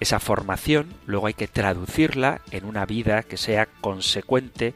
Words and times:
esa 0.00 0.20
formación 0.20 0.94
luego 1.06 1.26
hay 1.26 1.34
que 1.34 1.48
traducirla 1.48 2.40
en 2.50 2.64
una 2.64 2.86
vida 2.86 3.22
que 3.22 3.36
sea 3.36 3.66
consecuente 3.80 4.74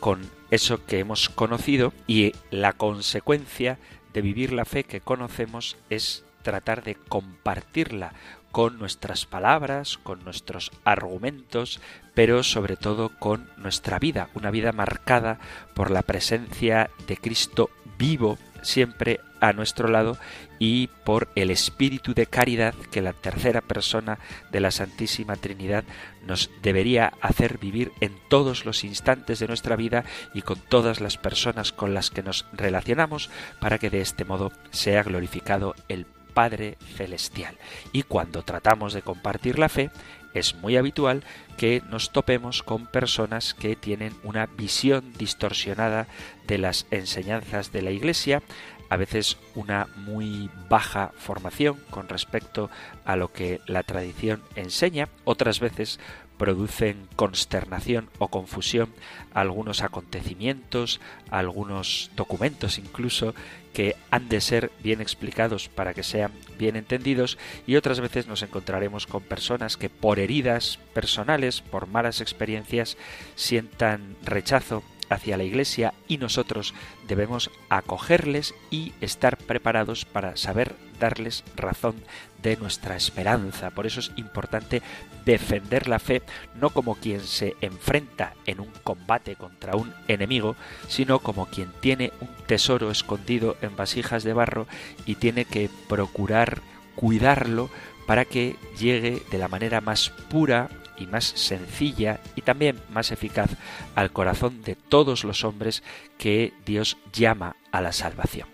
con 0.00 0.30
eso 0.50 0.84
que 0.84 0.98
hemos 0.98 1.28
conocido 1.28 1.92
y 2.06 2.32
la 2.50 2.72
consecuencia 2.72 3.78
de 4.12 4.22
vivir 4.22 4.52
la 4.52 4.64
fe 4.64 4.84
que 4.84 5.00
conocemos 5.00 5.76
es 5.90 6.24
tratar 6.42 6.84
de 6.84 6.94
compartirla 6.94 8.12
con 8.52 8.78
nuestras 8.78 9.26
palabras, 9.26 9.98
con 9.98 10.24
nuestros 10.24 10.70
argumentos, 10.84 11.80
pero 12.14 12.42
sobre 12.42 12.76
todo 12.76 13.10
con 13.18 13.50
nuestra 13.58 13.98
vida, 13.98 14.30
una 14.32 14.50
vida 14.50 14.72
marcada 14.72 15.38
por 15.74 15.90
la 15.90 16.02
presencia 16.02 16.88
de 17.06 17.18
Cristo 17.18 17.68
vivo 17.98 18.38
siempre 18.66 19.20
a 19.40 19.52
nuestro 19.52 19.88
lado 19.88 20.18
y 20.58 20.88
por 21.04 21.28
el 21.34 21.50
espíritu 21.50 22.14
de 22.14 22.26
caridad 22.26 22.74
que 22.90 23.02
la 23.02 23.12
tercera 23.12 23.60
persona 23.60 24.18
de 24.50 24.60
la 24.60 24.70
Santísima 24.70 25.36
Trinidad 25.36 25.84
nos 26.26 26.50
debería 26.62 27.12
hacer 27.20 27.58
vivir 27.58 27.92
en 28.00 28.16
todos 28.28 28.64
los 28.64 28.84
instantes 28.84 29.38
de 29.38 29.48
nuestra 29.48 29.76
vida 29.76 30.04
y 30.34 30.42
con 30.42 30.58
todas 30.58 31.00
las 31.00 31.16
personas 31.18 31.72
con 31.72 31.94
las 31.94 32.10
que 32.10 32.22
nos 32.22 32.46
relacionamos 32.52 33.30
para 33.60 33.78
que 33.78 33.90
de 33.90 34.00
este 34.00 34.24
modo 34.24 34.52
sea 34.70 35.02
glorificado 35.02 35.74
el 35.88 36.06
Padre 36.34 36.76
Celestial. 36.96 37.56
Y 37.92 38.02
cuando 38.02 38.42
tratamos 38.42 38.92
de 38.92 39.00
compartir 39.00 39.58
la 39.58 39.70
fe, 39.70 39.90
es 40.38 40.54
muy 40.54 40.76
habitual 40.76 41.24
que 41.56 41.82
nos 41.88 42.12
topemos 42.12 42.62
con 42.62 42.86
personas 42.86 43.54
que 43.54 43.76
tienen 43.76 44.14
una 44.22 44.46
visión 44.46 45.12
distorsionada 45.18 46.06
de 46.46 46.58
las 46.58 46.86
enseñanzas 46.90 47.72
de 47.72 47.82
la 47.82 47.90
Iglesia, 47.90 48.42
a 48.88 48.96
veces 48.96 49.36
una 49.54 49.88
muy 49.96 50.50
baja 50.68 51.12
formación 51.16 51.76
con 51.90 52.08
respecto 52.08 52.70
a 53.04 53.16
lo 53.16 53.32
que 53.32 53.60
la 53.66 53.82
tradición 53.82 54.42
enseña, 54.54 55.08
otras 55.24 55.60
veces 55.60 55.98
producen 56.38 57.08
consternación 57.16 58.08
o 58.18 58.28
confusión 58.28 58.92
algunos 59.32 59.82
acontecimientos, 59.82 61.00
algunos 61.30 62.10
documentos 62.16 62.78
incluso 62.78 63.34
que 63.72 63.94
han 64.10 64.30
de 64.30 64.40
ser 64.40 64.70
bien 64.82 65.02
explicados 65.02 65.68
para 65.68 65.92
que 65.92 66.02
sean 66.02 66.32
bien 66.58 66.76
entendidos 66.76 67.36
y 67.66 67.76
otras 67.76 68.00
veces 68.00 68.26
nos 68.26 68.42
encontraremos 68.42 69.06
con 69.06 69.22
personas 69.22 69.76
que 69.76 69.90
por 69.90 70.18
heridas 70.18 70.78
personales, 70.94 71.60
por 71.60 71.86
malas 71.86 72.22
experiencias, 72.22 72.96
sientan 73.34 74.16
rechazo 74.22 74.82
hacia 75.08 75.36
la 75.36 75.44
Iglesia 75.44 75.94
y 76.08 76.18
nosotros 76.18 76.74
debemos 77.06 77.50
acogerles 77.68 78.54
y 78.70 78.92
estar 79.00 79.36
preparados 79.36 80.04
para 80.04 80.36
saber 80.36 80.74
darles 80.98 81.44
razón 81.56 81.94
de 82.42 82.56
nuestra 82.56 82.96
esperanza. 82.96 83.70
Por 83.70 83.86
eso 83.86 84.00
es 84.00 84.12
importante 84.16 84.82
defender 85.24 85.88
la 85.88 85.98
fe 85.98 86.22
no 86.54 86.70
como 86.70 86.94
quien 86.94 87.20
se 87.20 87.56
enfrenta 87.60 88.34
en 88.46 88.60
un 88.60 88.70
combate 88.84 89.36
contra 89.36 89.76
un 89.76 89.92
enemigo, 90.08 90.56
sino 90.88 91.18
como 91.18 91.46
quien 91.46 91.72
tiene 91.80 92.12
un 92.20 92.28
tesoro 92.46 92.90
escondido 92.90 93.56
en 93.62 93.76
vasijas 93.76 94.22
de 94.22 94.32
barro 94.32 94.66
y 95.04 95.16
tiene 95.16 95.44
que 95.44 95.68
procurar 95.88 96.62
cuidarlo 96.94 97.68
para 98.06 98.24
que 98.24 98.56
llegue 98.78 99.22
de 99.30 99.38
la 99.38 99.48
manera 99.48 99.80
más 99.80 100.10
pura 100.30 100.70
y 100.98 101.06
más 101.06 101.24
sencilla 101.24 102.20
y 102.34 102.42
también 102.42 102.80
más 102.90 103.12
eficaz 103.12 103.50
al 103.94 104.12
corazón 104.12 104.62
de 104.62 104.74
todos 104.74 105.24
los 105.24 105.44
hombres 105.44 105.82
que 106.18 106.52
Dios 106.64 106.96
llama 107.12 107.56
a 107.72 107.80
la 107.80 107.92
salvación. 107.92 108.48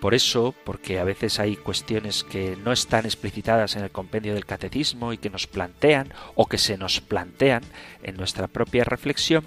Por 0.00 0.14
eso, 0.14 0.54
porque 0.64 0.98
a 0.98 1.04
veces 1.04 1.40
hay 1.40 1.56
cuestiones 1.56 2.22
que 2.22 2.56
no 2.62 2.72
están 2.72 3.06
explicitadas 3.06 3.76
en 3.76 3.82
el 3.82 3.90
compendio 3.90 4.34
del 4.34 4.44
catecismo 4.44 5.12
y 5.12 5.18
que 5.18 5.30
nos 5.30 5.46
plantean 5.46 6.12
o 6.34 6.46
que 6.46 6.58
se 6.58 6.76
nos 6.76 7.00
plantean 7.00 7.62
en 8.02 8.16
nuestra 8.16 8.46
propia 8.46 8.84
reflexión 8.84 9.44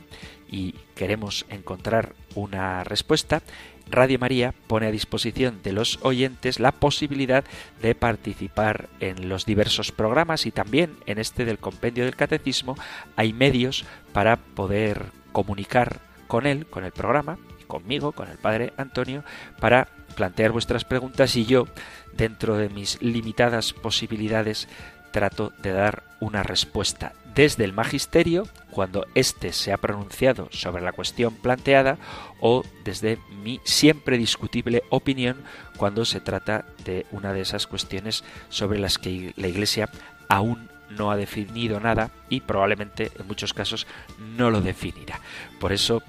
y 0.51 0.73
queremos 0.95 1.45
encontrar 1.49 2.15
una 2.33 2.83
respuesta, 2.83 3.43
Radio 3.89 4.19
María 4.19 4.53
pone 4.67 4.87
a 4.87 4.91
disposición 4.91 5.61
de 5.63 5.73
los 5.73 5.99
oyentes 6.01 6.59
la 6.59 6.71
posibilidad 6.71 7.43
de 7.81 7.95
participar 7.95 8.89
en 8.99 9.29
los 9.29 9.45
diversos 9.45 9.91
programas 9.91 10.45
y 10.45 10.51
también 10.51 10.97
en 11.05 11.17
este 11.17 11.45
del 11.45 11.57
compendio 11.57 12.05
del 12.05 12.15
catecismo 12.15 12.75
hay 13.15 13.33
medios 13.33 13.85
para 14.13 14.37
poder 14.37 15.05
comunicar 15.31 15.99
con 16.27 16.45
él, 16.45 16.67
con 16.67 16.83
el 16.85 16.91
programa, 16.91 17.39
y 17.59 17.63
conmigo, 17.63 18.11
con 18.11 18.29
el 18.29 18.37
padre 18.37 18.73
Antonio, 18.77 19.23
para 19.59 19.87
plantear 20.15 20.51
vuestras 20.51 20.85
preguntas 20.85 21.35
y 21.35 21.45
yo, 21.45 21.67
dentro 22.13 22.57
de 22.57 22.69
mis 22.69 23.01
limitadas 23.01 23.73
posibilidades, 23.73 24.67
trato 25.11 25.53
de 25.61 25.71
dar 25.71 26.03
una 26.19 26.43
respuesta 26.43 27.13
desde 27.35 27.63
el 27.63 27.73
magisterio, 27.73 28.47
cuando 28.71 29.05
éste 29.15 29.53
se 29.53 29.71
ha 29.71 29.77
pronunciado 29.77 30.49
sobre 30.51 30.83
la 30.83 30.91
cuestión 30.91 31.33
planteada, 31.35 31.97
o 32.39 32.63
desde 32.83 33.17
mi 33.43 33.59
siempre 33.63 34.17
discutible 34.17 34.83
opinión 34.89 35.37
cuando 35.77 36.05
se 36.05 36.19
trata 36.19 36.65
de 36.83 37.05
una 37.11 37.31
de 37.33 37.41
esas 37.41 37.67
cuestiones 37.67 38.23
sobre 38.49 38.79
las 38.79 38.97
que 38.97 39.33
la 39.37 39.47
Iglesia 39.47 39.89
aún 40.27 40.69
no 40.89 41.11
ha 41.11 41.17
definido 41.17 41.79
nada 41.79 42.11
y 42.29 42.41
probablemente 42.41 43.11
en 43.17 43.27
muchos 43.27 43.53
casos 43.53 43.87
no 44.17 44.49
lo 44.49 44.61
definirá. 44.61 45.19
Por 45.59 45.71
eso 45.71 46.01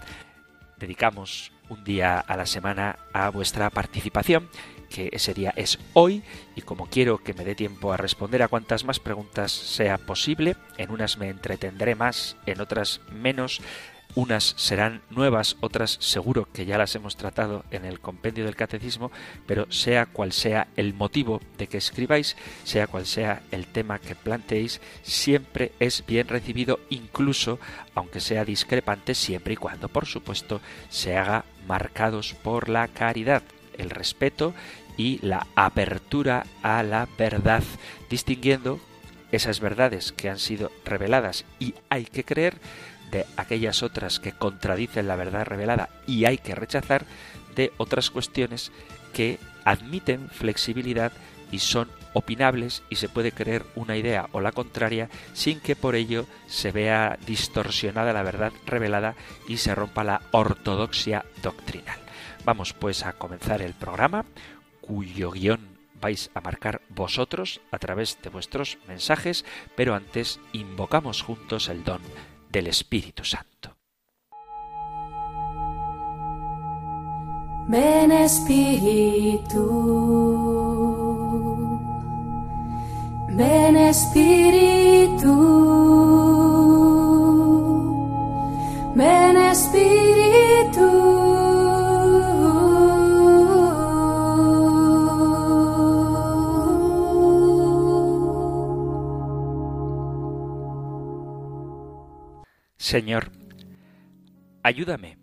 dedicamos 0.78 1.53
un 1.69 1.84
día 1.84 2.19
a 2.19 2.37
la 2.37 2.47
semana 2.47 2.99
a 3.12 3.28
vuestra 3.28 3.71
participación 3.71 4.49
que 4.91 5.09
ese 5.12 5.33
día 5.33 5.55
es 5.56 5.78
hoy 5.95 6.23
y 6.56 6.62
como 6.62 6.87
quiero 6.87 7.19
que 7.19 7.33
me 7.33 7.45
dé 7.45 7.55
tiempo 7.55 7.93
a 7.93 7.97
responder 7.97 8.43
a 8.43 8.49
cuantas 8.49 8.84
más 8.84 9.01
preguntas 9.01 9.53
sea 9.53 9.97
posible, 9.97 10.56
en 10.77 10.91
unas 10.91 11.17
me 11.17 11.28
entretendré 11.28 11.95
más, 11.95 12.37
en 12.45 12.60
otras 12.60 13.01
menos, 13.10 13.63
unas 14.15 14.54
serán 14.57 15.03
nuevas, 15.10 15.57
otras 15.60 15.97
seguro 16.01 16.48
que 16.53 16.66
ya 16.66 16.78
las 16.78 16.95
hemos 16.97 17.16
tratado 17.16 17.65
en 17.71 17.84
el 17.84 18.01
compendio 18.01 18.45
del 18.45 18.57
catecismo, 18.57 19.13
pero 19.47 19.71
sea 19.71 20.07
cual 20.07 20.33
sea 20.33 20.69
el 20.77 20.95
motivo 20.95 21.41
de 21.59 21.69
que 21.69 21.78
escribáis, 21.78 22.37
sea 22.65 22.89
cual 22.89 23.07
sea 23.07 23.42
el 23.53 23.66
tema 23.66 24.01
que 24.01 24.16
planteéis, 24.16 24.81
siempre 25.03 25.72
es 25.78 26.04
bien 26.07 26.28
recibido, 26.28 26.81
incluso 26.91 27.60
aunque 27.95 28.21
sea 28.21 28.45
discrepante, 28.45 29.15
siempre 29.15 29.54
y 29.54 29.57
cuando, 29.57 29.89
por 29.89 30.07
supuesto, 30.07 30.60
se 30.89 31.16
haga 31.16 31.45
marcados 31.66 32.34
por 32.34 32.69
la 32.69 32.89
caridad, 32.89 33.42
el 33.78 33.91
respeto 33.91 34.55
y 34.97 35.19
la 35.22 35.47
apertura 35.55 36.45
a 36.63 36.83
la 36.83 37.09
verdad, 37.19 37.63
distinguiendo 38.09 38.81
esas 39.33 39.61
verdades 39.61 40.13
que 40.13 40.28
han 40.28 40.39
sido 40.39 40.71
reveladas 40.84 41.45
y 41.59 41.75
hay 41.89 42.05
que 42.05 42.25
creer 42.25 42.59
de 43.11 43.27
aquellas 43.37 43.83
otras 43.83 44.21
que 44.21 44.33
contradicen 44.33 45.09
la 45.09 45.17
verdad 45.17 45.47
revelada 45.47 45.89
y 46.07 46.25
hay 46.25 46.39
que 46.39 46.55
rechazar 46.55 47.05
de 47.55 47.72
otras 47.77 48.11
cuestiones 48.11 48.72
que 49.13 49.39
admiten 49.65 50.28
flexibilidad 50.28 51.13
y 51.51 51.59
son 51.59 51.89
opinables 52.13 52.83
y 52.91 52.97
se 52.97 53.09
puede 53.09 53.33
creer 53.33 53.65
una 53.75 53.97
idea 53.97 54.28
o 54.33 54.41
la 54.41 54.53
contraria 54.53 55.09
sin 55.33 55.61
que 55.61 55.77
por 55.77 55.95
ello 55.95 56.27
se 56.47 56.73
vea 56.73 57.19
distorsionada 57.27 58.13
la 58.13 58.23
verdad 58.23 58.53
revelada 58.66 59.15
y 59.49 59.59
se 59.59 59.75
rompa 59.75 60.05
la 60.05 60.23
ortodoxia 60.33 61.25
doctrinal. 61.43 61.99
Vamos 62.51 62.73
pues 62.73 63.07
a 63.07 63.13
comenzar 63.13 63.63
el 63.63 63.75
programa 63.75 64.25
cuyo 64.81 65.31
guion 65.31 65.79
vais 66.01 66.33
a 66.35 66.41
marcar 66.41 66.81
vosotros 66.89 67.61
a 67.71 67.79
través 67.79 68.19
de 68.25 68.29
vuestros 68.29 68.77
mensajes, 68.89 69.45
pero 69.77 69.95
antes 69.95 70.41
invocamos 70.53 71.23
juntos 71.23 71.69
el 71.69 71.85
don 71.85 72.01
del 72.51 72.67
Espíritu 72.67 73.23
Santo. 73.23 73.77
Ven 77.69 78.11
Espíritu, 78.11 79.63
ven 83.29 83.77
Espíritu, 83.77 85.31
ven 88.97 89.37
Espíritu. 89.37 91.09
Señor, 102.91 103.31
ayúdame 104.65 105.16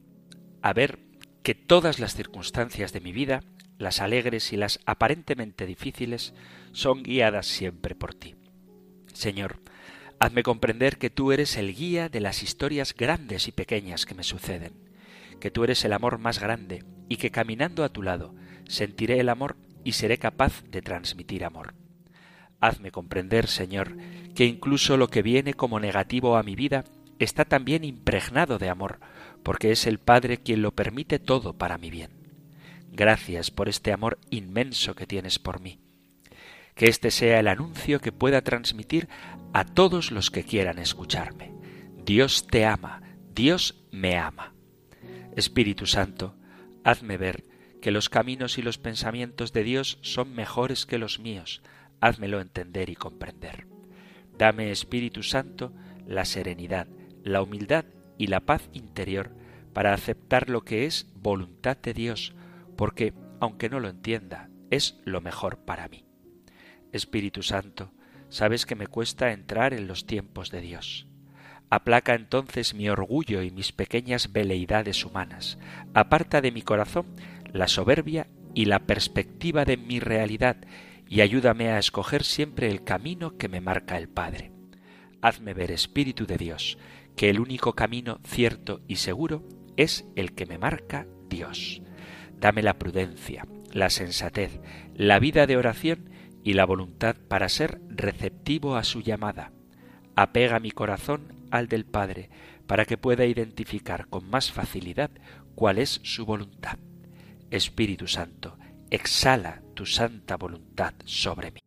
a 0.62 0.72
ver 0.72 1.00
que 1.44 1.54
todas 1.54 2.00
las 2.00 2.16
circunstancias 2.16 2.94
de 2.94 3.02
mi 3.02 3.12
vida, 3.12 3.44
las 3.78 4.00
alegres 4.00 4.54
y 4.54 4.56
las 4.56 4.80
aparentemente 4.86 5.66
difíciles, 5.66 6.34
son 6.72 7.04
guiadas 7.04 7.46
siempre 7.46 7.94
por 7.94 8.14
ti. 8.14 8.36
Señor, 9.12 9.60
hazme 10.18 10.44
comprender 10.44 10.98
que 10.98 11.10
tú 11.10 11.34
eres 11.34 11.58
el 11.58 11.76
guía 11.76 12.08
de 12.08 12.22
las 12.22 12.42
historias 12.42 12.96
grandes 12.96 13.50
y 13.50 13.52
pequeñas 13.52 14.06
que 14.06 14.16
me 14.16 14.24
suceden, 14.24 14.72
que 15.42 15.52
tú 15.52 15.66
eres 15.66 15.84
el 15.84 15.92
amor 15.92 16.20
más 16.20 16.40
grande 16.40 16.86
y 17.10 17.18
que 17.18 17.32
caminando 17.32 17.84
a 17.84 17.90
tu 17.90 18.02
lado 18.02 18.34
sentiré 18.70 19.20
el 19.20 19.28
amor 19.28 19.58
y 19.84 19.92
seré 19.92 20.20
capaz 20.20 20.64
de 20.72 20.82
transmitir 20.82 21.44
amor. 21.44 21.74
Hazme 22.62 22.92
comprender, 22.92 23.48
Señor, 23.48 23.98
que 24.36 24.46
incluso 24.46 24.96
lo 24.96 25.10
que 25.10 25.22
viene 25.22 25.54
como 25.54 25.82
negativo 25.82 26.38
a 26.38 26.44
mi 26.44 26.56
vida 26.56 26.86
está 27.20 27.46
también 27.46 27.84
impregnado 27.84 28.58
de 28.58 28.70
amor, 28.70 29.00
porque 29.44 29.72
es 29.72 29.88
el 29.88 30.00
Padre 30.00 30.38
quien 30.38 30.62
lo 30.62 30.74
permite 30.74 31.20
todo 31.20 31.58
para 31.58 31.78
mi 31.78 31.90
bien. 31.90 32.12
Gracias 32.92 33.52
por 33.52 33.70
este 33.70 33.94
amor 33.94 34.20
inmenso 34.30 34.96
que 34.96 35.08
tienes 35.08 35.40
por 35.40 35.62
mí. 35.62 35.80
Que 36.76 36.88
este 36.88 37.12
sea 37.12 37.40
el 37.40 37.48
anuncio 37.48 38.00
que 38.00 38.12
pueda 38.12 38.42
transmitir 38.42 39.08
a 39.54 39.66
todos 39.66 40.12
los 40.12 40.32
que 40.32 40.44
quieran 40.44 40.80
escucharme. 40.80 41.54
Dios 42.06 42.48
te 42.48 42.66
ama, 42.66 43.02
Dios 43.34 43.84
me 43.92 44.18
ama. 44.18 44.54
Espíritu 45.36 45.86
Santo, 45.86 46.36
hazme 46.84 47.18
ver 47.18 47.44
que 47.82 47.92
los 47.92 48.10
caminos 48.10 48.58
y 48.58 48.62
los 48.62 48.78
pensamientos 48.78 49.54
de 49.54 49.64
Dios 49.64 50.00
son 50.02 50.34
mejores 50.34 50.86
que 50.86 50.98
los 50.98 51.20
míos. 51.20 51.62
Házmelo 52.00 52.42
entender 52.42 52.90
y 52.90 52.96
comprender. 52.96 53.68
Dame, 54.38 54.72
Espíritu 54.72 55.24
Santo, 55.24 55.74
la 56.08 56.26
serenidad, 56.26 56.88
la 57.28 57.42
humildad 57.42 57.86
y 58.18 58.28
la 58.28 58.42
paz 58.42 58.70
interior 58.74 59.32
para 59.74 59.94
aceptar 59.94 60.50
lo 60.50 60.62
que 60.62 60.86
es 60.86 61.08
voluntad 61.16 61.78
de 61.78 61.94
Dios, 61.94 62.34
porque, 62.76 63.14
aunque 63.40 63.70
no 63.70 63.80
lo 63.80 63.90
entienda, 63.90 64.50
es 64.72 65.00
lo 65.06 65.22
mejor 65.22 65.60
para 65.60 65.88
mí. 65.88 66.06
Espíritu 66.92 67.44
Santo, 67.44 67.92
sabes 68.30 68.66
que 68.66 68.76
me 68.76 68.88
cuesta 68.88 69.32
entrar 69.32 69.74
en 69.74 69.88
los 69.88 70.06
tiempos 70.06 70.52
de 70.52 70.62
Dios. 70.62 71.08
Aplaca 71.70 72.16
entonces 72.16 72.74
mi 72.74 72.90
orgullo 72.90 73.42
y 73.42 73.52
mis 73.52 73.72
pequeñas 73.72 74.32
veleidades 74.32 75.04
humanas. 75.04 75.58
Aparta 75.94 76.42
de 76.42 76.52
mi 76.52 76.62
corazón 76.62 77.06
la 77.52 77.68
soberbia 77.68 78.28
y 78.54 78.66
la 78.66 78.80
perspectiva 78.80 79.66
de 79.66 79.78
mi 79.78 80.00
realidad 80.00 80.58
y 81.10 81.22
ayúdame 81.22 81.70
a 81.70 81.80
escoger 81.80 82.24
siempre 82.24 82.70
el 82.70 82.84
camino 82.84 83.38
que 83.38 83.50
me 83.50 83.62
marca 83.62 83.98
el 83.98 84.10
Padre. 84.10 84.52
Hazme 85.22 85.54
ver, 85.54 85.72
Espíritu 85.72 86.26
de 86.26 86.38
Dios, 86.38 86.78
que 87.18 87.30
el 87.30 87.40
único 87.42 87.74
camino 87.74 88.20
cierto 88.24 88.80
y 88.88 88.98
seguro 88.98 89.44
es 89.76 90.06
el 90.16 90.34
que 90.34 90.46
me 90.46 90.58
marca 90.58 91.08
Dios. 91.28 91.82
Dame 92.40 92.62
la 92.62 92.78
prudencia, 92.78 93.46
la 93.74 93.90
sensatez, 93.90 94.62
la 94.96 95.20
vida 95.20 95.48
de 95.48 95.58
oración 95.58 96.12
y 96.44 96.54
la 96.54 96.66
voluntad 96.66 97.16
para 97.28 97.50
ser 97.50 97.82
receptivo 97.90 98.76
a 98.76 98.84
su 98.84 99.02
llamada. 99.02 99.52
Apega 100.16 100.60
mi 100.60 100.72
corazón 100.72 101.34
al 101.52 101.68
del 101.68 101.86
Padre, 101.86 102.30
para 102.68 102.86
que 102.86 102.98
pueda 102.98 103.26
identificar 103.26 104.08
con 104.08 104.30
más 104.30 104.52
facilidad 104.52 105.10
cuál 105.56 105.80
es 105.80 106.00
su 106.04 106.26
voluntad. 106.26 106.78
Espíritu 107.50 108.08
Santo, 108.08 108.58
exhala 108.92 109.64
tu 109.74 109.86
santa 109.86 110.36
voluntad 110.36 110.94
sobre 111.06 111.52
mí. 111.52 111.67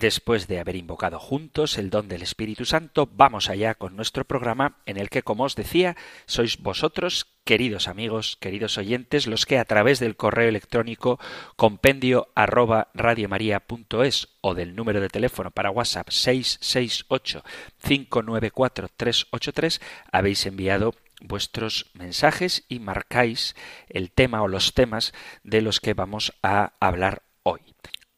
Después 0.00 0.48
de 0.48 0.58
haber 0.58 0.76
invocado 0.76 1.18
juntos 1.18 1.76
el 1.76 1.90
don 1.90 2.08
del 2.08 2.22
Espíritu 2.22 2.64
Santo, 2.64 3.06
vamos 3.12 3.50
allá 3.50 3.74
con 3.74 3.96
nuestro 3.96 4.24
programa 4.24 4.78
en 4.86 4.96
el 4.96 5.10
que, 5.10 5.22
como 5.22 5.44
os 5.44 5.56
decía, 5.56 5.94
sois 6.24 6.56
vosotros, 6.56 7.26
queridos 7.44 7.86
amigos, 7.86 8.38
queridos 8.40 8.78
oyentes, 8.78 9.26
los 9.26 9.44
que 9.44 9.58
a 9.58 9.66
través 9.66 10.00
del 10.00 10.16
correo 10.16 10.48
electrónico 10.48 11.20
compendio 11.54 12.28
arroba 12.34 12.88
radiomaria.es 12.94 14.28
o 14.40 14.54
del 14.54 14.74
número 14.74 15.02
de 15.02 15.10
teléfono 15.10 15.50
para 15.50 15.70
WhatsApp 15.70 16.08
668 16.08 17.44
594 17.82 18.88
383 18.96 19.82
habéis 20.10 20.46
enviado 20.46 20.94
vuestros 21.20 21.90
mensajes 21.92 22.64
y 22.70 22.78
marcáis 22.78 23.54
el 23.90 24.10
tema 24.10 24.40
o 24.40 24.48
los 24.48 24.72
temas 24.72 25.12
de 25.44 25.60
los 25.60 25.78
que 25.78 25.92
vamos 25.92 26.32
a 26.42 26.72
hablar 26.80 27.20
hoy. 27.42 27.60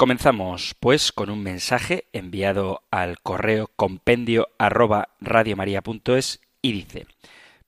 Comenzamos, 0.03 0.75
pues, 0.81 1.13
con 1.13 1.31
un 1.31 1.45
mensaje 1.45 2.09
enviado 2.13 2.83
al 2.91 3.21
correo 3.21 3.71
compendio 3.77 4.49
arroba 4.59 5.11
radiomaria.es 5.21 6.41
y 6.61 6.73
dice 6.73 7.07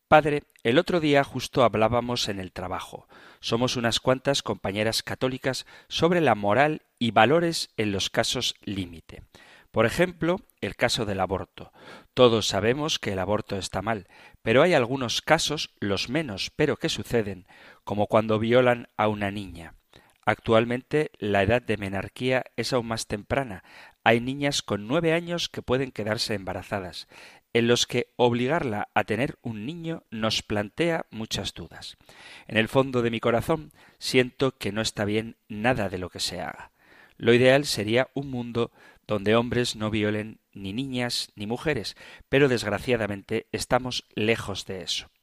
Padre, 0.08 0.42
el 0.64 0.80
otro 0.80 0.98
día 0.98 1.22
justo 1.22 1.62
hablábamos 1.62 2.28
en 2.28 2.40
el 2.40 2.50
trabajo. 2.50 3.06
Somos 3.38 3.76
unas 3.76 4.00
cuantas 4.00 4.42
compañeras 4.42 5.04
católicas 5.04 5.64
sobre 5.86 6.20
la 6.20 6.34
moral 6.34 6.82
y 6.98 7.12
valores 7.12 7.70
en 7.76 7.92
los 7.92 8.10
casos 8.10 8.56
límite. 8.64 9.22
Por 9.70 9.86
ejemplo, 9.86 10.40
el 10.60 10.74
caso 10.74 11.04
del 11.04 11.20
aborto. 11.20 11.70
Todos 12.14 12.48
sabemos 12.48 12.98
que 12.98 13.12
el 13.12 13.20
aborto 13.20 13.56
está 13.56 13.80
mal, 13.80 14.08
pero 14.42 14.60
hay 14.62 14.74
algunos 14.74 15.22
casos, 15.22 15.70
los 15.78 16.08
menos, 16.08 16.50
pero 16.56 16.78
que 16.78 16.88
suceden, 16.88 17.46
como 17.84 18.08
cuando 18.08 18.40
violan 18.40 18.88
a 18.96 19.06
una 19.06 19.30
niña. 19.30 19.76
Actualmente 20.26 21.10
la 21.18 21.42
edad 21.42 21.60
de 21.60 21.76
menarquía 21.76 22.44
es 22.56 22.72
aún 22.72 22.86
más 22.86 23.06
temprana. 23.06 23.62
Hay 24.04 24.20
niñas 24.20 24.62
con 24.62 24.86
nueve 24.86 25.12
años 25.12 25.48
que 25.48 25.62
pueden 25.62 25.90
quedarse 25.92 26.34
embarazadas, 26.34 27.08
en 27.52 27.68
los 27.68 27.86
que 27.86 28.08
obligarla 28.16 28.88
a 28.94 29.04
tener 29.04 29.38
un 29.42 29.66
niño 29.66 30.02
nos 30.10 30.42
plantea 30.42 31.06
muchas 31.10 31.52
dudas. 31.52 31.96
En 32.46 32.56
el 32.56 32.68
fondo 32.68 33.02
de 33.02 33.10
mi 33.10 33.20
corazón 33.20 33.72
siento 33.98 34.56
que 34.56 34.72
no 34.72 34.80
está 34.80 35.04
bien 35.04 35.36
nada 35.48 35.88
de 35.88 35.98
lo 35.98 36.08
que 36.08 36.20
se 36.20 36.40
haga. 36.40 36.72
Lo 37.16 37.32
ideal 37.32 37.64
sería 37.64 38.08
un 38.14 38.30
mundo 38.30 38.72
donde 39.06 39.36
hombres 39.36 39.76
no 39.76 39.90
violen 39.90 40.40
ni 40.52 40.72
niñas 40.72 41.30
ni 41.36 41.46
mujeres, 41.46 41.96
pero 42.28 42.48
desgraciadamente 42.48 43.46
estamos 43.52 44.04
lejos 44.14 44.64
de 44.64 44.82
eso 44.82 45.13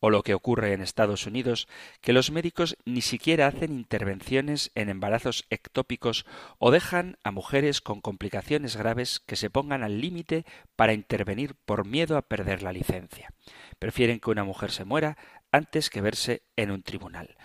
o 0.00 0.10
lo 0.10 0.22
que 0.22 0.34
ocurre 0.34 0.72
en 0.72 0.80
Estados 0.80 1.26
Unidos, 1.26 1.68
que 2.00 2.12
los 2.12 2.30
médicos 2.30 2.76
ni 2.84 3.00
siquiera 3.00 3.46
hacen 3.46 3.72
intervenciones 3.72 4.70
en 4.74 4.88
embarazos 4.88 5.46
ectópicos 5.50 6.26
o 6.58 6.70
dejan 6.70 7.18
a 7.24 7.30
mujeres 7.30 7.80
con 7.80 8.00
complicaciones 8.00 8.76
graves 8.76 9.20
que 9.20 9.36
se 9.36 9.50
pongan 9.50 9.82
al 9.82 10.00
límite 10.00 10.44
para 10.76 10.92
intervenir 10.92 11.54
por 11.54 11.86
miedo 11.86 12.16
a 12.16 12.22
perder 12.22 12.62
la 12.62 12.72
licencia. 12.72 13.32
Prefieren 13.78 14.20
que 14.20 14.30
una 14.30 14.44
mujer 14.44 14.70
se 14.70 14.84
muera 14.84 15.16
antes 15.52 15.90
que 15.90 16.00
verse 16.00 16.42
en 16.56 16.70
un 16.70 16.82
tribunal. 16.82 17.36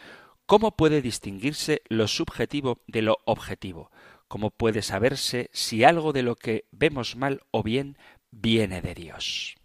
¿Cómo 0.46 0.76
puede 0.76 1.02
distinguirse 1.02 1.82
lo 1.88 2.08
subjetivo 2.08 2.82
de 2.88 3.02
lo 3.02 3.18
objetivo? 3.26 3.92
¿Cómo 4.28 4.52
puede 4.52 4.82
saberse 4.82 5.50
si 5.54 5.84
algo 5.84 6.12
de 6.12 6.24
lo 6.24 6.36
que 6.36 6.66
vemos 6.72 7.16
mal 7.16 7.42
o 7.52 7.64
bien 7.64 7.98
viene 8.32 8.82
de 8.82 8.94
Dios? 8.94 9.56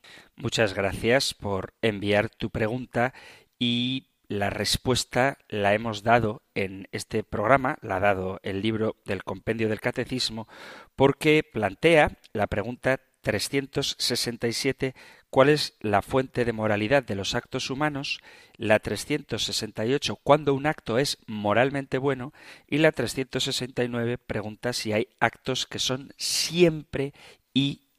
Muchas 0.40 0.72
gracias 0.72 1.34
por 1.34 1.74
enviar 1.82 2.30
tu 2.30 2.50
pregunta 2.50 3.12
y 3.58 4.06
la 4.28 4.50
respuesta 4.50 5.36
la 5.48 5.74
hemos 5.74 6.04
dado 6.04 6.42
en 6.54 6.86
este 6.92 7.24
programa, 7.24 7.76
la 7.82 7.96
ha 7.96 8.00
dado 8.00 8.38
el 8.44 8.62
libro 8.62 8.94
del 9.04 9.24
Compendio 9.24 9.68
del 9.68 9.80
Catecismo, 9.80 10.46
porque 10.94 11.42
plantea 11.42 12.18
la 12.32 12.46
pregunta 12.46 13.00
367 13.22 14.94
cuál 15.28 15.48
es 15.48 15.76
la 15.80 16.02
fuente 16.02 16.44
de 16.44 16.52
moralidad 16.52 17.02
de 17.02 17.16
los 17.16 17.34
actos 17.34 17.68
humanos, 17.68 18.20
la 18.56 18.78
368 18.78 20.20
cuándo 20.22 20.54
un 20.54 20.66
acto 20.66 20.98
es 20.98 21.18
moralmente 21.26 21.98
bueno 21.98 22.32
y 22.68 22.78
la 22.78 22.92
369 22.92 24.18
pregunta 24.18 24.72
si 24.72 24.92
hay 24.92 25.08
actos 25.18 25.66
que 25.66 25.80
son 25.80 26.12
siempre 26.16 27.12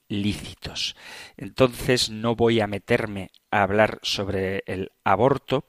ilícitos. 0.10 0.98
Entonces 1.38 2.10
no 2.10 2.36
voy 2.36 2.60
a 2.60 2.68
meterme 2.68 3.32
a 3.52 3.64
hablar 3.64 4.00
sobre 4.02 4.64
el 4.66 4.92
aborto, 5.06 5.66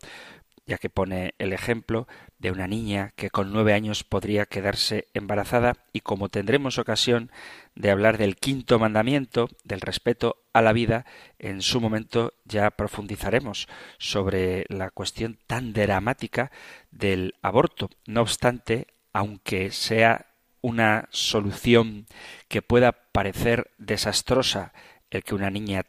ya 0.66 0.78
que 0.78 0.90
pone 0.90 1.34
el 1.38 1.52
ejemplo 1.52 2.06
de 2.38 2.50
una 2.52 2.66
niña 2.66 3.12
que 3.16 3.28
con 3.28 3.52
nueve 3.52 3.74
años 3.74 4.04
podría 4.04 4.46
quedarse 4.46 5.08
embarazada 5.14 5.76
y 5.92 6.00
como 6.00 6.28
tendremos 6.28 6.78
ocasión 6.78 7.30
de 7.74 7.90
hablar 7.90 8.18
del 8.18 8.36
quinto 8.36 8.78
mandamiento, 8.78 9.48
del 9.64 9.80
respeto 9.80 10.36
a 10.52 10.62
la 10.62 10.72
vida, 10.72 11.06
en 11.38 11.60
su 11.60 11.80
momento 11.80 12.34
ya 12.44 12.70
profundizaremos 12.70 13.68
sobre 13.98 14.64
la 14.68 14.90
cuestión 14.90 15.38
tan 15.46 15.72
dramática 15.72 16.50
del 16.90 17.34
aborto. 17.42 17.90
No 18.06 18.22
obstante, 18.22 18.86
aunque 19.12 19.72
sea 19.72 20.29
una 20.60 21.08
solución 21.10 22.06
que 22.48 22.62
pueda 22.62 22.92
parecer 22.92 23.70
desastrosa 23.78 24.72
el 25.10 25.24
que 25.24 25.34
una 25.34 25.50
niña 25.50 25.86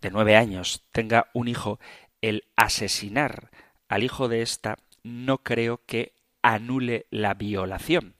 de 0.00 0.10
nueve 0.10 0.36
años 0.36 0.82
tenga 0.92 1.28
un 1.32 1.48
hijo, 1.48 1.78
el 2.22 2.44
asesinar 2.56 3.50
al 3.88 4.02
hijo 4.02 4.28
de 4.28 4.42
ésta 4.42 4.78
no 5.02 5.38
creo 5.38 5.80
que 5.86 6.12
anule 6.42 7.06
la 7.10 7.34
violación. 7.34 8.14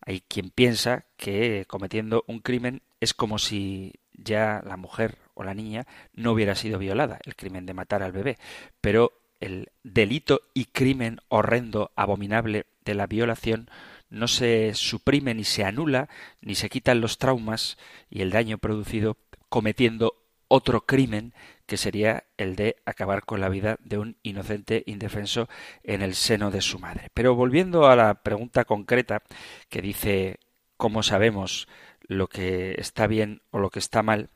Hay 0.00 0.20
quien 0.20 0.50
piensa 0.50 1.04
que 1.16 1.64
cometiendo 1.66 2.24
un 2.26 2.40
crimen 2.40 2.82
es 3.00 3.14
como 3.14 3.38
si 3.38 3.94
ya 4.12 4.62
la 4.66 4.76
mujer 4.76 5.18
o 5.34 5.44
la 5.44 5.54
niña 5.54 5.86
no 6.12 6.32
hubiera 6.32 6.54
sido 6.54 6.78
violada, 6.78 7.18
el 7.24 7.36
crimen 7.36 7.66
de 7.66 7.74
matar 7.74 8.02
al 8.02 8.12
bebé. 8.12 8.38
Pero 8.80 9.12
el 9.40 9.70
delito 9.82 10.42
y 10.54 10.66
crimen 10.66 11.20
horrendo, 11.28 11.90
abominable 11.96 12.66
de 12.84 12.94
la 12.94 13.06
violación 13.06 13.68
no 14.14 14.28
se 14.28 14.74
suprime 14.74 15.34
ni 15.34 15.44
se 15.44 15.64
anula, 15.64 16.08
ni 16.40 16.54
se 16.54 16.70
quitan 16.70 17.00
los 17.00 17.18
traumas 17.18 17.76
y 18.08 18.22
el 18.22 18.30
daño 18.30 18.58
producido 18.58 19.18
cometiendo 19.48 20.24
otro 20.48 20.86
crimen 20.86 21.34
que 21.66 21.76
sería 21.76 22.24
el 22.36 22.56
de 22.56 22.76
acabar 22.84 23.24
con 23.24 23.40
la 23.40 23.48
vida 23.48 23.76
de 23.80 23.98
un 23.98 24.16
inocente 24.22 24.84
indefenso 24.86 25.48
en 25.82 26.02
el 26.02 26.14
seno 26.14 26.50
de 26.50 26.60
su 26.60 26.78
madre. 26.78 27.10
Pero 27.14 27.34
volviendo 27.34 27.86
a 27.86 27.96
la 27.96 28.22
pregunta 28.22 28.64
concreta 28.64 29.22
que 29.68 29.82
dice 29.82 30.38
¿cómo 30.76 31.02
sabemos 31.02 31.68
lo 32.02 32.28
que 32.28 32.74
está 32.78 33.06
bien 33.06 33.42
o 33.50 33.58
lo 33.58 33.70
que 33.70 33.78
está 33.78 34.02
mal? 34.02 34.30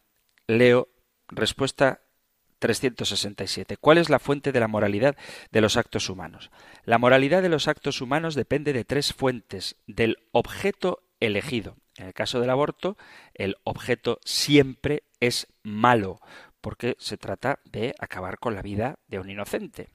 Leo 0.47 0.89
respuesta 1.29 2.03
367. 2.59 3.77
¿Cuál 3.77 3.99
es 3.99 4.11
la 4.11 4.19
fuente 4.19 4.53
de 4.53 4.61
la 4.61 4.69
moralidad 4.69 5.17
de 5.51 5.61
los 5.61 5.77
actos 5.77 6.09
humanos? 6.09 6.51
La 6.85 6.99
moralidad 6.99 7.43
de 7.43 7.49
los 7.49 7.69
actos 7.69 8.01
humanos 8.01 8.35
depende 8.35 8.73
de 8.73 8.85
tres 8.85 9.13
fuentes, 9.13 9.77
del 9.87 10.19
objeto 10.33 11.03
elegido. 11.21 11.77
En 11.97 12.07
el 12.07 12.15
caso 12.15 12.41
del 12.41 12.51
aborto, 12.51 12.97
el 13.35 13.57
objeto 13.65 14.21
siempre 14.25 15.03
es 15.21 15.49
malo, 15.63 16.21
porque 16.61 16.97
se 16.99 17.17
trata 17.17 17.61
de 17.65 17.95
acabar 17.99 18.39
con 18.39 18.55
la 18.55 18.63
vida 18.63 18.99
de 19.09 19.19
un 19.19 19.31
inocente, 19.31 19.89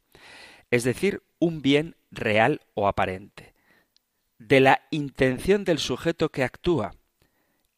es 0.71 0.83
decir, 0.83 1.23
un 1.39 1.61
bien 1.61 1.95
real 2.11 2.61
o 2.73 2.87
aparente, 2.87 3.53
de 4.37 4.59
la 4.59 4.81
intención 4.91 5.63
del 5.63 5.79
sujeto 5.79 6.29
que 6.29 6.43
actúa, 6.43 6.95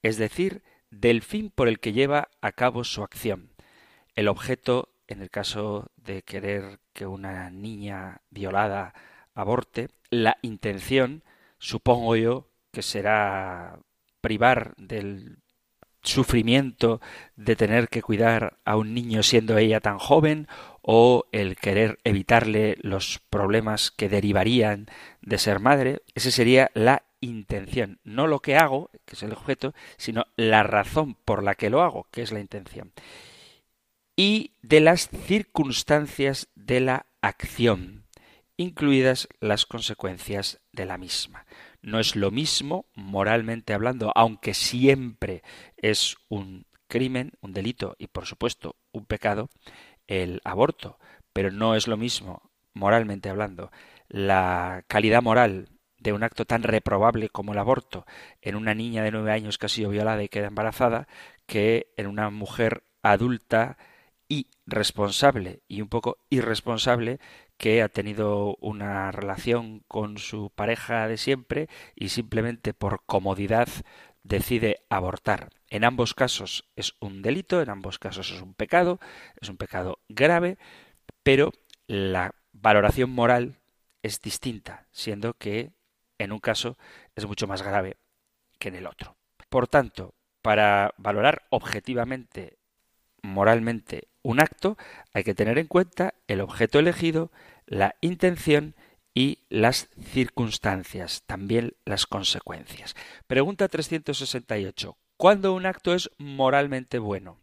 es 0.02 0.18
decir, 0.18 0.64
del 0.90 1.22
fin 1.22 1.50
por 1.50 1.68
el 1.68 1.80
que 1.80 1.94
lleva 1.94 2.30
a 2.42 2.52
cabo 2.52 2.84
su 2.84 3.04
acción. 3.04 3.55
El 4.16 4.28
objeto, 4.28 4.90
en 5.08 5.22
el 5.22 5.30
caso 5.30 5.92
de 5.98 6.22
querer 6.22 6.80
que 6.94 7.06
una 7.06 7.50
niña 7.50 8.22
violada 8.30 8.94
aborte, 9.34 9.90
la 10.10 10.38
intención, 10.42 11.24
supongo 11.58 12.16
yo, 12.16 12.48
que 12.72 12.82
será 12.82 13.80
privar 14.22 14.74
del 14.78 15.40
sufrimiento 16.02 17.02
de 17.36 17.56
tener 17.56 17.90
que 17.90 18.02
cuidar 18.02 18.58
a 18.64 18.78
un 18.78 18.94
niño 18.94 19.24
siendo 19.24 19.58
ella 19.58 19.80
tan 19.80 19.98
joven 19.98 20.48
o 20.82 21.26
el 21.32 21.58
querer 21.58 22.00
evitarle 22.04 22.78
los 22.82 23.20
problemas 23.30 23.92
que 23.92 24.08
derivarían 24.08 24.88
de 25.22 25.38
ser 25.38 25.60
madre, 25.60 26.04
esa 26.14 26.32
sería 26.32 26.70
la 26.74 27.04
intención, 27.22 28.00
no 28.04 28.28
lo 28.28 28.40
que 28.40 28.56
hago, 28.56 28.92
que 29.06 29.16
es 29.16 29.24
el 29.24 29.34
objeto, 29.34 29.74
sino 29.98 30.26
la 30.36 30.64
razón 30.64 31.16
por 31.16 31.44
la 31.44 31.56
que 31.56 31.70
lo 31.70 31.82
hago, 31.82 32.08
que 32.12 32.22
es 32.22 32.32
la 32.32 32.40
intención. 32.40 32.94
Y 34.16 34.54
de 34.62 34.80
las 34.80 35.10
circunstancias 35.10 36.48
de 36.56 36.80
la 36.80 37.06
acción, 37.22 38.06
incluidas 38.56 39.28
las 39.42 39.66
consecuencias 39.66 40.62
de 40.72 40.86
la 40.86 40.98
misma. 40.98 41.46
No 41.82 42.00
es 42.00 42.16
lo 42.16 42.32
mismo, 42.32 42.86
moralmente 42.96 43.74
hablando, 43.74 44.14
aunque 44.16 44.54
siempre 44.54 45.44
es 45.76 46.16
un 46.30 46.66
crimen, 46.88 47.34
un 47.42 47.52
delito 47.52 47.96
y 48.00 48.08
por 48.08 48.26
supuesto 48.26 48.78
un 48.94 49.06
pecado, 49.06 49.50
el 50.08 50.40
aborto, 50.46 50.98
pero 51.34 51.52
no 51.52 51.76
es 51.76 51.88
lo 51.88 51.98
mismo, 51.98 52.52
moralmente 52.74 53.30
hablando, 53.30 53.72
la 54.08 54.86
calidad 54.88 55.22
moral 55.22 55.70
de 55.98 56.14
un 56.14 56.24
acto 56.24 56.46
tan 56.46 56.64
reprobable 56.64 57.30
como 57.30 57.52
el 57.52 57.60
aborto 57.60 58.06
en 58.42 58.56
una 58.56 58.74
niña 58.74 59.04
de 59.04 59.12
nueve 59.12 59.32
años 59.32 59.58
que 59.58 59.66
ha 59.66 59.70
sido 59.70 59.90
violada 59.90 60.24
y 60.24 60.30
queda 60.30 60.48
embarazada 60.48 61.08
que 61.48 61.88
en 61.98 62.08
una 62.08 62.30
mujer 62.30 62.84
adulta 63.02 63.78
y 64.28 64.48
responsable 64.66 65.62
y 65.68 65.82
un 65.82 65.90
poco 65.90 66.18
irresponsable 66.30 67.20
que 67.58 67.82
ha 67.82 67.90
tenido 67.90 68.58
una 68.60 69.12
relación 69.12 69.84
con 69.88 70.18
su 70.18 70.50
pareja 70.50 71.08
de 71.08 71.18
siempre 71.18 71.70
y 71.96 72.10
simplemente 72.10 72.74
por 72.74 73.04
comodidad 73.06 73.70
decide 74.24 74.80
abortar. 74.90 75.50
En 75.70 75.84
ambos 75.84 76.14
casos 76.14 76.70
es 76.76 76.94
un 77.00 77.22
delito, 77.22 77.62
en 77.62 77.70
ambos 77.70 78.00
casos 78.00 78.32
es 78.32 78.42
un 78.42 78.54
pecado, 78.54 79.00
es 79.40 79.50
un 79.50 79.58
pecado 79.58 80.00
grave, 80.10 80.58
pero 81.24 81.52
la 81.88 82.34
valoración 82.52 83.12
moral 83.12 83.60
es 84.02 84.22
distinta, 84.22 84.88
siendo 84.92 85.34
que 85.34 85.74
en 86.18 86.32
un 86.32 86.40
caso 86.40 86.78
es 87.16 87.26
mucho 87.26 87.48
más 87.48 87.62
grave 87.62 87.98
que 88.60 88.70
en 88.70 88.76
el 88.76 88.88
otro. 88.88 89.16
Por 89.50 89.68
tanto, 89.68 90.16
para 90.42 90.94
valorar 90.98 91.46
objetivamente, 91.50 92.58
moralmente, 93.22 94.08
un 94.26 94.40
acto, 94.40 94.76
hay 95.14 95.24
que 95.24 95.36
tener 95.36 95.60
en 95.60 95.68
cuenta 95.68 96.16
el 96.28 96.42
objeto 96.42 96.80
elegido, 96.80 97.32
la 97.68 97.96
intención 98.02 98.74
y 99.14 99.38
las 99.50 99.88
circunstancias, 100.02 101.22
también 101.28 101.76
las 101.86 102.08
consecuencias. 102.08 102.96
Pregunta 103.28 103.68
368. 103.68 104.98
¿Cuándo 105.16 105.54
un 105.54 105.68
acto 105.68 105.94
es 105.94 106.10
moralmente 106.18 106.98
bueno? 106.98 107.40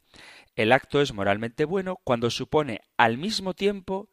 El 0.56 0.72
acto 0.72 1.00
es 1.00 1.14
moralmente 1.14 1.64
bueno 1.64 2.00
cuando 2.02 2.30
supone 2.30 2.80
al 2.96 3.16
mismo 3.16 3.54
tiempo 3.54 4.08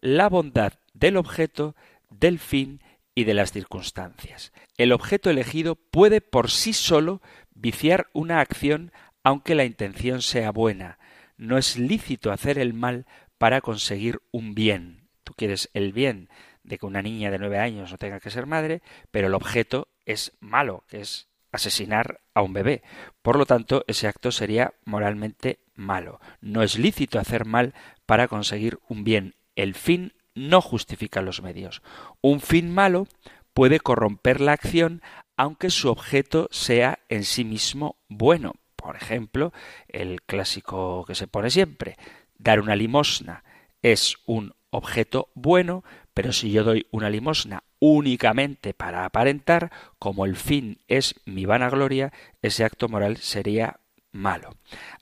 la 0.00 0.30
bondad 0.30 0.72
del 0.94 1.18
objeto, 1.18 1.76
del 2.08 2.38
fin 2.38 2.82
y 3.14 3.24
de 3.24 3.34
las 3.34 3.52
circunstancias. 3.52 4.50
El 4.78 4.92
objeto 4.92 5.28
elegido 5.28 5.76
puede 5.76 6.22
por 6.22 6.50
sí 6.50 6.72
solo 6.72 7.20
viciar 7.54 8.08
una 8.14 8.40
acción 8.40 8.92
aunque 9.22 9.54
la 9.54 9.64
intención 9.64 10.22
sea 10.22 10.50
buena, 10.52 10.98
no 11.36 11.58
es 11.58 11.78
lícito 11.78 12.32
hacer 12.32 12.58
el 12.58 12.74
mal 12.74 13.06
para 13.38 13.60
conseguir 13.60 14.22
un 14.30 14.54
bien. 14.54 15.08
Tú 15.24 15.34
quieres 15.34 15.70
el 15.74 15.92
bien 15.92 16.28
de 16.62 16.78
que 16.78 16.86
una 16.86 17.02
niña 17.02 17.30
de 17.30 17.38
nueve 17.38 17.58
años 17.58 17.90
no 17.90 17.98
tenga 17.98 18.20
que 18.20 18.30
ser 18.30 18.46
madre, 18.46 18.82
pero 19.10 19.26
el 19.26 19.34
objeto 19.34 19.88
es 20.06 20.32
malo, 20.40 20.84
que 20.88 21.00
es 21.00 21.28
asesinar 21.52 22.20
a 22.34 22.42
un 22.42 22.52
bebé. 22.52 22.82
Por 23.22 23.36
lo 23.36 23.46
tanto, 23.46 23.84
ese 23.86 24.08
acto 24.08 24.32
sería 24.32 24.74
moralmente 24.84 25.60
malo. 25.74 26.20
No 26.40 26.62
es 26.62 26.78
lícito 26.78 27.18
hacer 27.18 27.44
mal 27.44 27.74
para 28.06 28.28
conseguir 28.28 28.78
un 28.88 29.04
bien. 29.04 29.34
El 29.56 29.74
fin 29.74 30.14
no 30.34 30.60
justifica 30.60 31.22
los 31.22 31.42
medios. 31.42 31.82
Un 32.20 32.40
fin 32.40 32.72
malo 32.72 33.06
puede 33.52 33.78
corromper 33.78 34.40
la 34.40 34.52
acción 34.52 35.02
aunque 35.36 35.70
su 35.70 35.88
objeto 35.90 36.48
sea 36.50 37.00
en 37.08 37.24
sí 37.24 37.44
mismo 37.44 37.96
bueno. 38.08 38.54
Por 38.84 38.96
ejemplo, 38.96 39.54
el 39.88 40.20
clásico 40.20 41.06
que 41.06 41.14
se 41.14 41.26
pone 41.26 41.48
siempre, 41.48 41.96
dar 42.36 42.60
una 42.60 42.76
limosna 42.76 43.42
es 43.80 44.18
un 44.26 44.52
objeto 44.68 45.30
bueno, 45.34 45.84
pero 46.12 46.34
si 46.34 46.50
yo 46.50 46.64
doy 46.64 46.86
una 46.90 47.08
limosna 47.08 47.64
únicamente 47.78 48.74
para 48.74 49.06
aparentar, 49.06 49.72
como 49.98 50.26
el 50.26 50.36
fin 50.36 50.82
es 50.86 51.14
mi 51.24 51.46
vanagloria, 51.46 52.12
ese 52.42 52.62
acto 52.62 52.90
moral 52.90 53.16
sería 53.16 53.80
malo. 54.12 54.54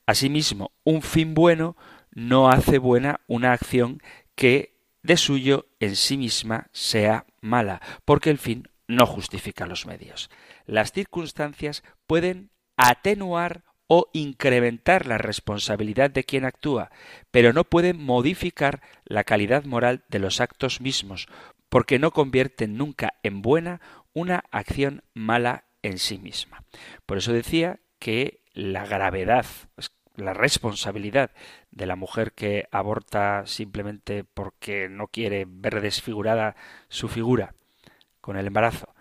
Asimismo, 0.05 0.71
un 0.85 1.01
fin 1.01 1.33
bueno 1.33 1.75
no 2.11 2.49
hace 2.49 2.77
buena 2.77 3.19
una 3.27 3.51
acción 3.51 4.01
que 4.35 4.77
de 5.01 5.17
suyo 5.17 5.67
en 5.81 5.97
sí 5.97 6.15
misma 6.15 6.67
sea 6.71 7.25
mala, 7.41 7.81
porque 8.05 8.29
el 8.29 8.37
fin 8.37 8.69
no 8.87 9.05
justifica 9.05 9.67
los 9.67 9.85
medios. 9.85 10.29
Las 10.65 10.93
circunstancias 10.93 11.83
pueden 12.07 12.49
atenuar 12.77 13.65
o 13.87 14.09
incrementar 14.13 15.05
la 15.05 15.17
responsabilidad 15.17 16.09
de 16.09 16.23
quien 16.23 16.45
actúa, 16.45 16.91
pero 17.31 17.53
no 17.53 17.63
puede 17.63 17.93
modificar 17.93 18.81
la 19.05 19.23
calidad 19.23 19.65
moral 19.65 20.03
de 20.07 20.19
los 20.19 20.41
actos 20.41 20.81
mismos, 20.81 21.27
porque 21.69 21.99
no 21.99 22.11
convierten 22.11 22.77
nunca 22.77 23.13
en 23.23 23.41
buena 23.41 23.81
una 24.13 24.43
acción 24.51 25.03
mala 25.13 25.65
en 25.81 25.97
sí 25.97 26.17
misma. 26.17 26.63
Por 27.05 27.17
eso 27.17 27.33
decía 27.33 27.79
que 27.99 28.41
la 28.53 28.85
gravedad, 28.85 29.45
la 30.15 30.33
responsabilidad 30.33 31.31
de 31.71 31.85
la 31.85 31.95
mujer 31.95 32.33
que 32.33 32.67
aborta 32.71 33.45
simplemente 33.45 34.23
porque 34.23 34.87
no 34.89 35.07
quiere 35.07 35.45
ver 35.47 35.81
desfigurada 35.81 36.55
su 36.89 37.07
figura 37.07 37.55
con 38.21 38.37
el 38.37 38.47
embarazo 38.47 38.93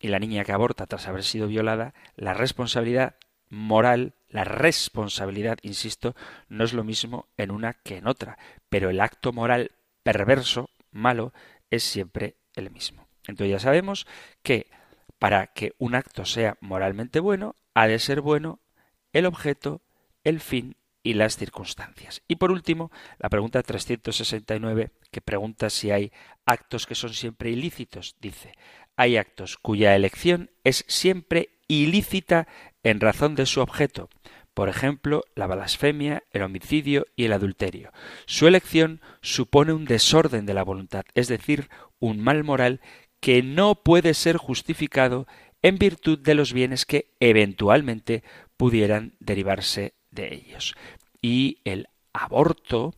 y 0.00 0.08
la 0.08 0.18
niña 0.18 0.44
que 0.44 0.52
aborta 0.52 0.86
tras 0.86 1.06
haber 1.08 1.24
sido 1.24 1.46
violada, 1.46 1.94
la 2.16 2.34
responsabilidad 2.34 3.16
moral, 3.52 4.14
la 4.30 4.44
responsabilidad, 4.44 5.58
insisto, 5.60 6.16
no 6.48 6.64
es 6.64 6.72
lo 6.72 6.84
mismo 6.84 7.28
en 7.36 7.50
una 7.50 7.74
que 7.74 7.98
en 7.98 8.06
otra, 8.06 8.38
pero 8.70 8.88
el 8.88 8.98
acto 8.98 9.30
moral 9.30 9.72
perverso, 10.02 10.70
malo, 10.90 11.34
es 11.70 11.82
siempre 11.82 12.36
el 12.56 12.70
mismo. 12.70 13.06
Entonces 13.26 13.50
ya 13.50 13.58
sabemos 13.58 14.06
que 14.42 14.70
para 15.18 15.48
que 15.48 15.74
un 15.76 15.94
acto 15.94 16.24
sea 16.24 16.56
moralmente 16.62 17.20
bueno, 17.20 17.54
ha 17.74 17.86
de 17.86 17.98
ser 17.98 18.22
bueno 18.22 18.58
el 19.12 19.26
objeto, 19.26 19.82
el 20.24 20.40
fin 20.40 20.76
y 21.02 21.12
las 21.12 21.36
circunstancias. 21.36 22.22
Y 22.28 22.36
por 22.36 22.52
último, 22.52 22.90
la 23.18 23.28
pregunta 23.28 23.62
369, 23.62 24.92
que 25.10 25.20
pregunta 25.20 25.68
si 25.68 25.90
hay 25.90 26.10
actos 26.46 26.86
que 26.86 26.94
son 26.94 27.12
siempre 27.12 27.50
ilícitos, 27.50 28.16
dice, 28.18 28.54
hay 28.96 29.18
actos 29.18 29.58
cuya 29.58 29.94
elección 29.94 30.50
es 30.64 30.86
siempre 30.88 31.50
ilícita 31.68 32.46
en 32.82 33.00
razón 33.00 33.34
de 33.34 33.46
su 33.46 33.60
objeto, 33.60 34.08
por 34.54 34.68
ejemplo, 34.68 35.24
la 35.34 35.46
blasfemia, 35.46 36.24
el 36.30 36.42
homicidio 36.42 37.06
y 37.16 37.24
el 37.24 37.32
adulterio. 37.32 37.90
Su 38.26 38.46
elección 38.46 39.00
supone 39.22 39.72
un 39.72 39.86
desorden 39.86 40.44
de 40.44 40.54
la 40.54 40.62
voluntad, 40.62 41.04
es 41.14 41.28
decir, 41.28 41.68
un 42.00 42.20
mal 42.20 42.44
moral 42.44 42.80
que 43.20 43.42
no 43.42 43.76
puede 43.76 44.14
ser 44.14 44.36
justificado 44.36 45.26
en 45.62 45.78
virtud 45.78 46.18
de 46.18 46.34
los 46.34 46.52
bienes 46.52 46.84
que 46.84 47.06
eventualmente 47.20 48.22
pudieran 48.56 49.14
derivarse 49.20 49.94
de 50.10 50.34
ellos. 50.34 50.74
Y 51.22 51.58
el 51.64 51.88
aborto 52.12 52.94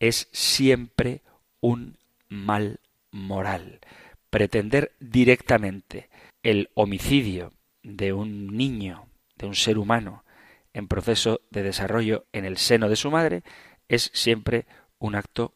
es 0.00 0.28
siempre 0.32 1.22
un 1.60 1.96
mal 2.28 2.80
moral. 3.10 3.80
Pretender 4.28 4.92
directamente 5.00 6.08
el 6.42 6.68
homicidio 6.74 7.52
de 7.82 8.12
un 8.12 8.56
niño, 8.56 9.06
de 9.40 9.46
un 9.46 9.54
ser 9.54 9.78
humano, 9.78 10.24
en 10.72 10.86
proceso 10.86 11.40
de 11.50 11.62
desarrollo 11.62 12.26
en 12.32 12.44
el 12.44 12.58
seno 12.58 12.88
de 12.88 12.96
su 12.96 13.10
madre, 13.10 13.42
es 13.88 14.10
siempre 14.14 14.66
un 14.98 15.14
acto 15.14 15.54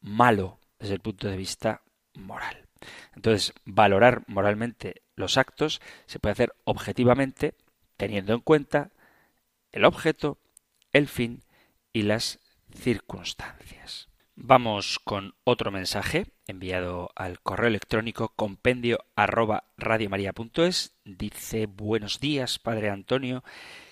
malo 0.00 0.60
desde 0.78 0.94
el 0.94 1.00
punto 1.00 1.28
de 1.28 1.36
vista 1.36 1.82
moral. 2.14 2.68
Entonces, 3.14 3.52
valorar 3.64 4.22
moralmente 4.28 5.02
los 5.14 5.36
actos 5.36 5.82
se 6.06 6.18
puede 6.18 6.32
hacer 6.32 6.54
objetivamente 6.64 7.54
teniendo 7.96 8.32
en 8.32 8.40
cuenta 8.40 8.90
el 9.72 9.84
objeto, 9.84 10.38
el 10.92 11.06
fin 11.08 11.42
y 11.92 12.02
las 12.02 12.38
circunstancias. 12.72 14.09
Vamos 14.42 14.98
con 15.04 15.34
otro 15.44 15.70
mensaje 15.70 16.32
enviado 16.46 17.10
al 17.14 17.40
correo 17.40 17.68
electrónico 17.68 18.32
compendio 18.34 19.04
arroba 19.14 19.64
Dice 21.04 21.66
buenos 21.66 22.20
días, 22.20 22.58
Padre 22.58 22.88
Antonio. 22.88 23.44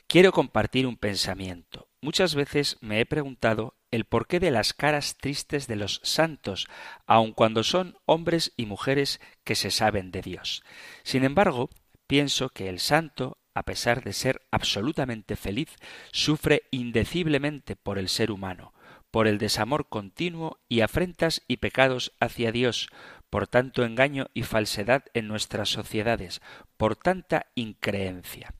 Quiero 0.06 0.32
compartir 0.32 0.86
un 0.86 0.96
pensamiento. 0.96 1.90
Muchas 2.00 2.34
veces 2.34 2.78
me 2.80 2.98
he 2.98 3.04
preguntado 3.04 3.76
el 3.90 4.06
porqué 4.06 4.40
de 4.40 4.50
las 4.50 4.72
caras 4.72 5.18
tristes 5.18 5.66
de 5.66 5.76
los 5.76 6.00
santos, 6.02 6.66
aun 7.06 7.32
cuando 7.32 7.62
son 7.62 7.98
hombres 8.06 8.54
y 8.56 8.64
mujeres 8.64 9.20
que 9.44 9.54
se 9.54 9.70
saben 9.70 10.10
de 10.10 10.22
Dios. 10.22 10.64
Sin 11.02 11.24
embargo, 11.24 11.68
pienso 12.06 12.48
que 12.48 12.70
el 12.70 12.80
santo, 12.80 13.36
a 13.52 13.64
pesar 13.64 14.02
de 14.02 14.14
ser 14.14 14.40
absolutamente 14.50 15.36
feliz, 15.36 15.76
sufre 16.10 16.62
indeciblemente 16.70 17.76
por 17.76 17.98
el 17.98 18.08
ser 18.08 18.30
humano, 18.30 18.72
por 19.10 19.26
el 19.26 19.38
desamor 19.38 19.88
continuo 19.88 20.58
y 20.68 20.80
afrentas 20.80 21.42
y 21.48 21.58
pecados 21.58 22.12
hacia 22.20 22.52
Dios, 22.52 22.88
por 23.30 23.46
tanto 23.46 23.84
engaño 23.84 24.28
y 24.34 24.42
falsedad 24.42 25.04
en 25.14 25.28
nuestras 25.28 25.68
sociedades, 25.68 26.40
por 26.76 26.96
tanta 26.96 27.46
increencia 27.54 28.54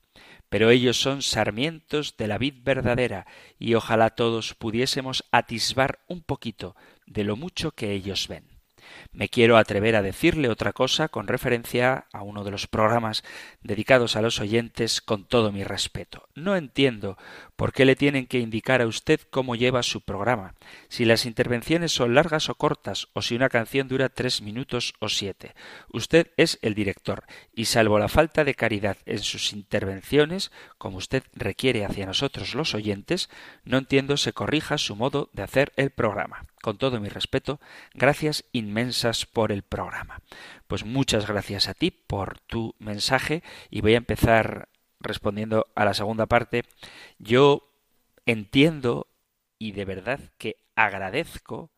pero 0.49 0.71
ellos 0.71 0.99
son 0.99 1.21
sarmientos 1.21 2.17
de 2.17 2.27
la 2.27 2.37
vid 2.37 2.55
verdadera, 2.63 3.27
y 3.59 3.75
ojalá 3.75 4.09
todos 4.09 4.55
pudiésemos 4.55 5.23
atisbar 5.31 5.99
un 6.07 6.21
poquito 6.21 6.75
de 7.05 7.23
lo 7.23 7.35
mucho 7.35 7.71
que 7.71 7.91
ellos 7.91 8.27
ven. 8.27 8.45
Me 9.11 9.29
quiero 9.29 9.57
atrever 9.57 9.95
a 9.95 10.01
decirle 10.01 10.49
otra 10.49 10.73
cosa 10.73 11.09
con 11.09 11.27
referencia 11.27 12.07
a 12.11 12.23
uno 12.23 12.43
de 12.43 12.49
los 12.49 12.65
programas 12.65 13.23
dedicados 13.61 14.15
a 14.15 14.21
los 14.23 14.39
oyentes 14.39 15.01
con 15.01 15.25
todo 15.25 15.51
mi 15.51 15.63
respeto. 15.63 16.27
No 16.33 16.55
entiendo 16.55 17.17
por 17.59 17.73
qué 17.73 17.83
le 17.83 17.97
tienen 17.97 18.25
que 18.25 18.39
indicar 18.39 18.81
a 18.81 18.87
usted 18.87 19.19
cómo 19.29 19.53
lleva 19.53 19.83
su 19.83 19.99
programa, 19.99 20.55
si 20.87 21.03
las 21.03 21.25
intervenciones 21.25 21.91
son 21.91 22.15
largas 22.15 22.47
o 22.47 22.55
cortas, 22.55 23.09
o 23.11 23.21
si 23.21 23.35
una 23.35 23.49
canción 23.49 23.89
dura 23.89 24.07
tres 24.07 24.41
minutos 24.41 24.93
o 24.99 25.09
siete. 25.09 25.55
Usted 25.91 26.31
es 26.37 26.57
el 26.61 26.73
director, 26.73 27.25
y 27.53 27.65
salvo 27.65 27.99
la 27.99 28.07
falta 28.07 28.45
de 28.45 28.55
caridad 28.55 28.95
en 29.05 29.19
sus 29.19 29.51
intervenciones, 29.51 30.53
como 30.77 30.99
usted 30.99 31.23
requiere 31.33 31.83
hacia 31.83 32.05
nosotros 32.05 32.55
los 32.55 32.73
oyentes, 32.75 33.29
no 33.65 33.77
entiendo 33.77 34.15
se 34.15 34.31
corrija 34.31 34.77
su 34.77 34.95
modo 34.95 35.29
de 35.33 35.43
hacer 35.43 35.73
el 35.75 35.89
programa 35.89 36.45
con 36.61 36.77
todo 36.77 36.99
mi 36.99 37.09
respeto, 37.09 37.59
gracias 37.93 38.45
inmensas 38.51 39.25
por 39.25 39.51
el 39.51 39.63
programa. 39.63 40.21
Pues 40.67 40.85
muchas 40.85 41.27
gracias 41.27 41.67
a 41.67 41.73
ti 41.73 41.91
por 41.91 42.39
tu 42.39 42.75
mensaje 42.79 43.43
y 43.69 43.81
voy 43.81 43.93
a 43.93 43.97
empezar 43.97 44.68
respondiendo 44.99 45.67
a 45.75 45.85
la 45.85 45.93
segunda 45.93 46.25
parte. 46.25 46.63
Yo 47.17 47.71
entiendo 48.25 49.07
y 49.57 49.71
de 49.71 49.85
verdad 49.85 50.19
que 50.37 50.57
agradezco 50.75 51.71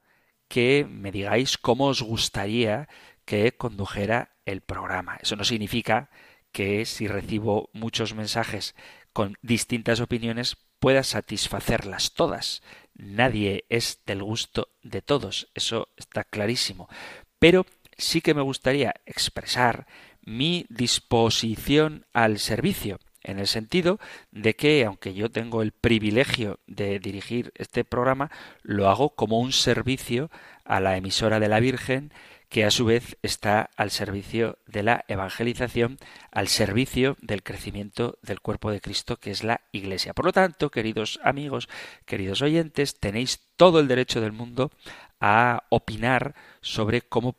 que 0.48 0.86
me 0.90 1.12
digáis 1.12 1.58
cómo 1.58 1.88
os 1.88 2.02
gustaría 2.02 2.90
que 3.26 3.54
condujera 3.54 4.36
el 4.46 4.62
programa. 4.62 5.18
Eso 5.22 5.36
no 5.36 5.44
significa 5.44 6.10
que 6.52 6.86
si 6.86 7.08
recibo 7.08 7.70
muchos 7.74 8.14
mensajes 8.14 8.76
con 9.14 9.38
distintas 9.42 10.00
opiniones 10.02 10.58
pueda 10.80 11.04
satisfacerlas 11.04 12.14
todas. 12.14 12.62
Nadie 12.94 13.66
es 13.70 14.02
del 14.06 14.24
gusto 14.24 14.70
de 14.84 15.02
todos, 15.02 15.50
eso 15.56 15.88
está 15.96 16.24
clarísimo. 16.24 16.90
Pero 17.40 17.66
sí 17.98 18.22
que 18.22 18.34
me 18.34 18.42
gustaría 18.42 18.96
expresar 19.06 19.88
mi 20.24 20.66
disposición 20.70 22.06
al 22.14 22.40
servicio, 22.40 23.00
en 23.24 23.40
el 23.40 23.48
sentido 23.48 24.00
de 24.32 24.56
que, 24.56 24.86
aunque 24.86 25.14
yo 25.14 25.30
tengo 25.30 25.62
el 25.62 25.72
privilegio 25.72 26.60
de 26.68 27.00
dirigir 27.00 27.52
este 27.56 27.84
programa, 27.84 28.32
lo 28.64 28.90
hago 28.90 29.16
como 29.16 29.40
un 29.40 29.52
servicio 29.52 30.30
a 30.66 30.80
la 30.80 30.98
emisora 30.98 31.40
de 31.40 31.50
la 31.50 31.60
Virgen 31.60 32.12
que 32.52 32.66
a 32.66 32.72
su 32.72 32.84
vez 32.84 33.18
está 33.22 33.70
al 33.78 33.92
servicio 33.92 34.58
de 34.68 34.84
la 34.84 35.06
evangelización, 35.08 35.98
al 36.32 36.50
servicio 36.50 37.16
del 37.22 37.44
crecimiento 37.44 38.20
del 38.24 38.42
cuerpo 38.42 38.72
de 38.72 38.82
Cristo, 38.82 39.16
que 39.16 39.32
es 39.32 39.46
la 39.46 39.62
Iglesia. 39.72 40.14
Por 40.14 40.26
lo 40.26 40.34
tanto, 40.34 40.70
queridos 40.70 41.22
amigos, 41.24 41.70
queridos 42.06 42.42
oyentes, 42.42 43.00
tenéis 43.00 43.40
todo 43.56 43.80
el 43.80 43.88
derecho 43.88 44.20
del 44.20 44.34
mundo 44.34 44.70
a 45.22 45.64
opinar 45.70 46.36
sobre 46.60 47.02
cómo 47.02 47.38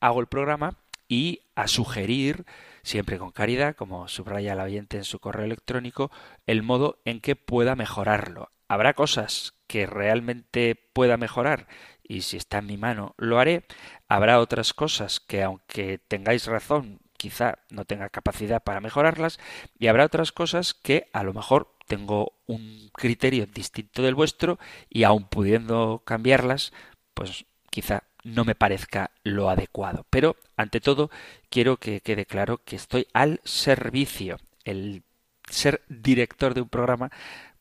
hago 0.00 0.20
el 0.20 0.26
programa 0.26 0.76
y 1.06 1.42
a 1.54 1.68
sugerir, 1.68 2.44
siempre 2.82 3.18
con 3.18 3.30
caridad, 3.30 3.76
como 3.76 4.08
subraya 4.08 4.54
el 4.54 4.60
oyente 4.60 4.96
en 4.96 5.04
su 5.04 5.18
correo 5.18 5.44
electrónico, 5.44 6.10
el 6.46 6.62
modo 6.62 7.00
en 7.04 7.20
que 7.20 7.36
pueda 7.36 7.76
mejorarlo. 7.76 8.50
Habrá 8.68 8.94
cosas 8.94 9.54
que 9.66 9.86
realmente 9.86 10.74
pueda 10.92 11.16
mejorar 11.16 11.66
y 12.02 12.22
si 12.22 12.36
está 12.36 12.58
en 12.58 12.66
mi 12.66 12.76
mano 12.76 13.14
lo 13.16 13.38
haré. 13.38 13.64
Habrá 14.08 14.38
otras 14.38 14.74
cosas 14.74 15.20
que 15.20 15.42
aunque 15.42 15.98
tengáis 15.98 16.46
razón 16.46 17.00
quizá 17.16 17.58
no 17.70 17.84
tenga 17.84 18.08
capacidad 18.08 18.62
para 18.62 18.80
mejorarlas 18.80 19.38
y 19.78 19.86
habrá 19.86 20.04
otras 20.04 20.32
cosas 20.32 20.74
que 20.74 21.08
a 21.12 21.22
lo 21.22 21.32
mejor 21.32 21.76
tengo 21.86 22.32
un 22.46 22.90
criterio 22.92 23.46
distinto 23.46 24.02
del 24.02 24.14
vuestro 24.14 24.58
y 24.90 25.04
aun 25.04 25.28
pudiendo 25.28 26.02
cambiarlas 26.04 26.72
pues 27.14 27.46
quizá 27.70 28.02
no 28.24 28.44
me 28.44 28.54
parezca 28.54 29.10
lo 29.24 29.50
adecuado. 29.50 30.06
Pero 30.10 30.36
ante 30.56 30.80
todo 30.80 31.10
quiero 31.50 31.76
que 31.78 32.00
quede 32.00 32.26
claro 32.26 32.58
que 32.64 32.76
estoy 32.76 33.06
al 33.12 33.40
servicio. 33.44 34.38
El 34.64 35.02
ser 35.48 35.82
director 35.88 36.54
de 36.54 36.62
un 36.62 36.68
programa 36.68 37.10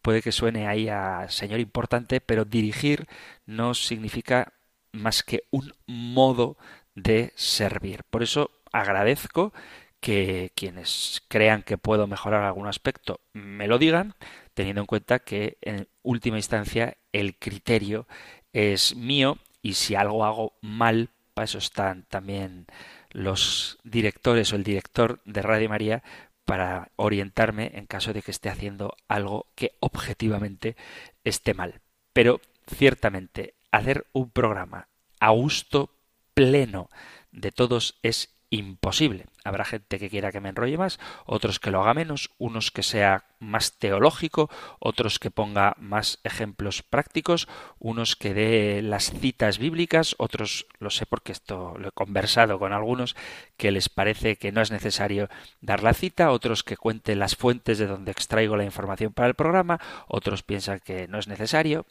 puede 0.02 0.21
que 0.21 0.32
suene 0.32 0.67
ahí 0.67 0.89
a 0.89 1.28
señor 1.30 1.60
importante, 1.60 2.21
pero 2.21 2.45
dirigir 2.45 3.08
no 3.45 3.74
significa 3.74 4.54
más 4.91 5.24
que 5.24 5.43
un 5.52 5.74
modo 5.88 6.58
de 6.95 7.34
servir. 7.36 8.04
Por 8.10 8.24
eso 8.24 8.52
agradezco 8.71 9.54
que 10.00 10.52
quienes 10.56 11.21
crean 11.28 11.63
que 11.63 11.78
puedo 11.78 12.08
mejorar 12.08 12.43
algún 12.43 12.67
aspecto 12.67 13.21
me 13.34 13.67
lo 13.67 13.78
digan, 13.78 14.15
teniendo 14.54 14.82
en 14.82 14.88
cuenta 14.88 15.19
que 15.19 15.58
en 15.62 15.88
última 16.02 16.38
instancia 16.38 16.97
el 17.12 17.38
criterio 17.38 18.08
es 18.52 18.95
mío 18.95 19.38
y 19.62 19.74
si 19.74 19.95
algo 19.95 20.26
hago 20.26 20.54
mal, 20.62 21.10
para 21.34 21.45
eso 21.45 21.58
están 21.58 22.04
también 22.04 22.67
los 23.12 23.78
directores 23.84 24.52
o 24.52 24.56
el 24.56 24.63
director 24.63 25.21
de 25.26 25.41
Radio 25.41 25.69
María 25.69 26.04
para 26.45 26.91
orientarme 26.95 27.71
en 27.76 27.86
caso 27.86 28.13
de 28.13 28.21
que 28.21 28.32
esté 28.32 28.50
haciendo 28.50 28.95
algo 29.08 29.47
que 29.56 29.76
objetivamente 29.80 30.76
esté 31.24 31.54
mal. 31.54 31.82
Pero 32.13 32.41
ciertamente 32.67 33.54
hacer 33.71 34.06
un 34.12 34.30
programa 34.32 34.88
a 35.19 35.30
gusto 35.30 35.91
pleno 36.34 36.89
de 37.32 37.52
todos 37.52 38.00
es 38.02 38.31
imposible. 38.52 39.26
Habrá 39.44 39.66
gente 39.66 39.98
que 39.98 40.10
quiera 40.10 40.32
que 40.32 40.42
me 40.42 40.50
enrolle 40.50 40.78
más, 40.78 41.00
otros 41.26 41.60
que 41.60 41.72
lo 41.72 41.82
haga 41.82 41.94
menos, 41.96 42.30
unos 42.38 42.70
que 42.70 42.84
sea 42.84 43.24
más 43.40 43.80
teológico, 43.80 44.52
otros 44.78 45.18
que 45.18 45.32
ponga 45.32 45.76
más 45.80 46.20
ejemplos 46.24 46.84
prácticos, 46.84 47.48
unos 47.80 48.16
que 48.16 48.34
dé 48.34 48.82
las 48.84 49.10
citas 49.10 49.58
bíblicas, 49.58 50.16
otros, 50.20 50.68
lo 50.80 50.90
sé 50.90 51.06
porque 51.06 51.32
esto 51.32 51.76
lo 51.80 51.88
he 51.88 51.92
conversado 51.92 52.60
con 52.60 52.74
algunos, 52.74 53.16
que 53.58 53.72
les 53.72 53.90
parece 53.90 54.36
que 54.36 54.52
no 54.52 54.62
es 54.62 54.70
necesario 54.70 55.30
dar 55.62 55.82
la 55.82 55.94
cita, 55.94 56.32
otros 56.32 56.64
que 56.64 56.78
cuente 56.78 57.16
las 57.16 57.36
fuentes 57.36 57.80
de 57.80 57.88
donde 57.88 58.12
extraigo 58.12 58.58
la 58.58 58.66
información 58.66 59.14
para 59.14 59.30
el 59.30 59.34
programa, 59.34 59.80
otros 60.08 60.44
piensan 60.44 60.82
que 60.82 61.08
no 61.08 61.18
es 61.18 61.28
necesario. 61.28 61.86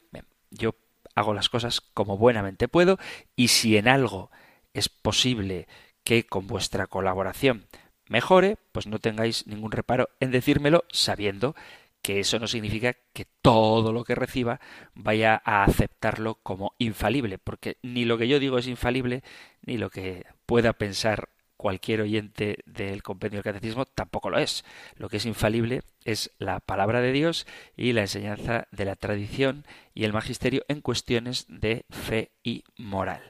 yo 0.51 0.75
hago 1.15 1.33
las 1.33 1.49
cosas 1.49 1.81
como 1.81 2.17
buenamente 2.17 2.67
puedo 2.69 2.97
y 3.35 3.49
si 3.49 3.75
en 3.75 3.87
algo 3.87 4.31
es 4.73 4.87
posible 4.87 5.67
que 6.03 6.25
con 6.25 6.47
vuestra 6.47 6.87
colaboración 6.87 7.65
mejore, 8.07 8.57
pues 8.71 8.87
no 8.87 8.99
tengáis 8.99 9.47
ningún 9.47 9.71
reparo 9.71 10.09
en 10.19 10.31
decírmelo 10.31 10.83
sabiendo 10.91 11.55
que 12.01 12.19
eso 12.19 12.39
no 12.39 12.47
significa 12.47 12.95
que 13.13 13.25
todo 13.41 13.93
lo 13.93 14.03
que 14.03 14.15
reciba 14.15 14.59
vaya 14.95 15.41
a 15.45 15.63
aceptarlo 15.63 16.35
como 16.41 16.73
infalible, 16.79 17.37
porque 17.37 17.77
ni 17.83 18.05
lo 18.05 18.17
que 18.17 18.27
yo 18.27 18.39
digo 18.39 18.57
es 18.57 18.67
infalible, 18.67 19.23
ni 19.61 19.77
lo 19.77 19.89
que 19.89 20.25
pueda 20.45 20.73
pensar 20.73 21.29
cualquier 21.61 22.01
oyente 22.01 22.57
del 22.65 23.03
compendio 23.03 23.37
del 23.37 23.53
catecismo 23.53 23.85
tampoco 23.85 24.31
lo 24.31 24.39
es. 24.39 24.65
Lo 24.95 25.09
que 25.09 25.17
es 25.17 25.27
infalible 25.27 25.83
es 26.05 26.31
la 26.39 26.59
palabra 26.59 27.01
de 27.01 27.11
Dios 27.11 27.45
y 27.77 27.93
la 27.93 28.01
enseñanza 28.01 28.67
de 28.71 28.85
la 28.85 28.95
tradición 28.95 29.63
y 29.93 30.05
el 30.05 30.11
magisterio 30.11 30.65
en 30.67 30.81
cuestiones 30.81 31.45
de 31.49 31.85
fe 31.91 32.31
y 32.43 32.63
moral. 32.77 33.21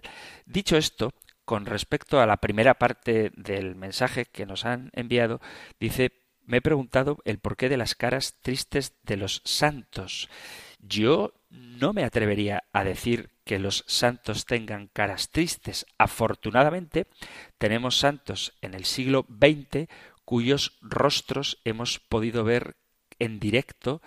Dicho 0.45 0.77
esto, 0.77 1.13
con 1.51 1.65
respecto 1.65 2.21
a 2.21 2.25
la 2.25 2.37
primera 2.37 2.75
parte 2.75 3.33
del 3.35 3.75
mensaje 3.75 4.23
que 4.23 4.45
nos 4.45 4.63
han 4.63 4.89
enviado, 4.93 5.41
dice, 5.81 6.13
me 6.45 6.59
he 6.59 6.61
preguntado 6.61 7.17
el 7.25 7.39
porqué 7.39 7.67
de 7.67 7.75
las 7.75 7.93
caras 7.93 8.35
tristes 8.41 8.93
de 9.03 9.17
los 9.17 9.41
santos. 9.43 10.29
Yo 10.79 11.33
no 11.49 11.91
me 11.91 12.05
atrevería 12.05 12.63
a 12.71 12.85
decir 12.85 13.31
que 13.43 13.59
los 13.59 13.83
santos 13.85 14.45
tengan 14.45 14.87
caras 14.87 15.29
tristes. 15.29 15.85
Afortunadamente, 15.97 17.07
tenemos 17.57 17.97
santos 17.97 18.53
en 18.61 18.73
el 18.73 18.85
siglo 18.85 19.25
XX 19.27 19.89
cuyos 20.23 20.77
rostros 20.81 21.59
hemos 21.65 21.99
podido 21.99 22.45
ver 22.45 22.77
en 23.19 23.41
directo 23.41 24.01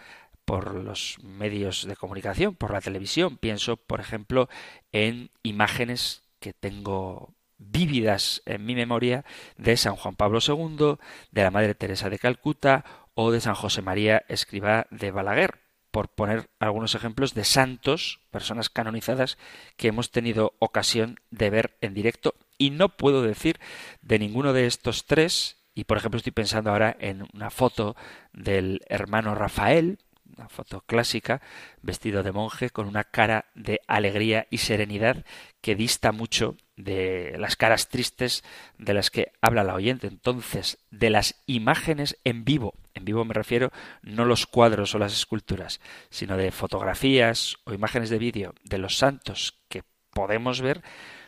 por 0.46 0.74
los 0.74 1.18
medios 1.22 1.86
de 1.86 1.94
comunicación, 1.94 2.54
por 2.54 2.72
la 2.72 2.80
televisión. 2.80 3.36
Pienso, 3.36 3.76
por 3.76 4.00
ejemplo, 4.00 4.48
en 4.92 5.30
imágenes 5.42 6.23
que 6.44 6.52
tengo 6.52 7.34
vívidas 7.56 8.42
en 8.44 8.66
mi 8.66 8.74
memoria 8.74 9.24
de 9.56 9.78
San 9.78 9.96
Juan 9.96 10.14
Pablo 10.14 10.40
II, 10.46 10.98
de 11.30 11.42
la 11.42 11.50
Madre 11.50 11.74
Teresa 11.74 12.10
de 12.10 12.18
Calcuta 12.18 12.84
o 13.14 13.30
de 13.30 13.40
San 13.40 13.54
José 13.54 13.80
María 13.80 14.26
Escribá 14.28 14.86
de 14.90 15.10
Balaguer, 15.10 15.60
por 15.90 16.10
poner 16.10 16.50
algunos 16.58 16.94
ejemplos 16.94 17.32
de 17.32 17.44
santos, 17.44 18.20
personas 18.30 18.68
canonizadas 18.68 19.38
que 19.78 19.88
hemos 19.88 20.10
tenido 20.10 20.52
ocasión 20.58 21.18
de 21.30 21.48
ver 21.48 21.78
en 21.80 21.94
directo. 21.94 22.34
Y 22.58 22.68
no 22.68 22.98
puedo 22.98 23.22
decir 23.22 23.58
de 24.02 24.18
ninguno 24.18 24.52
de 24.52 24.66
estos 24.66 25.06
tres 25.06 25.64
y 25.74 25.84
por 25.84 25.96
ejemplo 25.96 26.18
estoy 26.18 26.32
pensando 26.32 26.70
ahora 26.70 26.94
en 27.00 27.26
una 27.32 27.48
foto 27.48 27.96
del 28.34 28.82
hermano 28.90 29.34
Rafael, 29.34 29.98
una 30.36 30.48
foto 30.48 30.82
clásica, 30.82 31.40
vestido 31.82 32.22
de 32.22 32.32
monje, 32.32 32.70
con 32.70 32.86
una 32.86 33.04
cara 33.04 33.46
de 33.54 33.80
alegría 33.86 34.46
y 34.50 34.58
serenidad 34.58 35.24
que 35.60 35.74
dista 35.74 36.12
mucho 36.12 36.56
de 36.76 37.36
las 37.38 37.56
caras 37.56 37.88
tristes 37.88 38.42
de 38.78 38.94
las 38.94 39.10
que 39.10 39.32
habla 39.40 39.64
la 39.64 39.74
oyente. 39.74 40.06
Entonces, 40.06 40.78
de 40.90 41.10
las 41.10 41.42
imágenes 41.46 42.18
en 42.24 42.44
vivo, 42.44 42.74
en 42.94 43.04
vivo 43.04 43.24
me 43.24 43.34
refiero 43.34 43.70
no 44.02 44.24
los 44.24 44.46
cuadros 44.46 44.94
o 44.94 44.98
las 44.98 45.12
esculturas, 45.12 45.80
sino 46.10 46.36
de 46.36 46.50
fotografías 46.52 47.56
o 47.64 47.72
imágenes 47.72 48.10
de 48.10 48.18
vídeo 48.18 48.54
de 48.64 48.78
los 48.78 48.98
santos 48.98 49.60
que 49.68 49.82
podemos 50.10 50.60
ver, 50.60 50.82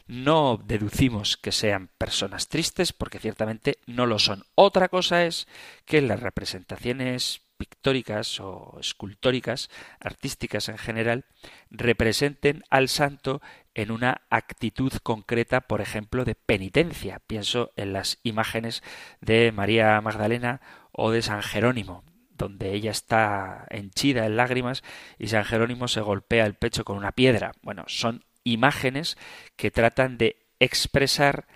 no 0.07 0.61
deducimos 0.65 1.37
que 1.37 1.51
sean 1.51 1.91
personas 1.99 2.49
tristes, 2.49 2.93
porque 2.93 3.19
ciertamente 3.19 3.79
no 3.87 4.07
lo 4.07 4.19
son. 4.19 4.45
Otra 4.55 4.89
cosa 4.89 5.25
es 5.25 5.49
que 5.85 6.01
las 6.01 6.21
representaciones 6.21 7.43
pictóricas 7.57 8.41
o 8.41 8.79
escultóricas, 8.81 9.71
artísticas 10.01 10.69
en 10.69 10.79
general, 10.79 11.25
representen 11.71 12.63
al 12.71 12.89
santo 12.89 13.41
en 13.75 13.91
una 13.91 14.23
actitud 14.31 14.93
concreta, 15.03 15.63
por 15.63 15.81
ejemplo, 15.81 16.25
de 16.25 16.35
penitencia. 16.35 17.21
Pienso 17.27 17.73
en 17.77 17.93
las 17.93 18.19
imágenes 18.23 18.83
de 19.21 19.53
María 19.53 20.01
Magdalena 20.01 20.61
o 20.93 21.11
de 21.11 21.23
San 21.23 21.43
Jerónimo, 21.43 22.05
donde 22.31 22.73
ella 22.73 22.91
está 22.91 23.67
henchida 23.71 24.27
en 24.27 24.37
lágrimas 24.37 24.83
y 25.19 25.29
San 25.29 25.45
Jerónimo 25.45 25.89
se 25.89 26.01
golpea 26.01 26.47
el 26.47 26.55
pecho 26.55 26.85
con 26.85 26.97
una 26.97 27.13
piedra. 27.13 27.53
Bueno, 27.63 27.85
son 27.87 28.25
imágenes 28.45 29.17
que 29.57 29.71
tratan 29.71 30.19
de 30.19 30.47
expresar 30.59 31.47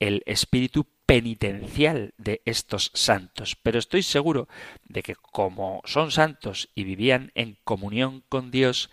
el 0.00 0.22
espíritu 0.26 0.86
penitencial 1.06 2.14
de 2.16 2.42
estos 2.44 2.90
santos, 2.94 3.56
pero 3.62 3.78
estoy 3.78 4.02
seguro 4.02 4.48
de 4.84 5.02
que 5.02 5.14
como 5.14 5.82
son 5.84 6.10
santos 6.10 6.70
y 6.74 6.84
vivían 6.84 7.30
en 7.34 7.58
comunión 7.64 8.24
con 8.28 8.50
Dios, 8.50 8.90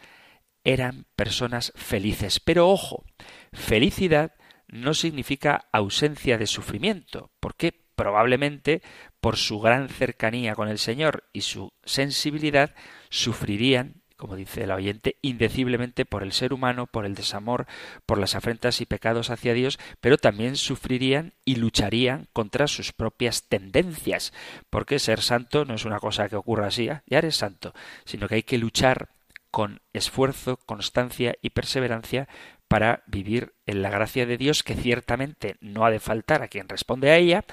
eran 0.64 1.06
personas 1.16 1.74
felices. 1.76 2.40
Pero 2.40 2.70
ojo, 2.70 3.06
felicidad 3.54 4.34
no 4.68 4.94
significa 4.94 5.68
ausencia 5.72 6.38
de 6.38 6.48
sufrimiento, 6.48 7.32
porque 7.40 7.74
probablemente 7.96 8.82
por 9.20 9.38
su 9.38 9.60
gran 9.60 9.90
cercanía 9.90 10.56
con 10.56 10.68
el 10.70 10.80
Señor 10.80 11.30
y 11.34 11.42
su 11.42 11.74
sensibilidad 11.84 12.74
sufrirían 13.10 14.01
como 14.22 14.36
dice 14.36 14.66
el 14.66 14.72
oyente, 14.72 15.16
indeciblemente 15.24 16.06
por 16.06 16.22
el 16.22 16.32
ser 16.32 16.54
humano, 16.54 16.86
por 16.86 17.08
el 17.08 17.16
desamor, 17.16 17.66
por 18.06 18.20
las 18.20 18.36
afrentas 18.36 18.80
y 18.80 18.86
pecados 18.86 19.32
hacia 19.32 19.56
Dios, 19.56 19.80
pero 20.00 20.20
también 20.20 20.58
sufrirían 20.58 21.34
y 21.44 21.56
lucharían 21.56 22.28
contra 22.32 22.68
sus 22.68 22.94
propias 22.94 23.50
tendencias, 23.50 24.32
porque 24.70 25.00
ser 25.00 25.22
santo 25.22 25.66
no 25.66 25.74
es 25.74 25.86
una 25.86 26.00
cosa 26.00 26.30
que 26.30 26.36
ocurra 26.36 26.68
así, 26.68 26.88
ah, 26.88 27.02
ya 27.08 27.18
eres 27.18 27.36
santo, 27.36 27.74
sino 28.06 28.28
que 28.28 28.36
hay 28.36 28.44
que 28.44 28.60
luchar 28.60 29.10
con 29.50 29.82
esfuerzo, 29.92 30.58
constancia 30.68 31.34
y 31.42 31.50
perseverancia 31.50 32.30
para 32.68 33.02
vivir 33.08 33.56
en 33.66 33.82
la 33.82 33.90
gracia 33.90 34.28
de 34.28 34.38
Dios, 34.38 34.62
que 34.62 34.76
ciertamente 34.76 35.56
no 35.62 35.84
ha 35.84 35.90
de 35.90 36.00
faltar 36.00 36.44
a 36.44 36.48
quien 36.48 36.70
responde 36.70 37.10
a 37.10 37.18
ella, 37.18 37.44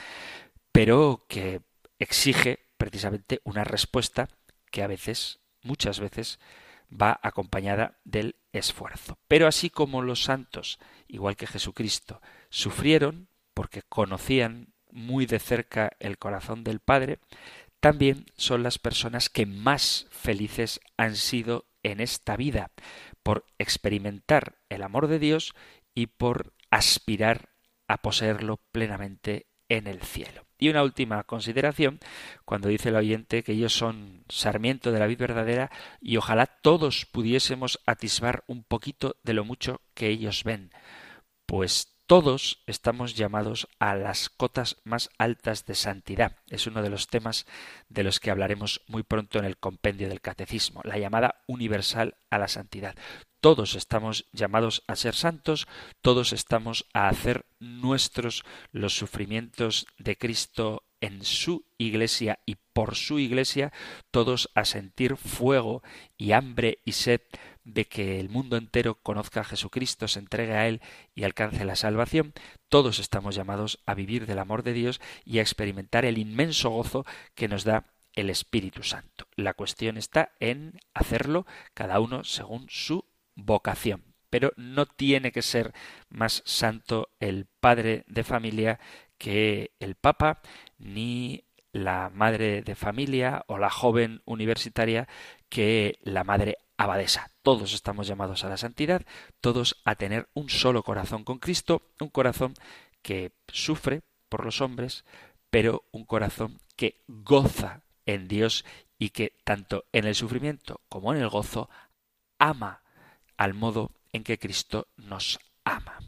pero 0.71 1.25
que 1.29 1.63
exige 1.99 2.59
precisamente 2.77 3.41
una 3.45 3.65
respuesta 3.65 4.29
que 4.71 4.83
a 4.83 4.87
veces 4.87 5.41
muchas 5.63 6.01
veces 6.01 6.39
va 6.91 7.21
acompañada 7.23 7.99
del 8.05 8.37
esfuerzo. 8.53 9.19
Pero 9.29 9.47
así 9.47 9.71
como 9.71 10.03
los 10.03 10.23
santos, 10.23 10.79
igual 11.07 11.37
que 11.37 11.47
Jesucristo, 11.47 12.21
sufrieron 12.51 13.29
porque 13.55 13.83
conocían 13.83 14.73
muy 14.91 15.27
de 15.27 15.39
cerca 15.39 15.91
el 16.01 16.19
corazón 16.19 16.65
del 16.65 16.81
Padre, 16.81 17.19
también 17.81 18.27
son 18.37 18.63
las 18.63 18.79
personas 18.79 19.29
que 19.29 19.47
más 19.47 20.07
felices 20.11 20.81
han 20.97 21.17
sido 21.17 21.67
en 21.83 22.01
esta 22.01 22.37
vida 22.37 22.71
por 23.23 23.45
experimentar 23.59 24.59
el 24.69 24.83
amor 24.83 25.07
de 25.07 25.19
Dios 25.19 25.55
y 25.95 26.07
por 26.07 26.55
aspirar 26.71 27.51
a 27.87 27.99
poseerlo 27.99 28.61
plenamente 28.73 29.47
en 29.69 29.87
el 29.87 30.03
cielo. 30.03 30.48
Y 30.59 30.69
una 30.69 30.83
última 30.83 31.23
consideración, 31.23 32.01
cuando 32.45 32.69
dice 32.69 32.89
el 32.89 32.97
oyente 32.97 33.43
que 33.43 33.53
ellos 33.53 33.73
son 33.73 34.25
sarmiento 34.29 34.91
de 34.91 34.99
la 34.99 35.07
vida 35.07 35.27
verdadera 35.27 35.71
y 36.01 36.17
ojalá 36.17 36.47
todos 36.47 37.07
pudiésemos 37.07 37.81
atisbar 37.87 38.45
un 38.47 38.65
poquito 38.65 39.17
de 39.23 39.35
lo 39.35 39.45
mucho 39.45 39.81
que 39.95 40.09
ellos 40.09 40.43
ven. 40.45 40.71
Pues 41.47 41.98
todos 42.09 42.63
estamos 42.67 43.17
llamados 43.17 43.69
a 43.79 43.95
las 43.95 44.31
cotas 44.31 44.79
más 44.83 45.11
altas 45.19 45.67
de 45.67 45.75
santidad. 45.75 46.37
Es 46.49 46.67
uno 46.67 46.83
de 46.83 46.89
los 46.89 47.07
temas 47.07 47.45
de 47.91 48.03
los 48.03 48.19
que 48.19 48.31
hablaremos 48.31 48.81
muy 48.87 49.03
pronto 49.03 49.39
en 49.39 49.45
el 49.45 49.59
compendio 49.59 50.09
del 50.09 50.23
catecismo, 50.23 50.81
la 50.85 50.97
llamada 50.97 51.43
universal 51.47 52.17
a 52.31 52.39
la 52.39 52.49
santidad. 52.49 52.97
Todos 53.43 53.75
estamos 53.75 54.25
llamados 54.33 54.85
a 54.87 54.97
ser 54.97 55.15
santos, 55.15 55.69
todos 56.01 56.33
estamos 56.33 56.87
a 56.95 57.09
hacer 57.09 57.45
nuestros 57.61 58.43
los 58.73 58.97
sufrimientos 58.97 59.87
de 59.99 60.17
Cristo 60.17 60.85
en 61.03 61.23
su 61.25 61.67
iglesia 61.77 62.39
y 62.47 62.57
por 62.73 62.97
su 62.97 63.19
iglesia, 63.19 63.71
todos 64.11 64.51
a 64.55 64.65
sentir 64.65 65.19
fuego 65.19 65.83
y 66.17 66.33
hambre 66.33 66.79
y 66.87 66.93
sed 66.93 67.21
de 67.69 67.85
que 67.87 68.19
el 68.19 68.29
mundo 68.31 68.57
entero 68.57 68.97
conozca 69.03 69.41
a 69.41 69.45
Jesucristo, 69.45 70.09
se 70.09 70.19
entregue 70.19 70.55
a 70.55 70.67
Él 70.67 70.81
y 71.15 71.25
alcance 71.25 71.65
la 71.65 71.77
salvación, 71.77 72.33
todos 72.69 72.99
estamos 72.99 73.35
llamados 73.35 73.81
a 73.87 73.95
vivir 73.95 74.27
del 74.27 74.39
amor 74.39 74.63
de 74.63 74.73
Dios 74.73 75.01
y 75.25 75.39
a 75.39 75.43
experimentar 75.43 76.05
el 76.05 76.19
inmenso 76.19 76.71
gozo 76.71 77.05
que 77.35 77.49
nos 77.49 77.65
da 77.65 77.85
el 78.15 78.31
Espíritu 78.31 78.83
Santo. 78.83 79.27
La 79.37 79.55
cuestión 79.55 79.97
está 79.97 80.33
en 80.41 80.81
hacerlo 80.95 81.47
cada 81.75 82.01
uno 82.01 82.25
según 82.25 82.67
su 82.69 83.05
vocación. 83.35 84.03
Pero 84.31 84.53
no 84.57 84.87
tiene 84.87 85.33
que 85.33 85.43
ser 85.43 85.73
más 86.11 86.43
santo 86.45 87.09
el 87.21 87.47
padre 87.61 88.05
de 88.09 88.25
familia 88.25 88.79
que 89.17 89.73
el 89.81 89.95
Papa, 89.95 90.43
ni 90.79 91.45
la 91.73 92.11
madre 92.13 92.63
de 92.63 92.75
familia 92.75 93.45
o 93.47 93.59
la 93.59 93.71
joven 93.71 94.23
universitaria 94.25 95.09
que 95.49 95.99
la 96.03 96.25
madre 96.25 96.59
abadesa. 96.79 97.31
Todos 97.43 97.75
estamos 97.75 98.07
llamados 98.07 98.45
a 98.45 98.49
la 98.49 98.57
santidad, 98.57 99.03
todos 99.43 99.77
a 99.85 99.97
tener 99.97 100.29
un 100.33 100.49
solo 100.49 100.83
corazón 100.83 101.25
con 101.25 101.39
Cristo, 101.39 101.83
un 102.01 102.09
corazón 102.09 102.55
que 103.03 103.33
sufre 103.49 104.01
por 104.31 104.45
los 104.45 104.63
hombres, 104.63 105.05
pero 105.51 105.85
un 105.93 106.05
corazón 106.07 106.61
que 106.77 107.03
goza 107.09 107.83
en 108.07 108.29
Dios 108.29 108.65
y 108.99 109.11
que 109.11 109.35
tanto 109.45 109.85
en 109.93 110.07
el 110.07 110.15
sufrimiento 110.15 110.81
como 110.89 111.13
en 111.13 111.21
el 111.21 111.29
gozo 111.29 111.69
ama 112.39 112.83
al 113.37 113.55
modo 113.55 113.91
en 114.13 114.25
que 114.25 114.39
Cristo 114.39 114.89
nos 114.97 115.39
ama. 115.65 115.99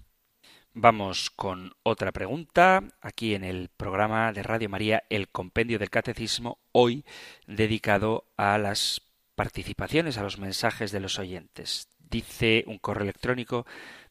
Vamos 0.72 1.30
con 1.30 1.72
otra 1.82 2.12
pregunta 2.12 2.84
aquí 3.00 3.34
en 3.34 3.42
el 3.42 3.70
programa 3.76 4.32
de 4.32 4.44
Radio 4.44 4.68
María 4.68 5.02
El 5.10 5.28
Compendio 5.28 5.80
del 5.80 5.90
Catecismo, 5.90 6.58
hoy 6.70 7.04
dedicado 7.46 8.24
a 8.36 8.56
las 8.56 9.02
participaciones, 9.40 10.18
a 10.18 10.22
los 10.22 10.38
mensajes 10.38 10.92
de 10.92 11.00
los 11.00 11.18
oyentes. 11.18 11.88
Dice 12.10 12.62
un 12.66 12.76
correo 12.76 13.04
electrónico 13.04 13.64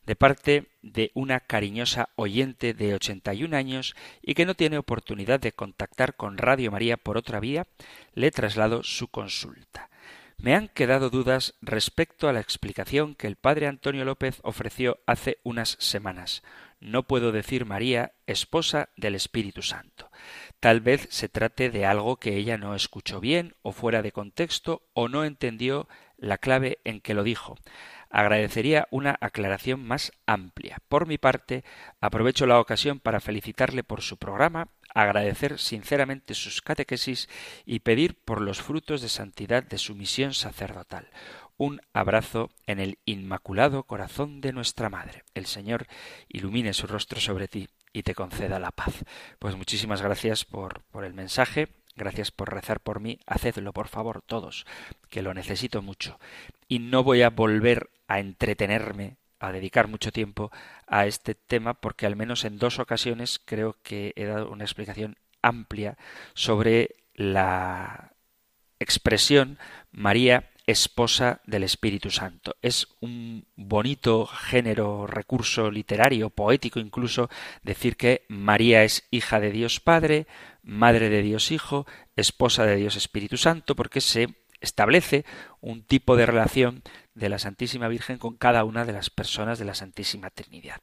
de 0.07 0.15
parte 0.15 0.71
de 0.81 1.11
una 1.13 1.39
cariñosa 1.39 2.09
oyente 2.15 2.73
de 2.73 2.95
81 2.95 3.55
años 3.55 3.95
y 4.23 4.33
que 4.33 4.47
no 4.47 4.55
tiene 4.55 4.79
oportunidad 4.79 5.39
de 5.39 5.51
contactar 5.51 6.15
con 6.15 6.39
Radio 6.39 6.71
María 6.71 6.97
por 6.97 7.15
otra 7.15 7.39
vía, 7.39 7.67
le 8.15 8.31
traslado 8.31 8.81
su 8.81 9.07
consulta. 9.09 9.91
Me 10.39 10.55
han 10.55 10.67
quedado 10.67 11.11
dudas 11.11 11.53
respecto 11.61 12.27
a 12.27 12.33
la 12.33 12.39
explicación 12.39 13.13
que 13.13 13.27
el 13.27 13.35
padre 13.35 13.67
Antonio 13.67 14.05
López 14.05 14.39
ofreció 14.41 14.97
hace 15.05 15.37
unas 15.43 15.77
semanas. 15.79 16.41
No 16.79 17.03
puedo 17.03 17.31
decir 17.31 17.65
María, 17.65 18.13
esposa 18.25 18.89
del 18.95 19.15
Espíritu 19.15 19.61
Santo. 19.61 20.09
Tal 20.59 20.79
vez 20.79 21.07
se 21.11 21.27
trate 21.27 21.69
de 21.69 21.85
algo 21.85 22.17
que 22.17 22.37
ella 22.37 22.57
no 22.57 22.73
escuchó 22.75 23.19
bien 23.19 23.55
o 23.61 23.71
fuera 23.71 24.01
de 24.01 24.11
contexto 24.11 24.83
o 24.93 25.09
no 25.09 25.25
entendió 25.25 25.87
la 26.17 26.37
clave 26.37 26.79
en 26.83 27.01
que 27.01 27.13
lo 27.13 27.23
dijo. 27.23 27.57
Agradecería 28.09 28.87
una 28.91 29.17
aclaración 29.21 29.85
más 29.85 30.11
amplia. 30.25 30.77
Por 30.87 31.05
mi 31.05 31.17
parte, 31.17 31.63
aprovecho 32.01 32.47
la 32.47 32.59
ocasión 32.59 32.99
para 32.99 33.19
felicitarle 33.19 33.83
por 33.83 34.01
su 34.01 34.17
programa, 34.17 34.69
agradecer 34.93 35.59
sinceramente 35.59 36.33
sus 36.33 36.61
catequesis 36.61 37.29
y 37.65 37.79
pedir 37.79 38.15
por 38.15 38.41
los 38.41 38.61
frutos 38.61 39.01
de 39.01 39.09
santidad 39.09 39.63
de 39.63 39.77
su 39.77 39.95
misión 39.95 40.33
sacerdotal. 40.33 41.07
Un 41.59 41.81
abrazo 41.91 42.49
en 42.67 42.79
el 42.79 42.99
inmaculado 43.03 43.83
corazón 43.83 44.39
de 44.39 44.53
nuestra 44.53 44.89
Madre. 44.89 45.25
El 45.33 45.45
Señor 45.45 45.87
ilumine 46.29 46.73
su 46.73 46.87
rostro 46.87 47.19
sobre 47.19 47.49
ti 47.49 47.67
y 47.91 48.03
te 48.03 48.15
conceda 48.15 48.59
la 48.59 48.71
paz. 48.71 49.03
Pues 49.39 49.57
muchísimas 49.57 50.01
gracias 50.01 50.45
por, 50.45 50.83
por 50.83 51.03
el 51.03 51.13
mensaje, 51.13 51.67
gracias 51.97 52.31
por 52.31 52.53
rezar 52.53 52.79
por 52.79 53.01
mí, 53.01 53.19
hacedlo 53.27 53.73
por 53.73 53.89
favor 53.89 54.21
todos, 54.21 54.65
que 55.09 55.21
lo 55.21 55.33
necesito 55.33 55.81
mucho. 55.81 56.17
Y 56.69 56.79
no 56.79 57.03
voy 57.03 57.23
a 57.23 57.29
volver 57.29 57.89
a 58.07 58.21
entretenerme, 58.21 59.17
a 59.41 59.51
dedicar 59.51 59.89
mucho 59.89 60.13
tiempo 60.13 60.53
a 60.87 61.07
este 61.07 61.35
tema, 61.35 61.73
porque 61.73 62.05
al 62.05 62.15
menos 62.15 62.45
en 62.45 62.57
dos 62.57 62.79
ocasiones 62.79 63.37
creo 63.43 63.75
que 63.83 64.13
he 64.15 64.23
dado 64.23 64.49
una 64.49 64.63
explicación 64.63 65.17
amplia 65.41 65.97
sobre 66.35 66.95
la 67.15 68.13
expresión 68.79 69.59
María 69.91 70.51
esposa 70.71 71.41
del 71.45 71.63
Espíritu 71.63 72.11
Santo. 72.11 72.55
Es 72.61 72.87
un 72.99 73.47
bonito 73.55 74.27
género, 74.27 75.07
recurso 75.07 75.71
literario, 75.71 76.29
poético 76.29 76.79
incluso, 76.79 77.29
decir 77.63 77.97
que 77.97 78.25
María 78.29 78.83
es 78.83 79.07
hija 79.09 79.39
de 79.39 79.51
Dios 79.51 79.79
Padre, 79.79 80.27
madre 80.61 81.09
de 81.09 81.23
Dios 81.23 81.51
Hijo, 81.51 81.87
esposa 82.15 82.65
de 82.65 82.75
Dios 82.75 82.95
Espíritu 82.95 83.37
Santo, 83.37 83.75
porque 83.75 83.99
se 83.99 84.35
establece 84.61 85.25
un 85.59 85.83
tipo 85.83 86.15
de 86.15 86.27
relación 86.27 86.83
de 87.15 87.29
la 87.29 87.39
Santísima 87.39 87.87
Virgen 87.87 88.19
con 88.19 88.37
cada 88.37 88.63
una 88.63 88.85
de 88.85 88.93
las 88.93 89.09
personas 89.09 89.57
de 89.57 89.65
la 89.65 89.73
Santísima 89.73 90.29
Trinidad. 90.29 90.81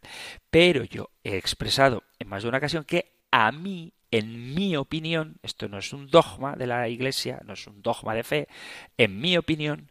Pero 0.51 0.83
yo 0.83 1.11
he 1.23 1.37
expresado 1.37 2.03
en 2.19 2.29
más 2.29 2.43
de 2.43 2.49
una 2.49 2.59
ocasión 2.59 2.85
que 2.85 3.16
a 3.39 3.53
mí 3.53 3.93
en 4.11 4.55
mi 4.55 4.77
opinión, 4.77 5.37
esto 5.43 5.69
no 5.69 5.77
es 5.77 5.93
un 5.93 6.07
dogma 6.07 6.57
de 6.57 6.67
la 6.67 6.89
Iglesia, 6.89 7.43
no 7.45 7.53
es 7.53 7.67
un 7.67 7.83
dogma 7.83 8.15
de 8.15 8.25
fe, 8.25 8.49
en 8.97 9.21
mi 9.21 9.37
opinión, 9.37 9.91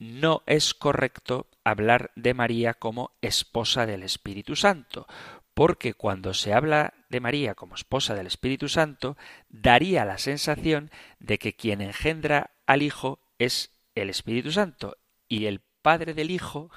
no 0.00 0.42
es 0.46 0.74
correcto 0.74 1.46
hablar 1.62 2.10
de 2.16 2.34
María 2.34 2.74
como 2.74 3.12
esposa 3.20 3.86
del 3.86 4.02
Espíritu 4.02 4.56
Santo, 4.56 5.06
porque 5.54 5.94
cuando 5.94 6.34
se 6.34 6.52
habla 6.52 6.94
de 7.10 7.20
María 7.20 7.54
como 7.54 7.76
esposa 7.76 8.16
del 8.16 8.26
Espíritu 8.26 8.68
Santo, 8.68 9.16
daría 9.48 10.04
la 10.04 10.18
sensación 10.18 10.90
de 11.20 11.38
que 11.38 11.54
quien 11.54 11.82
engendra 11.82 12.50
al 12.66 12.82
Hijo 12.82 13.20
es 13.38 13.70
el 13.94 14.10
Espíritu 14.10 14.50
Santo 14.50 14.96
y 15.28 15.46
el 15.46 15.60
Padre 15.80 16.12
del 16.12 16.32
Hijo 16.32 16.70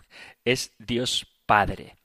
es 0.45 0.73
Dios 0.77 1.25
Padre. 1.47 1.95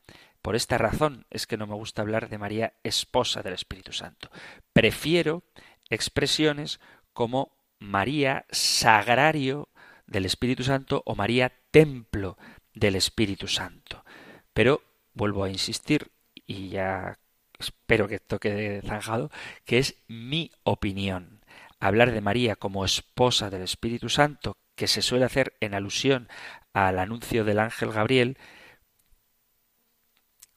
Por 0.49 0.57
esta 0.57 0.79
razón 0.79 1.27
es 1.29 1.47
que 1.47 1.59
no 1.59 1.67
me 1.67 1.75
gusta 1.75 2.01
hablar 2.01 2.31
de 2.31 2.39
María 2.39 2.73
esposa 2.83 3.43
del 3.43 3.53
Espíritu 3.53 3.93
Santo. 3.93 4.31
Prefiero 4.73 5.43
expresiones 5.91 6.81
como 7.13 7.53
María 7.79 8.47
sagrario 8.49 9.69
del 10.07 10.25
Espíritu 10.25 10.65
Santo 10.65 11.03
o 11.05 11.15
María 11.15 11.53
templo 11.71 12.39
del 12.73 12.97
Espíritu 12.97 13.47
Santo. 13.47 14.07
Pero 14.55 14.81
vuelvo 15.13 15.45
a 15.45 15.51
insistir 15.51 16.13
y 16.47 16.71
ya 16.71 17.19
espero 17.59 18.09
que 18.09 18.15
esto 18.15 18.41
quede 18.41 18.81
zanjado, 18.81 19.31
que 19.67 19.77
es 19.77 19.97
mi 20.07 20.51
opinión. 20.63 21.45
Hablar 21.79 22.11
de 22.11 22.23
María 22.23 22.57
como 22.57 22.87
esposa 22.87 23.51
del 23.51 23.61
Espíritu 23.61 24.09
Santo, 24.09 24.57
que 24.77 24.89
se 24.89 25.03
suele 25.03 25.27
hacer 25.27 25.59
en 25.61 25.75
alusión 25.75 26.27
al 26.73 26.99
anuncio 26.99 27.45
del 27.45 27.59
ángel 27.59 27.93
Gabriel, 27.93 28.39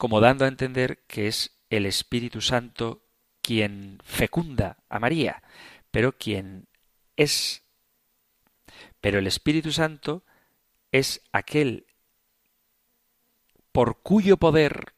como 0.01 0.19
dando 0.19 0.45
a 0.45 0.47
entender 0.47 1.03
que 1.05 1.27
es 1.27 1.51
el 1.69 1.85
Espíritu 1.85 2.41
Santo 2.41 3.05
quien 3.43 3.99
fecunda 4.03 4.77
a 4.89 4.97
María, 4.97 5.43
pero 5.91 6.17
quien 6.17 6.67
es. 7.17 7.61
Pero 8.99 9.19
el 9.19 9.27
Espíritu 9.27 9.71
Santo 9.71 10.25
es 10.91 11.21
aquel 11.31 11.85
por 13.71 14.01
cuyo 14.01 14.37
poder 14.37 14.95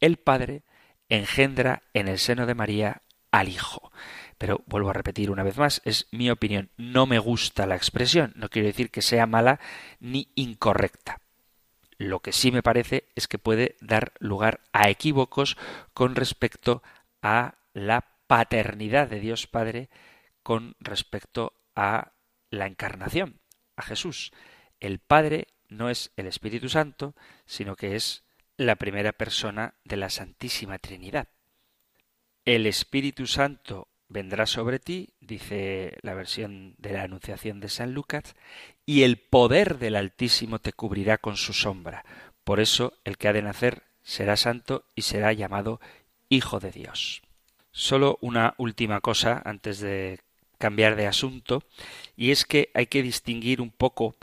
el 0.00 0.16
Padre 0.16 0.64
engendra 1.10 1.82
en 1.92 2.08
el 2.08 2.18
seno 2.18 2.46
de 2.46 2.54
María 2.54 3.02
al 3.30 3.50
Hijo. 3.50 3.92
Pero 4.38 4.64
vuelvo 4.64 4.88
a 4.88 4.94
repetir 4.94 5.30
una 5.30 5.42
vez 5.42 5.58
más, 5.58 5.82
es 5.84 6.08
mi 6.10 6.30
opinión, 6.30 6.70
no 6.78 7.04
me 7.04 7.18
gusta 7.18 7.66
la 7.66 7.76
expresión, 7.76 8.32
no 8.34 8.48
quiero 8.48 8.68
decir 8.68 8.90
que 8.90 9.02
sea 9.02 9.26
mala 9.26 9.60
ni 10.00 10.32
incorrecta. 10.36 11.20
Lo 11.98 12.20
que 12.20 12.32
sí 12.32 12.52
me 12.52 12.62
parece 12.62 13.08
es 13.14 13.26
que 13.28 13.38
puede 13.38 13.76
dar 13.80 14.12
lugar 14.18 14.60
a 14.72 14.90
equívocos 14.90 15.56
con 15.94 16.14
respecto 16.14 16.82
a 17.22 17.54
la 17.72 18.04
paternidad 18.26 19.08
de 19.08 19.20
Dios 19.20 19.46
Padre 19.46 19.88
con 20.42 20.76
respecto 20.78 21.54
a 21.74 22.12
la 22.50 22.66
encarnación, 22.66 23.40
a 23.76 23.82
Jesús. 23.82 24.32
El 24.80 24.98
Padre 24.98 25.48
no 25.68 25.90
es 25.90 26.12
el 26.16 26.26
Espíritu 26.26 26.68
Santo, 26.68 27.14
sino 27.46 27.76
que 27.76 27.96
es 27.96 28.24
la 28.56 28.76
primera 28.76 29.12
persona 29.12 29.74
de 29.84 29.96
la 29.96 30.10
Santísima 30.10 30.78
Trinidad. 30.78 31.28
El 32.44 32.66
Espíritu 32.66 33.26
Santo 33.26 33.88
vendrá 34.08 34.46
sobre 34.46 34.78
ti, 34.78 35.10
dice 35.20 35.98
la 36.02 36.14
versión 36.14 36.74
de 36.78 36.92
la 36.92 37.02
Anunciación 37.02 37.60
de 37.60 37.68
San 37.68 37.92
Lucas, 37.92 38.34
y 38.84 39.02
el 39.02 39.18
poder 39.18 39.78
del 39.78 39.96
Altísimo 39.96 40.58
te 40.58 40.72
cubrirá 40.72 41.18
con 41.18 41.36
su 41.36 41.52
sombra. 41.52 42.04
Por 42.44 42.60
eso 42.60 42.94
el 43.04 43.18
que 43.18 43.28
ha 43.28 43.32
de 43.32 43.42
nacer 43.42 43.82
será 44.02 44.36
santo 44.36 44.84
y 44.94 45.02
será 45.02 45.32
llamado 45.32 45.80
Hijo 46.28 46.60
de 46.60 46.70
Dios. 46.70 47.22
Solo 47.72 48.18
una 48.20 48.54
última 48.58 49.00
cosa 49.00 49.42
antes 49.44 49.80
de 49.80 50.20
cambiar 50.58 50.96
de 50.96 51.06
asunto, 51.06 51.62
y 52.16 52.30
es 52.30 52.44
que 52.44 52.70
hay 52.74 52.86
que 52.86 53.02
distinguir 53.02 53.60
un 53.60 53.70
poco, 53.70 54.16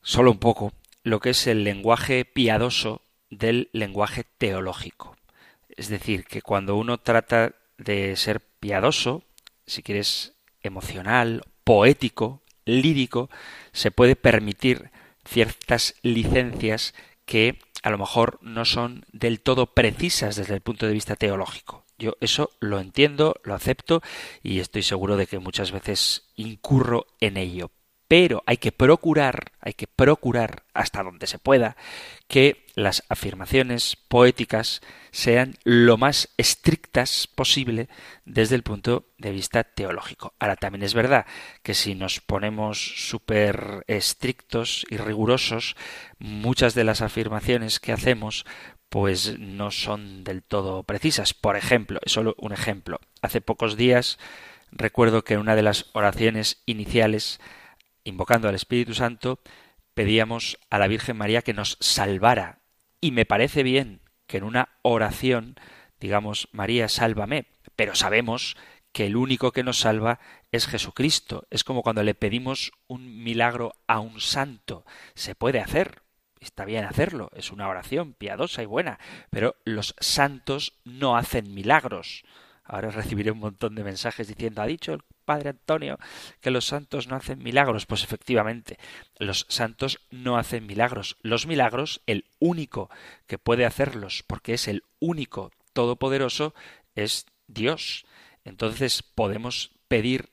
solo 0.00 0.30
un 0.30 0.38
poco, 0.38 0.72
lo 1.02 1.20
que 1.20 1.30
es 1.30 1.46
el 1.46 1.64
lenguaje 1.64 2.24
piadoso 2.24 3.02
del 3.30 3.68
lenguaje 3.72 4.24
teológico. 4.38 5.16
Es 5.68 5.88
decir, 5.88 6.24
que 6.24 6.42
cuando 6.42 6.76
uno 6.76 6.98
trata 6.98 7.54
de 7.80 8.16
ser 8.16 8.40
piadoso, 8.40 9.24
si 9.66 9.82
quieres 9.82 10.34
emocional, 10.62 11.42
poético, 11.64 12.42
lírico, 12.64 13.30
se 13.72 13.90
puede 13.90 14.16
permitir 14.16 14.90
ciertas 15.24 15.94
licencias 16.02 16.94
que 17.24 17.58
a 17.82 17.90
lo 17.90 17.98
mejor 17.98 18.38
no 18.42 18.64
son 18.64 19.04
del 19.12 19.40
todo 19.40 19.74
precisas 19.74 20.36
desde 20.36 20.54
el 20.54 20.60
punto 20.60 20.86
de 20.86 20.92
vista 20.92 21.16
teológico. 21.16 21.84
Yo 21.98 22.16
eso 22.20 22.50
lo 22.60 22.80
entiendo, 22.80 23.36
lo 23.44 23.54
acepto 23.54 24.02
y 24.42 24.60
estoy 24.60 24.82
seguro 24.82 25.16
de 25.16 25.26
que 25.26 25.38
muchas 25.38 25.72
veces 25.72 26.30
incurro 26.36 27.06
en 27.20 27.36
ello 27.36 27.70
pero 28.10 28.42
hay 28.44 28.56
que 28.56 28.72
procurar, 28.72 29.52
hay 29.60 29.72
que 29.74 29.86
procurar 29.86 30.64
hasta 30.74 31.04
donde 31.04 31.28
se 31.28 31.38
pueda 31.38 31.76
que 32.26 32.66
las 32.82 33.04
afirmaciones 33.08 33.96
poéticas 34.08 34.80
sean 35.10 35.56
lo 35.64 35.96
más 35.96 36.28
estrictas 36.36 37.28
posible 37.34 37.88
desde 38.24 38.56
el 38.56 38.62
punto 38.62 39.06
de 39.18 39.32
vista 39.32 39.64
teológico. 39.64 40.34
Ahora 40.38 40.56
también 40.56 40.82
es 40.82 40.94
verdad 40.94 41.26
que 41.62 41.74
si 41.74 41.94
nos 41.94 42.20
ponemos 42.20 43.08
súper 43.08 43.84
estrictos 43.86 44.86
y 44.90 44.96
rigurosos, 44.96 45.76
muchas 46.18 46.74
de 46.74 46.84
las 46.84 47.02
afirmaciones 47.02 47.80
que 47.80 47.92
hacemos 47.92 48.44
pues 48.88 49.38
no 49.38 49.70
son 49.70 50.24
del 50.24 50.42
todo 50.42 50.82
precisas. 50.82 51.34
Por 51.34 51.56
ejemplo, 51.56 52.00
es 52.04 52.12
solo 52.12 52.34
un 52.38 52.52
ejemplo. 52.52 53.00
Hace 53.22 53.40
pocos 53.40 53.76
días 53.76 54.18
recuerdo 54.72 55.22
que 55.22 55.34
en 55.34 55.40
una 55.40 55.56
de 55.56 55.62
las 55.62 55.86
oraciones 55.92 56.62
iniciales 56.66 57.40
invocando 58.04 58.48
al 58.48 58.54
Espíritu 58.54 58.94
Santo, 58.94 59.40
pedíamos 59.94 60.58
a 60.70 60.78
la 60.78 60.88
Virgen 60.88 61.16
María 61.16 61.42
que 61.42 61.54
nos 61.54 61.76
salvara. 61.80 62.59
Y 63.00 63.12
me 63.12 63.24
parece 63.24 63.62
bien 63.62 64.00
que 64.26 64.38
en 64.38 64.44
una 64.44 64.68
oración 64.82 65.56
digamos 66.00 66.48
María, 66.52 66.88
sálvame, 66.88 67.46
pero 67.76 67.94
sabemos 67.94 68.56
que 68.92 69.06
el 69.06 69.16
único 69.16 69.52
que 69.52 69.62
nos 69.62 69.80
salva 69.80 70.18
es 70.50 70.66
Jesucristo. 70.66 71.46
Es 71.50 71.62
como 71.62 71.82
cuando 71.82 72.02
le 72.02 72.14
pedimos 72.14 72.72
un 72.88 73.22
milagro 73.22 73.74
a 73.86 74.00
un 74.00 74.20
santo. 74.20 74.84
Se 75.14 75.36
puede 75.36 75.60
hacer, 75.60 76.02
está 76.40 76.64
bien 76.64 76.84
hacerlo, 76.84 77.30
es 77.34 77.52
una 77.52 77.68
oración 77.68 78.14
piadosa 78.14 78.62
y 78.62 78.66
buena, 78.66 78.98
pero 79.28 79.54
los 79.64 79.94
santos 80.00 80.80
no 80.84 81.16
hacen 81.16 81.54
milagros. 81.54 82.24
Ahora 82.64 82.90
recibiré 82.90 83.30
un 83.30 83.38
montón 83.38 83.74
de 83.74 83.84
mensajes 83.84 84.26
diciendo, 84.26 84.62
ha 84.62 84.66
dicho 84.66 84.94
el 84.94 85.02
Padre 85.30 85.50
Antonio 85.50 85.96
que 86.40 86.50
los 86.50 86.66
santos 86.66 87.06
no 87.06 87.14
hacen 87.14 87.40
milagros. 87.40 87.86
Pues 87.86 88.02
efectivamente, 88.02 88.80
los 89.16 89.46
santos 89.48 90.00
no 90.10 90.36
hacen 90.36 90.66
milagros. 90.66 91.18
Los 91.22 91.46
milagros, 91.46 92.00
el 92.06 92.24
único 92.40 92.90
que 93.28 93.38
puede 93.38 93.64
hacerlos, 93.64 94.24
porque 94.26 94.54
es 94.54 94.66
el 94.66 94.82
único 94.98 95.52
todopoderoso, 95.72 96.52
es 96.96 97.26
Dios. 97.46 98.06
Entonces 98.44 99.04
podemos 99.04 99.70
pedir 99.86 100.30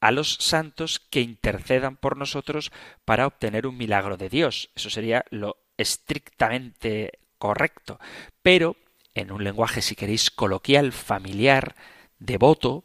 a 0.00 0.10
los 0.10 0.34
santos 0.34 1.00
que 1.08 1.22
intercedan 1.22 1.96
por 1.96 2.18
nosotros 2.18 2.70
para 3.06 3.26
obtener 3.26 3.66
un 3.66 3.78
milagro 3.78 4.18
de 4.18 4.28
Dios. 4.28 4.68
Eso 4.74 4.90
sería 4.90 5.24
lo 5.30 5.56
estrictamente 5.78 7.18
correcto. 7.38 7.98
Pero 8.42 8.76
en 9.14 9.32
un 9.32 9.42
lenguaje, 9.42 9.80
si 9.80 9.96
queréis, 9.96 10.30
coloquial, 10.30 10.92
familiar, 10.92 11.76
devoto, 12.18 12.84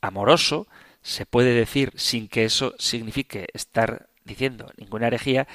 amoroso, 0.00 0.66
se 1.02 1.26
puede 1.26 1.54
decir, 1.54 1.92
sin 1.96 2.28
que 2.28 2.44
eso 2.44 2.74
signifique 2.78 3.46
estar 3.54 4.08
diciendo 4.24 4.70
ninguna 4.76 5.06
herejía, 5.06 5.48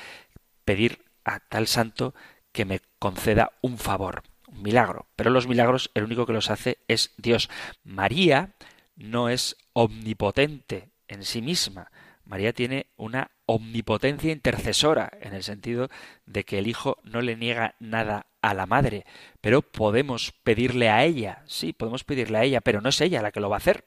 pedir 0.63 1.05
a 1.23 1.39
tal 1.39 1.67
santo 1.67 2.13
que 2.51 2.65
me 2.65 2.81
conceda 2.99 3.51
un 3.61 3.77
favor, 3.77 4.23
un 4.47 4.61
milagro. 4.61 5.07
Pero 5.15 5.29
los 5.29 5.47
milagros, 5.47 5.91
el 5.93 6.03
único 6.03 6.25
que 6.25 6.33
los 6.33 6.49
hace 6.49 6.77
es 6.87 7.13
Dios. 7.17 7.49
María 7.83 8.55
no 8.95 9.29
es 9.29 9.57
omnipotente 9.73 10.89
en 11.07 11.23
sí 11.23 11.41
misma. 11.41 11.91
María 12.23 12.53
tiene 12.53 12.87
una 12.95 13.31
omnipotencia 13.45 14.31
intercesora, 14.31 15.11
en 15.21 15.33
el 15.33 15.43
sentido 15.43 15.89
de 16.25 16.43
que 16.43 16.57
el 16.57 16.67
Hijo 16.67 16.97
no 17.03 17.21
le 17.21 17.35
niega 17.35 17.75
nada 17.79 18.25
a 18.41 18.53
la 18.53 18.65
Madre, 18.65 19.05
pero 19.41 19.61
podemos 19.61 20.31
pedirle 20.43 20.89
a 20.89 21.03
ella, 21.03 21.43
sí, 21.45 21.73
podemos 21.73 22.03
pedirle 22.03 22.37
a 22.39 22.43
ella, 22.43 22.61
pero 22.61 22.81
no 22.81 22.89
es 22.89 22.99
ella 23.01 23.21
la 23.21 23.31
que 23.31 23.39
lo 23.39 23.49
va 23.49 23.57
a 23.57 23.59
hacer. 23.59 23.85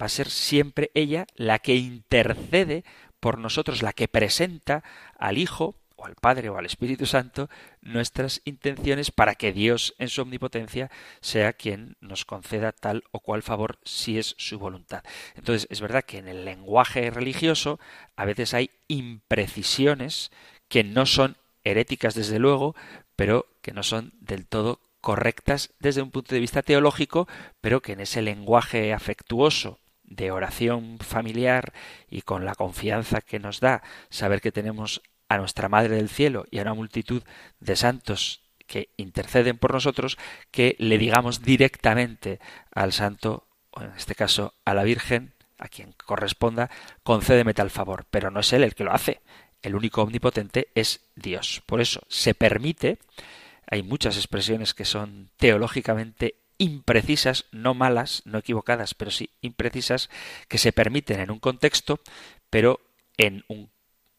Va 0.00 0.06
a 0.06 0.10
ser 0.10 0.28
siempre 0.28 0.90
ella 0.94 1.26
la 1.34 1.58
que 1.58 1.76
intercede 1.76 2.84
por 3.20 3.38
nosotros, 3.38 3.82
la 3.82 3.92
que 3.92 4.08
presenta 4.08 4.84
al 5.18 5.38
Hijo 5.38 5.76
o 5.96 6.06
al 6.06 6.14
Padre 6.14 6.48
o 6.48 6.58
al 6.58 6.66
Espíritu 6.66 7.06
Santo 7.06 7.48
nuestras 7.80 8.42
intenciones 8.44 9.10
para 9.10 9.34
que 9.34 9.52
Dios 9.52 9.94
en 9.98 10.08
su 10.08 10.22
omnipotencia 10.22 10.90
sea 11.20 11.52
quien 11.52 11.96
nos 12.00 12.24
conceda 12.24 12.72
tal 12.72 13.04
o 13.12 13.20
cual 13.20 13.42
favor 13.42 13.78
si 13.84 14.18
es 14.18 14.34
su 14.38 14.58
voluntad. 14.58 15.04
Entonces 15.36 15.66
es 15.70 15.80
verdad 15.80 16.04
que 16.04 16.18
en 16.18 16.28
el 16.28 16.44
lenguaje 16.44 17.10
religioso 17.10 17.78
a 18.16 18.24
veces 18.24 18.54
hay 18.54 18.70
imprecisiones 18.88 20.30
que 20.68 20.84
no 20.84 21.06
son 21.06 21.36
heréticas 21.62 22.14
desde 22.14 22.38
luego, 22.38 22.74
pero 23.16 23.46
que 23.62 23.72
no 23.72 23.82
son 23.82 24.12
del 24.20 24.46
todo 24.46 24.80
correctas 25.00 25.70
desde 25.80 26.02
un 26.02 26.10
punto 26.10 26.34
de 26.34 26.40
vista 26.40 26.62
teológico, 26.62 27.28
pero 27.60 27.80
que 27.82 27.92
en 27.92 28.00
ese 28.00 28.22
lenguaje 28.22 28.92
afectuoso 28.92 29.78
de 30.16 30.30
oración 30.30 30.98
familiar 30.98 31.72
y 32.08 32.22
con 32.22 32.44
la 32.44 32.54
confianza 32.54 33.20
que 33.20 33.38
nos 33.38 33.60
da 33.60 33.82
saber 34.10 34.40
que 34.40 34.52
tenemos 34.52 35.02
a 35.28 35.38
nuestra 35.38 35.68
Madre 35.68 35.96
del 35.96 36.08
Cielo 36.08 36.46
y 36.50 36.58
a 36.58 36.62
una 36.62 36.74
multitud 36.74 37.22
de 37.60 37.76
santos 37.76 38.42
que 38.66 38.90
interceden 38.96 39.58
por 39.58 39.72
nosotros, 39.72 40.18
que 40.50 40.76
le 40.78 40.98
digamos 40.98 41.42
directamente 41.42 42.40
al 42.72 42.92
santo, 42.92 43.46
o 43.70 43.82
en 43.82 43.92
este 43.96 44.14
caso 44.14 44.54
a 44.64 44.74
la 44.74 44.84
Virgen, 44.84 45.34
a 45.58 45.68
quien 45.68 45.92
corresponda, 45.92 46.70
concédeme 47.02 47.54
tal 47.54 47.70
favor. 47.70 48.06
Pero 48.10 48.30
no 48.30 48.40
es 48.40 48.52
Él 48.52 48.64
el 48.64 48.74
que 48.74 48.84
lo 48.84 48.92
hace. 48.92 49.20
El 49.62 49.74
único 49.74 50.02
omnipotente 50.02 50.68
es 50.74 51.00
Dios. 51.14 51.62
Por 51.66 51.80
eso 51.80 52.02
se 52.08 52.34
permite, 52.34 52.98
hay 53.70 53.82
muchas 53.82 54.16
expresiones 54.16 54.74
que 54.74 54.84
son 54.84 55.30
teológicamente 55.36 56.36
imprecisas, 56.58 57.46
no 57.52 57.74
malas, 57.74 58.22
no 58.24 58.38
equivocadas, 58.38 58.94
pero 58.94 59.10
sí 59.10 59.30
imprecisas, 59.40 60.10
que 60.48 60.58
se 60.58 60.72
permiten 60.72 61.20
en 61.20 61.30
un 61.30 61.38
contexto, 61.38 62.00
pero 62.50 62.80
en 63.16 63.44
un 63.48 63.70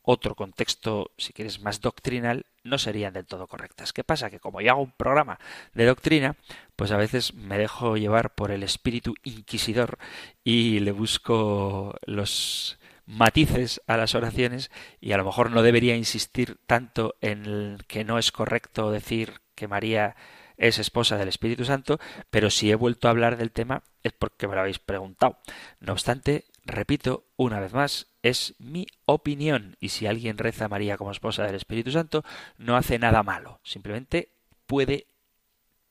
otro 0.06 0.36
contexto, 0.36 1.12
si 1.17 1.34
quieres, 1.34 1.62
más 1.62 1.82
doctrinal, 1.82 2.45
no 2.63 2.78
serían 2.78 3.13
del 3.13 3.26
todo 3.26 3.48
correctas. 3.48 3.91
¿Qué 3.91 4.04
pasa? 4.04 4.30
Que 4.30 4.39
como 4.39 4.62
yo 4.62 4.71
hago 4.71 4.82
un 4.82 4.91
programa 4.91 5.39
de 5.74 5.86
doctrina, 5.86 6.36
pues 6.76 6.91
a 6.91 6.98
veces 6.98 7.34
me 7.34 7.58
dejo 7.58 7.98
llevar 7.98 8.36
por 8.36 8.52
el 8.52 8.63
espíritu 8.63 9.15
inquisidor 9.24 9.98
y 10.43 10.80
le 10.80 10.91
busco 10.91 11.95
los 12.06 12.78
matices 13.08 13.82
a 13.88 13.98
las 13.98 14.15
oraciones 14.15 14.71
y 15.00 15.12
a 15.12 15.17
lo 15.17 15.26
mejor 15.26 15.52
no 15.52 15.62
debería 15.62 15.95
insistir 15.95 16.58
tanto 16.65 17.15
en 17.21 17.78
que 17.88 18.04
no 18.04 18.17
es 18.17 18.32
correcto 18.32 18.91
decir 18.91 19.41
que 19.54 19.67
María 19.67 20.15
es 20.57 20.79
esposa 20.79 21.17
del 21.17 21.27
Espíritu 21.27 21.65
Santo, 21.65 21.99
pero 22.29 22.49
si 22.49 22.71
he 22.71 22.75
vuelto 22.75 23.07
a 23.07 23.11
hablar 23.11 23.37
del 23.37 23.51
tema 23.51 23.83
es 24.03 24.13
porque 24.13 24.47
me 24.47 24.55
lo 24.55 24.61
habéis 24.61 24.79
preguntado. 24.79 25.39
No 25.79 25.93
obstante, 25.93 26.45
repito 26.63 27.25
una 27.35 27.59
vez 27.59 27.73
más, 27.73 28.07
es 28.21 28.55
mi 28.59 28.87
opinión 29.05 29.77
y 29.79 29.89
si 29.89 30.07
alguien 30.07 30.37
reza 30.37 30.65
a 30.65 30.69
María 30.69 30.97
como 30.97 31.11
esposa 31.11 31.43
del 31.43 31.55
Espíritu 31.55 31.91
Santo, 31.91 32.23
no 32.57 32.77
hace 32.77 32.99
nada 32.99 33.23
malo, 33.23 33.60
simplemente 33.63 34.29
puede 34.65 35.08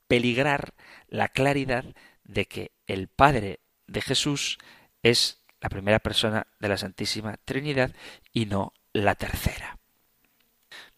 peligrar 0.08 0.74
la 1.08 1.28
claridad 1.28 1.84
de 2.24 2.46
que 2.46 2.72
el 2.86 3.08
Padre 3.08 3.60
de 3.86 4.00
Jesús 4.00 4.58
es 5.02 5.42
la 5.60 5.68
primera 5.68 5.98
persona 5.98 6.46
de 6.58 6.68
la 6.68 6.76
Santísima 6.76 7.36
Trinidad 7.44 7.92
y 8.32 8.46
no 8.46 8.72
la 8.92 9.14
tercera. 9.14 9.78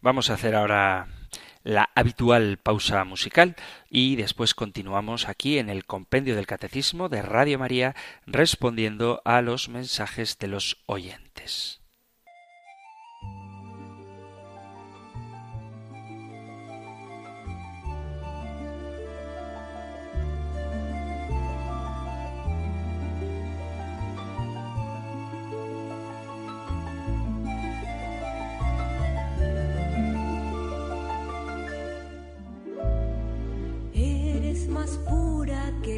Vamos 0.01 0.31
a 0.31 0.35
hacer 0.35 0.55
ahora 0.55 1.09
la 1.67 1.91
habitual 1.97 2.59
pausa 2.59 3.03
musical 3.05 3.57
y 3.91 4.15
después 4.15 4.55
continuamos 4.55 5.29
aquí 5.29 5.59
en 5.59 5.69
el 5.69 5.85
compendio 5.85 6.37
del 6.37 6.47
Catecismo 6.47 7.09
de 7.09 7.23
Radio 7.23 7.59
María 7.59 7.97
respondiendo 8.25 9.21
a 9.25 9.43
los 9.43 9.69
mensajes 9.69 10.39
de 10.39 10.47
los 10.47 10.79
oyentes. 10.87 11.81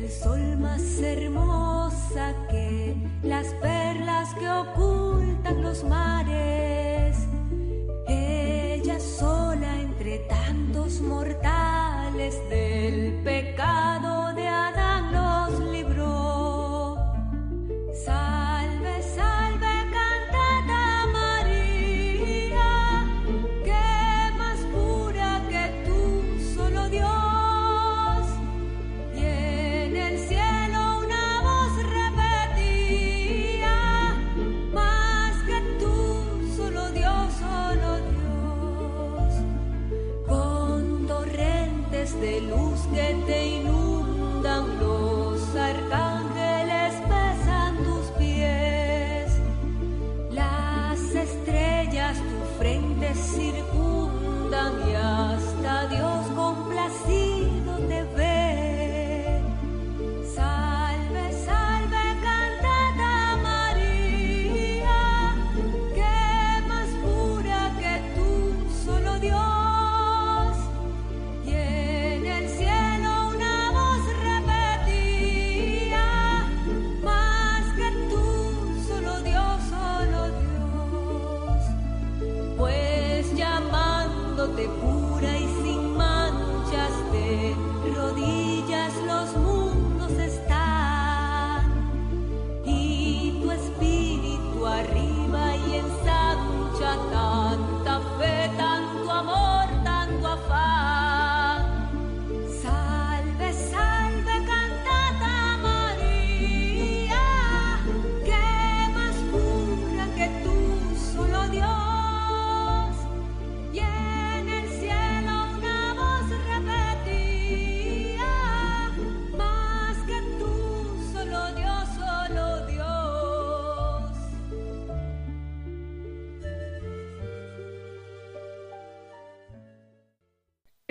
Sol 0.08 0.56
más 0.58 1.00
hermosa 1.00 2.34
que 2.50 2.94
las 3.22 3.46
perlas 3.54 4.34
que 4.34 4.48
ocultan 4.48 5.62
los 5.62 5.84
mares. 5.84 6.77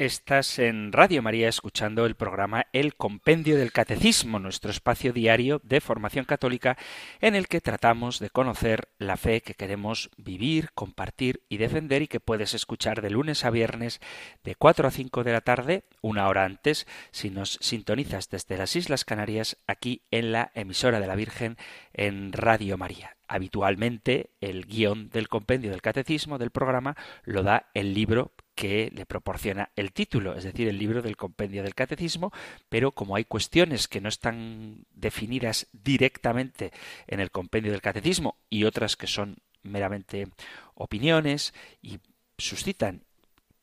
Estás 0.08 0.58
en 0.58 0.94
Radio 0.94 1.22
María 1.22 1.50
escuchando 1.50 2.06
el 2.06 2.16
programa 2.16 2.68
El 2.72 2.96
Compendio 2.96 3.58
del 3.58 3.74
Catecismo, 3.74 4.40
nuestro 4.40 4.72
espacio 4.72 5.12
diario 5.12 5.60
de 5.66 5.82
formación 5.82 6.24
católica 6.24 6.78
en 7.20 7.36
el 7.36 7.50
que 7.50 7.60
tratamos 7.60 8.20
de 8.20 8.30
conocer 8.30 8.88
la 9.00 9.18
fe 9.18 9.42
que 9.42 9.54
queremos 9.54 10.10
vivir, 10.16 10.72
compartir 10.74 11.44
y 11.50 11.58
defender 11.58 12.04
y 12.04 12.08
que 12.08 12.22
puedes 12.22 12.54
escuchar 12.54 13.02
de 13.02 13.10
lunes 13.10 13.44
a 13.44 13.50
viernes 13.50 14.00
de 14.46 14.56
4 14.56 14.88
a 14.88 14.92
5 14.92 15.26
de 15.26 15.34
la 15.34 15.42
tarde, 15.42 15.84
una 16.00 16.30
hora 16.30 16.46
antes, 16.46 16.88
si 17.12 17.30
nos 17.30 17.60
sintonizas 17.60 18.30
desde 18.30 18.56
las 18.56 18.78
Islas 18.78 19.04
Canarias, 19.04 19.58
aquí 19.68 20.04
en 20.10 20.32
la 20.32 20.52
emisora 20.56 21.02
de 21.02 21.08
la 21.08 21.16
Virgen 21.16 21.58
en 21.92 22.32
Radio 22.32 22.78
María. 22.78 23.18
Habitualmente 23.28 24.30
el 24.40 24.68
guion 24.68 25.10
del 25.10 25.28
compendio 25.28 25.72
del 25.72 25.82
catecismo 25.82 26.38
del 26.38 26.52
programa 26.52 26.96
lo 27.26 27.44
da 27.44 27.70
el 27.74 27.94
libro 27.94 28.32
que 28.58 28.92
le 28.92 29.06
proporciona 29.06 29.70
el 29.76 29.94
título, 29.94 30.36
es 30.36 30.44
decir, 30.44 30.68
el 30.68 30.80
libro 30.80 31.04
del 31.04 31.16
compendio 31.16 31.62
del 31.62 31.76
catecismo, 31.76 32.34
pero 32.70 32.92
como 32.92 33.16
hay 33.16 33.24
cuestiones 33.24 33.88
que 33.88 34.02
no 34.02 34.10
están 34.10 34.88
definidas 34.96 35.68
directamente 35.74 36.74
en 37.06 37.20
el 37.20 37.30
compendio 37.30 37.72
del 37.72 37.84
catecismo 37.84 38.40
y 38.50 38.64
otras 38.64 38.96
que 38.96 39.06
son 39.06 39.38
meramente 39.62 40.28
opiniones 40.74 41.54
y 41.84 42.00
suscitan 42.40 43.04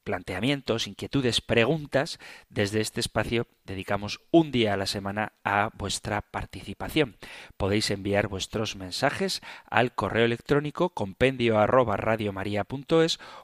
planteamientos, 0.04 0.86
inquietudes, 0.86 1.40
preguntas, 1.40 2.18
desde 2.48 2.80
este 2.80 3.00
espacio 3.00 3.48
dedicamos 3.64 4.20
un 4.30 4.52
día 4.52 4.74
a 4.74 4.76
la 4.76 4.86
semana 4.86 5.32
a 5.42 5.70
vuestra 5.74 6.20
participación. 6.20 7.16
Podéis 7.56 7.90
enviar 7.90 8.28
vuestros 8.28 8.76
mensajes 8.76 9.40
al 9.68 9.94
correo 9.94 10.26
electrónico 10.26 10.90
compendio 10.90 11.58
arroba 11.58 11.96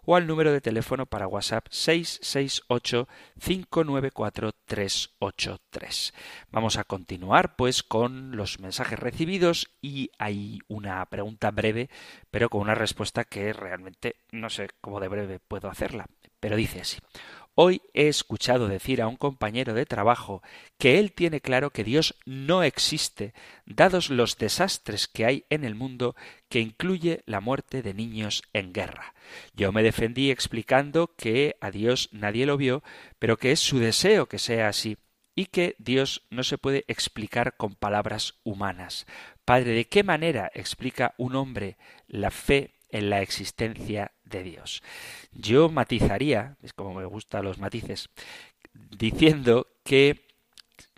o 0.04 0.16
al 0.16 0.26
número 0.26 0.52
de 0.52 0.60
teléfono 0.60 1.06
para 1.06 1.26
WhatsApp 1.26 1.66
668 1.70 3.08
594 3.40 4.52
383. 4.66 6.14
Vamos 6.50 6.76
a 6.76 6.84
continuar 6.84 7.56
pues 7.56 7.82
con 7.82 8.36
los 8.36 8.60
mensajes 8.60 8.98
recibidos 8.98 9.70
y 9.80 10.10
hay 10.18 10.58
una 10.68 11.04
pregunta 11.06 11.50
breve 11.50 11.88
pero 12.30 12.50
con 12.50 12.60
una 12.60 12.74
respuesta 12.74 13.24
que 13.24 13.52
realmente 13.52 14.16
no 14.30 14.50
sé 14.50 14.68
cómo 14.80 15.00
de 15.00 15.08
breve 15.08 15.40
puedo 15.40 15.68
hacerla 15.68 16.06
pero 16.40 16.56
dice 16.56 16.80
así. 16.80 16.98
Hoy 17.54 17.82
he 17.92 18.08
escuchado 18.08 18.68
decir 18.68 19.02
a 19.02 19.08
un 19.08 19.16
compañero 19.16 19.74
de 19.74 19.84
trabajo 19.84 20.42
que 20.78 20.98
él 20.98 21.12
tiene 21.12 21.40
claro 21.40 21.70
que 21.70 21.84
Dios 21.84 22.14
no 22.24 22.62
existe, 22.62 23.34
dados 23.66 24.08
los 24.08 24.38
desastres 24.38 25.08
que 25.08 25.26
hay 25.26 25.44
en 25.50 25.64
el 25.64 25.74
mundo, 25.74 26.16
que 26.48 26.60
incluye 26.60 27.22
la 27.26 27.40
muerte 27.40 27.82
de 27.82 27.92
niños 27.92 28.44
en 28.52 28.72
guerra. 28.72 29.14
Yo 29.52 29.72
me 29.72 29.82
defendí 29.82 30.30
explicando 30.30 31.14
que 31.16 31.56
a 31.60 31.70
Dios 31.70 32.08
nadie 32.12 32.46
lo 32.46 32.56
vio, 32.56 32.82
pero 33.18 33.36
que 33.36 33.52
es 33.52 33.60
su 33.60 33.78
deseo 33.78 34.26
que 34.26 34.38
sea 34.38 34.68
así, 34.68 34.96
y 35.34 35.46
que 35.46 35.74
Dios 35.78 36.26
no 36.30 36.44
se 36.44 36.56
puede 36.56 36.84
explicar 36.88 37.56
con 37.56 37.74
palabras 37.74 38.40
humanas. 38.42 39.06
Padre, 39.44 39.72
¿de 39.72 39.86
qué 39.86 40.02
manera 40.02 40.50
explica 40.54 41.14
un 41.18 41.34
hombre 41.34 41.76
la 42.06 42.30
fe 42.30 42.79
en 42.92 43.10
la 43.10 43.22
existencia 43.22 44.12
de 44.24 44.42
Dios. 44.42 44.82
Yo 45.32 45.68
matizaría, 45.68 46.56
es 46.62 46.72
como 46.72 46.94
me 46.94 47.04
gustan 47.04 47.44
los 47.44 47.58
matices, 47.58 48.08
diciendo 48.72 49.66
que 49.84 50.26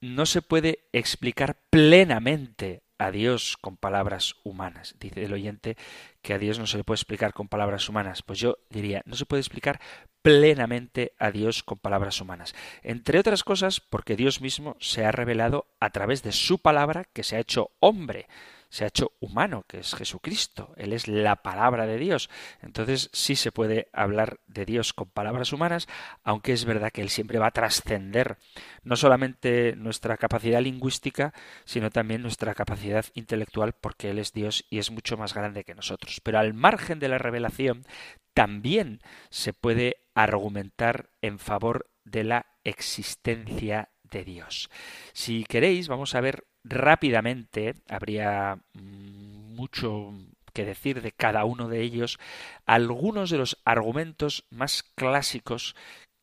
no 0.00 0.26
se 0.26 0.42
puede 0.42 0.80
explicar 0.92 1.56
plenamente 1.70 2.82
a 2.98 3.10
Dios 3.10 3.56
con 3.60 3.76
palabras 3.76 4.36
humanas. 4.44 4.94
Dice 5.00 5.24
el 5.24 5.32
oyente 5.32 5.76
que 6.22 6.34
a 6.34 6.38
Dios 6.38 6.58
no 6.58 6.66
se 6.66 6.76
le 6.76 6.84
puede 6.84 6.96
explicar 6.96 7.32
con 7.32 7.48
palabras 7.48 7.88
humanas. 7.88 8.22
Pues 8.22 8.38
yo 8.38 8.58
diría, 8.70 9.02
no 9.06 9.16
se 9.16 9.26
puede 9.26 9.40
explicar 9.40 9.80
plenamente 10.22 11.12
a 11.18 11.32
Dios 11.32 11.64
con 11.64 11.78
palabras 11.78 12.20
humanas. 12.20 12.54
Entre 12.82 13.18
otras 13.18 13.42
cosas, 13.42 13.80
porque 13.80 14.14
Dios 14.14 14.40
mismo 14.40 14.76
se 14.78 15.04
ha 15.04 15.10
revelado 15.10 15.66
a 15.80 15.90
través 15.90 16.22
de 16.22 16.32
su 16.32 16.58
palabra 16.58 17.04
que 17.12 17.24
se 17.24 17.36
ha 17.36 17.40
hecho 17.40 17.70
hombre 17.80 18.28
se 18.72 18.84
ha 18.84 18.86
hecho 18.86 19.12
humano, 19.20 19.66
que 19.68 19.80
es 19.80 19.94
Jesucristo. 19.94 20.72
Él 20.78 20.94
es 20.94 21.06
la 21.06 21.36
palabra 21.36 21.86
de 21.86 21.98
Dios. 21.98 22.30
Entonces 22.62 23.10
sí 23.12 23.36
se 23.36 23.52
puede 23.52 23.88
hablar 23.92 24.40
de 24.46 24.64
Dios 24.64 24.94
con 24.94 25.10
palabras 25.10 25.52
humanas, 25.52 25.88
aunque 26.24 26.54
es 26.54 26.64
verdad 26.64 26.90
que 26.90 27.02
Él 27.02 27.10
siempre 27.10 27.38
va 27.38 27.48
a 27.48 27.50
trascender 27.50 28.38
no 28.82 28.96
solamente 28.96 29.76
nuestra 29.76 30.16
capacidad 30.16 30.62
lingüística, 30.62 31.34
sino 31.66 31.90
también 31.90 32.22
nuestra 32.22 32.54
capacidad 32.54 33.04
intelectual, 33.12 33.74
porque 33.74 34.08
Él 34.08 34.18
es 34.18 34.32
Dios 34.32 34.64
y 34.70 34.78
es 34.78 34.90
mucho 34.90 35.18
más 35.18 35.34
grande 35.34 35.64
que 35.64 35.74
nosotros. 35.74 36.22
Pero 36.22 36.38
al 36.38 36.54
margen 36.54 36.98
de 36.98 37.10
la 37.10 37.18
revelación, 37.18 37.84
también 38.32 39.02
se 39.28 39.52
puede 39.52 39.98
argumentar 40.14 41.10
en 41.20 41.38
favor 41.38 41.90
de 42.04 42.24
la 42.24 42.46
existencia 42.64 43.90
de 44.02 44.24
Dios. 44.24 44.70
Si 45.12 45.44
queréis, 45.44 45.88
vamos 45.88 46.14
a 46.14 46.22
ver 46.22 46.46
rápidamente, 46.64 47.74
habría 47.88 48.58
mucho 48.74 50.12
que 50.52 50.64
decir 50.64 51.02
de 51.02 51.12
cada 51.12 51.44
uno 51.44 51.68
de 51.68 51.82
ellos, 51.82 52.18
algunos 52.66 53.30
de 53.30 53.38
los 53.38 53.58
argumentos 53.64 54.44
más 54.50 54.82
clásicos 54.82 55.74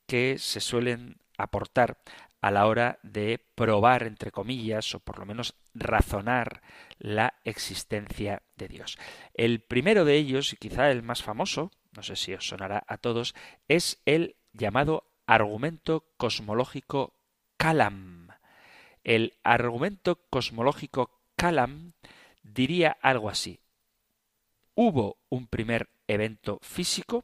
que 0.07 0.37
se 0.37 0.59
suelen 0.59 1.17
aportar 1.37 1.97
a 2.41 2.51
la 2.51 2.67
hora 2.67 2.99
de 3.03 3.43
probar, 3.55 4.03
entre 4.03 4.31
comillas, 4.31 4.95
o 4.95 4.99
por 4.99 5.19
lo 5.19 5.25
menos 5.25 5.55
razonar 5.73 6.61
la 6.97 7.33
existencia 7.43 8.43
de 8.55 8.67
Dios. 8.67 8.97
El 9.33 9.61
primero 9.61 10.05
de 10.05 10.15
ellos, 10.15 10.53
y 10.53 10.57
quizá 10.57 10.89
el 10.91 11.03
más 11.03 11.21
famoso, 11.21 11.71
no 11.95 12.03
sé 12.03 12.15
si 12.15 12.33
os 12.33 12.47
sonará 12.47 12.83
a 12.87 12.97
todos, 12.97 13.35
es 13.67 14.01
el 14.05 14.37
llamado 14.53 15.11
argumento 15.27 16.05
cosmológico 16.17 17.15
Calam. 17.57 18.18
El 19.09 19.33
argumento 19.41 20.17
cosmológico 20.29 21.19
Calam 21.35 21.93
diría 22.43 22.95
algo 23.01 23.31
así. 23.31 23.59
Hubo 24.75 25.17
un 25.29 25.47
primer 25.47 25.89
evento 26.07 26.59
físico, 26.61 27.23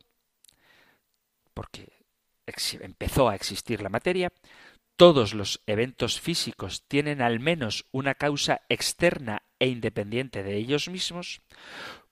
porque 1.54 1.94
empezó 2.82 3.30
a 3.30 3.36
existir 3.36 3.84
la 3.84 3.90
materia, 3.90 4.34
todos 4.96 5.36
los 5.36 5.62
eventos 5.68 6.20
físicos 6.20 6.82
tienen 6.88 7.22
al 7.22 7.40
menos 7.40 7.86
una 7.92 8.16
causa 8.16 8.62
externa 8.68 9.44
e 9.60 9.68
independiente 9.68 10.42
de 10.42 10.58
ellos 10.58 10.90
mismos, 10.90 11.44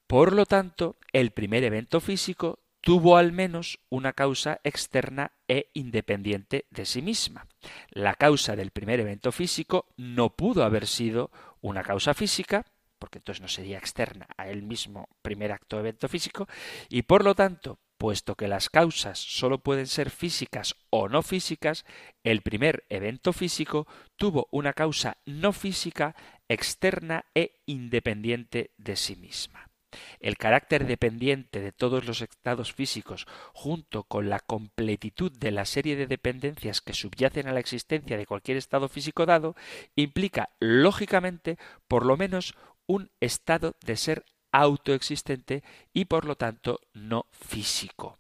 por 0.05 0.33
lo 0.33 0.45
tanto, 0.45 0.97
el 1.13 1.31
primer 1.31 1.63
evento 1.63 1.99
físico 1.99 2.59
tuvo 2.83 3.15
al 3.15 3.31
menos 3.31 3.79
una 3.89 4.11
causa 4.11 4.59
externa 4.65 5.31
e 5.47 5.71
independiente 5.73 6.65
de 6.69 6.85
sí 6.85 7.01
misma. 7.01 7.47
La 7.89 8.13
causa 8.13 8.57
del 8.57 8.71
primer 8.71 8.99
evento 8.99 9.31
físico 9.31 9.87
no 9.95 10.35
pudo 10.35 10.65
haber 10.65 10.85
sido 10.85 11.31
una 11.61 11.81
causa 11.81 12.13
física, 12.13 12.65
porque 12.99 13.19
entonces 13.19 13.41
no 13.41 13.47
sería 13.47 13.77
externa 13.77 14.27
a 14.35 14.49
el 14.49 14.63
mismo 14.63 15.07
primer 15.21 15.53
acto 15.53 15.79
evento 15.79 16.09
físico, 16.09 16.49
y 16.89 17.03
por 17.03 17.23
lo 17.23 17.35
tanto, 17.35 17.79
puesto 17.97 18.35
que 18.35 18.49
las 18.49 18.69
causas 18.69 19.17
sólo 19.17 19.59
pueden 19.59 19.87
ser 19.87 20.09
físicas 20.09 20.75
o 20.89 21.07
no 21.07 21.21
físicas, 21.21 21.85
el 22.25 22.41
primer 22.41 22.85
evento 22.89 23.31
físico 23.31 23.87
tuvo 24.17 24.49
una 24.51 24.73
causa 24.73 25.19
no 25.25 25.53
física 25.53 26.17
externa 26.49 27.23
e 27.33 27.61
independiente 27.65 28.71
de 28.75 28.97
sí 28.97 29.15
misma. 29.15 29.72
El 30.19 30.37
carácter 30.37 30.85
dependiente 30.85 31.59
de 31.59 31.71
todos 31.71 32.05
los 32.05 32.21
estados 32.21 32.73
físicos, 32.73 33.27
junto 33.53 34.03
con 34.03 34.29
la 34.29 34.39
completitud 34.39 35.31
de 35.31 35.51
la 35.51 35.65
serie 35.65 35.95
de 35.95 36.07
dependencias 36.07 36.81
que 36.81 36.93
subyacen 36.93 37.47
a 37.47 37.53
la 37.53 37.59
existencia 37.59 38.17
de 38.17 38.25
cualquier 38.25 38.57
estado 38.57 38.89
físico 38.89 39.25
dado, 39.25 39.55
implica, 39.95 40.49
lógicamente, 40.59 41.57
por 41.87 42.05
lo 42.05 42.17
menos 42.17 42.55
un 42.85 43.11
estado 43.19 43.75
de 43.85 43.97
ser 43.97 44.25
autoexistente 44.51 45.63
y 45.93 46.05
por 46.05 46.25
lo 46.25 46.35
tanto 46.35 46.79
no 46.93 47.25
físico. 47.31 48.17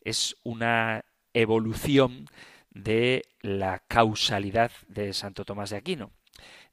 Es 0.00 0.36
una 0.42 1.04
evolución 1.32 2.26
de 2.70 3.24
la 3.40 3.80
causalidad 3.86 4.72
de 4.88 5.12
Santo 5.12 5.44
Tomás 5.44 5.70
de 5.70 5.76
Aquino 5.76 6.10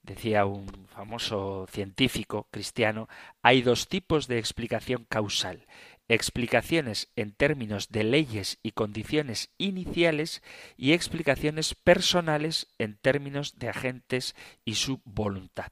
decía 0.06 0.46
un 0.46 0.88
famoso 0.88 1.68
científico 1.72 2.48
cristiano, 2.52 3.10
hay 3.42 3.62
dos 3.62 3.88
tipos 3.88 4.28
de 4.28 4.38
explicación 4.38 5.06
causal. 5.10 5.66
Explicaciones 6.08 7.12
en 7.16 7.32
términos 7.32 7.90
de 7.90 8.04
leyes 8.04 8.60
y 8.62 8.72
condiciones 8.72 9.50
iniciales 9.58 10.44
y 10.78 10.94
explicaciones 10.94 11.74
personales 11.74 12.68
en 12.78 12.96
términos 12.96 13.58
de 13.58 13.70
agentes 13.70 14.36
y 14.64 14.76
su 14.76 15.02
voluntad. 15.04 15.72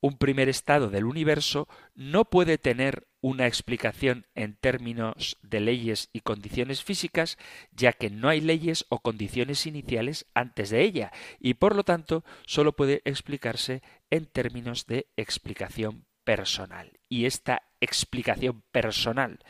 Un 0.00 0.16
primer 0.16 0.48
estado 0.48 0.88
del 0.88 1.04
universo 1.04 1.68
no 1.94 2.24
puede 2.24 2.56
tener 2.56 3.06
una 3.20 3.46
explicación 3.46 4.26
en 4.34 4.54
términos 4.54 5.36
de 5.42 5.60
leyes 5.60 6.08
y 6.12 6.20
condiciones 6.20 6.82
físicas, 6.82 7.36
ya 7.70 7.92
que 7.92 8.08
no 8.08 8.28
hay 8.30 8.40
leyes 8.40 8.86
o 8.88 9.00
condiciones 9.00 9.66
iniciales 9.66 10.26
antes 10.32 10.70
de 10.70 10.82
ella, 10.82 11.12
y 11.38 11.54
por 11.54 11.76
lo 11.76 11.84
tanto 11.84 12.24
sólo 12.46 12.72
puede 12.72 13.02
explicarse 13.04 13.82
en 14.08 14.24
términos 14.24 14.86
de 14.86 15.06
explicación 15.16 16.06
personal. 16.24 16.92
Y 17.08 17.26
esta 17.26 17.62
explicación 17.80 18.62
personal, 18.72 19.40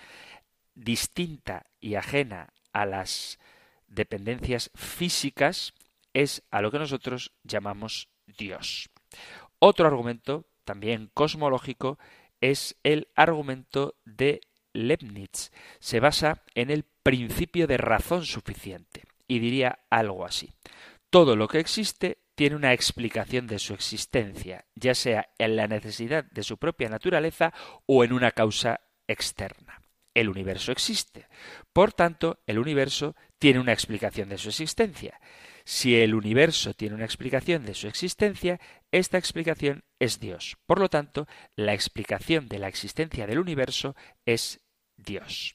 distinta 0.74 1.66
y 1.80 1.94
ajena 1.94 2.52
a 2.72 2.86
las 2.86 3.38
dependencias 3.86 4.70
físicas 4.74 5.74
es 6.12 6.42
a 6.50 6.60
lo 6.60 6.70
que 6.70 6.78
nosotros 6.78 7.32
llamamos 7.44 8.08
Dios. 8.26 8.90
Otro 9.60 9.86
argumento, 9.86 10.46
también 10.64 11.10
cosmológico, 11.14 11.98
es 12.40 12.76
el 12.82 13.08
argumento 13.14 13.94
de 14.04 14.40
Leibniz. 14.72 15.52
Se 15.78 16.00
basa 16.00 16.42
en 16.54 16.70
el 16.70 16.84
principio 17.02 17.66
de 17.66 17.76
razón 17.76 18.24
suficiente 18.24 19.02
y 19.28 19.38
diría 19.38 19.80
algo 19.90 20.24
así. 20.24 20.52
Todo 21.10 21.36
lo 21.36 21.46
que 21.46 21.58
existe 21.58 22.18
tiene 22.34 22.56
una 22.56 22.72
explicación 22.72 23.46
de 23.46 23.58
su 23.58 23.74
existencia, 23.74 24.64
ya 24.74 24.94
sea 24.94 25.28
en 25.38 25.56
la 25.56 25.66
necesidad 25.66 26.24
de 26.24 26.42
su 26.42 26.56
propia 26.56 26.88
naturaleza 26.88 27.52
o 27.84 28.02
en 28.02 28.14
una 28.14 28.30
causa 28.30 28.80
externa. 29.06 29.82
El 30.14 30.28
universo 30.28 30.72
existe. 30.72 31.26
Por 31.72 31.92
tanto, 31.92 32.40
el 32.46 32.58
universo 32.58 33.14
tiene 33.38 33.60
una 33.60 33.72
explicación 33.72 34.28
de 34.28 34.38
su 34.38 34.48
existencia. 34.48 35.20
Si 35.64 35.96
el 36.00 36.14
universo 36.14 36.74
tiene 36.74 36.94
una 36.94 37.04
explicación 37.04 37.64
de 37.64 37.74
su 37.74 37.86
existencia, 37.86 38.58
esta 38.92 39.18
explicación 39.18 39.84
es 39.98 40.20
Dios. 40.20 40.56
Por 40.66 40.80
lo 40.80 40.88
tanto, 40.88 41.26
la 41.56 41.74
explicación 41.74 42.48
de 42.48 42.58
la 42.58 42.68
existencia 42.68 43.26
del 43.26 43.38
universo 43.38 43.94
es 44.26 44.60
Dios. 44.96 45.54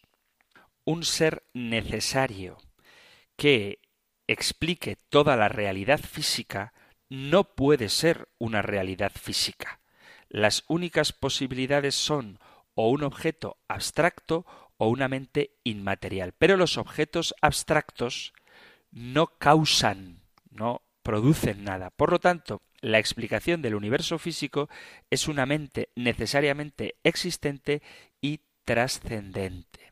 Un 0.85 1.03
ser 1.03 1.43
necesario 1.53 2.57
que 3.35 3.79
explique 4.27 4.97
toda 5.09 5.35
la 5.35 5.49
realidad 5.49 5.99
física 5.99 6.73
no 7.09 7.55
puede 7.55 7.89
ser 7.89 8.29
una 8.37 8.61
realidad 8.61 9.11
física. 9.13 9.79
Las 10.29 10.63
únicas 10.67 11.13
posibilidades 11.13 11.95
son 11.95 12.39
o 12.73 12.89
un 12.89 13.03
objeto 13.03 13.57
abstracto 13.67 14.45
o 14.77 14.87
una 14.89 15.07
mente 15.07 15.51
inmaterial. 15.63 16.33
Pero 16.37 16.57
los 16.57 16.77
objetos 16.77 17.35
abstractos 17.41 18.33
no 18.91 19.27
causan, 19.37 20.21
no 20.49 20.81
producen 21.03 21.63
nada. 21.63 21.89
Por 21.91 22.11
lo 22.11 22.19
tanto, 22.19 22.61
la 22.85 22.99
explicación 22.99 23.63
del 23.63 23.73
universo 23.73 24.19
físico 24.19 24.69
es 25.09 25.27
una 25.27 25.47
mente 25.47 25.89
necesariamente 25.95 26.97
existente 27.03 27.81
y 28.21 28.41
trascendente. 28.63 29.91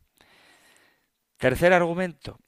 Tercer 1.38 1.74
argumento, 1.74 2.40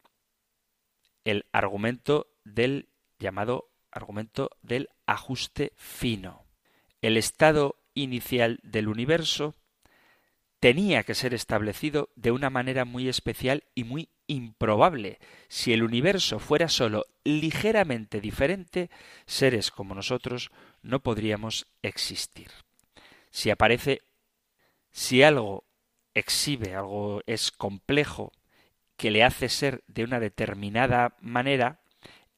el 1.24 1.48
argumento 1.52 2.28
del 2.44 2.90
llamado 3.18 3.72
argumento 3.92 4.52
del 4.62 4.90
ajuste 5.08 5.74
fino. 5.78 6.46
El 7.02 7.18
estado 7.18 7.78
inicial 7.96 8.60
del 8.62 8.88
universo 8.88 9.56
tenía 10.60 11.02
que 11.02 11.16
ser 11.16 11.34
establecido 11.34 12.10
de 12.16 12.30
una 12.30 12.52
manera 12.52 12.86
muy 12.86 13.10
especial 13.10 13.64
y 13.74 13.84
muy 13.84 14.10
improbable. 14.28 15.20
Si 15.48 15.74
el 15.74 15.84
universo 15.84 16.40
fuera 16.40 16.70
sólo 16.70 17.06
ligeramente 17.24 18.22
diferente, 18.22 18.90
seres 19.26 19.72
como 19.72 19.96
nosotros 19.96 20.52
no 20.82 21.02
podríamos 21.02 21.68
existir. 21.82 22.52
Si 23.32 23.50
aparece, 23.50 24.02
si 24.92 25.24
algo 25.24 25.66
exhibe, 26.14 26.76
algo 26.76 27.22
es 27.26 27.52
complejo, 27.52 28.32
que 28.98 29.12
le 29.12 29.24
hace 29.24 29.50
ser 29.50 29.84
de 29.88 30.04
una 30.04 30.20
determinada 30.20 31.16
manera, 31.20 31.82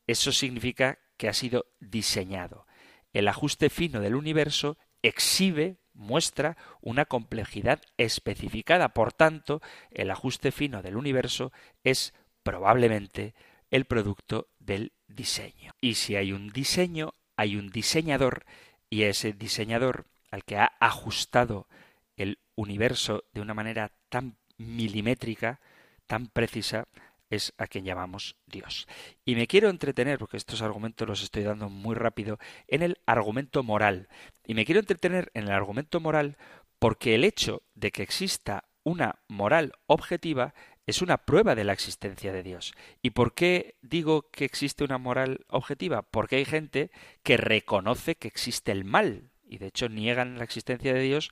eso 0.08 0.32
significa 0.32 0.98
que 1.18 1.28
ha 1.28 1.34
sido 1.34 1.66
diseñado. 1.80 2.66
El 3.14 3.28
ajuste 3.28 3.70
fino 3.70 4.00
del 4.00 4.16
universo 4.16 4.78
exhibe 5.02 5.78
muestra 5.98 6.56
una 6.82 7.06
complejidad 7.06 7.82
especificada. 7.98 8.90
Por 8.90 9.12
tanto, 9.12 9.62
el 9.92 10.12
ajuste 10.12 10.52
fino 10.52 10.82
del 10.82 10.96
universo 10.96 11.52
es 11.84 12.14
probablemente 12.44 13.34
el 13.72 13.86
producto 13.86 14.48
del 14.60 14.94
diseño. 15.08 15.74
Y 15.82 15.96
si 15.96 16.16
hay 16.16 16.32
un 16.32 16.50
diseño, 16.50 17.14
hay 17.36 17.58
un 17.58 17.70
diseñador, 17.70 18.46
y 18.90 19.04
ese 19.04 19.34
diseñador 19.34 20.06
al 20.32 20.44
que 20.44 20.58
ha 20.58 20.74
ajustado 20.80 21.68
el 22.16 22.40
universo 22.56 23.26
de 23.34 23.42
una 23.42 23.54
manera 23.54 23.92
tan 24.10 24.38
milimétrica, 24.58 25.60
tan 26.08 26.28
precisa, 26.28 26.88
es 27.30 27.54
a 27.58 27.68
quien 27.68 27.86
llamamos 27.86 28.36
Dios. 28.46 28.88
Y 29.26 29.36
me 29.36 29.48
quiero 29.48 29.70
entretener, 29.70 30.20
porque 30.20 30.38
estos 30.38 30.62
argumentos 30.62 31.08
los 31.08 31.24
estoy 31.24 31.44
dando 31.44 31.70
muy 31.70 31.96
rápido, 31.96 32.40
en 32.68 32.84
el 32.84 32.98
argumento 33.06 33.64
moral. 33.64 34.08
Y 34.46 34.54
me 34.54 34.66
quiero 34.66 34.80
entretener 34.80 35.32
en 35.34 35.44
el 35.44 35.52
argumento 35.52 36.00
moral 36.00 36.38
porque 36.80 37.16
el 37.16 37.24
hecho 37.24 37.64
de 37.76 37.92
que 37.92 38.04
exista 38.04 38.66
una 38.84 39.20
moral 39.28 39.74
objetiva 39.88 40.54
es 40.86 41.02
una 41.02 41.18
prueba 41.18 41.54
de 41.54 41.66
la 41.66 41.74
existencia 41.74 42.32
de 42.32 42.44
Dios. 42.44 42.74
¿Y 43.02 43.10
por 43.10 43.34
qué 43.34 43.76
digo 43.82 44.30
que 44.32 44.46
existe 44.46 44.86
una 44.86 44.98
moral 44.98 45.46
objetiva? 45.50 46.04
Porque 46.04 46.38
hay 46.38 46.46
gente 46.46 46.92
que 47.24 47.36
reconoce 47.36 48.16
que 48.16 48.30
existe 48.30 48.72
el 48.72 48.86
mal 48.86 49.32
y 49.44 49.58
de 49.58 49.68
hecho 49.68 49.90
niegan 49.90 50.38
la 50.38 50.46
existencia 50.46 50.94
de 50.94 51.02
Dios 51.02 51.32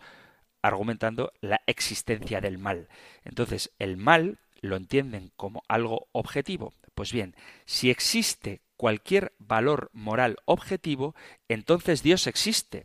argumentando 0.61 1.31
la 1.41 1.61
existencia 1.67 2.41
del 2.41 2.57
mal. 2.57 2.89
Entonces, 3.23 3.71
el 3.79 3.97
mal 3.97 4.39
lo 4.65 4.75
entienden 4.75 5.31
como 5.35 5.63
algo 5.67 6.07
objetivo. 6.11 6.73
Pues 6.93 7.11
bien, 7.11 7.35
si 7.65 7.89
existe 7.89 8.61
cualquier 8.77 9.33
valor 9.39 9.89
moral 9.93 10.37
objetivo, 10.45 11.15
entonces 11.47 12.03
Dios 12.03 12.27
existe. 12.27 12.83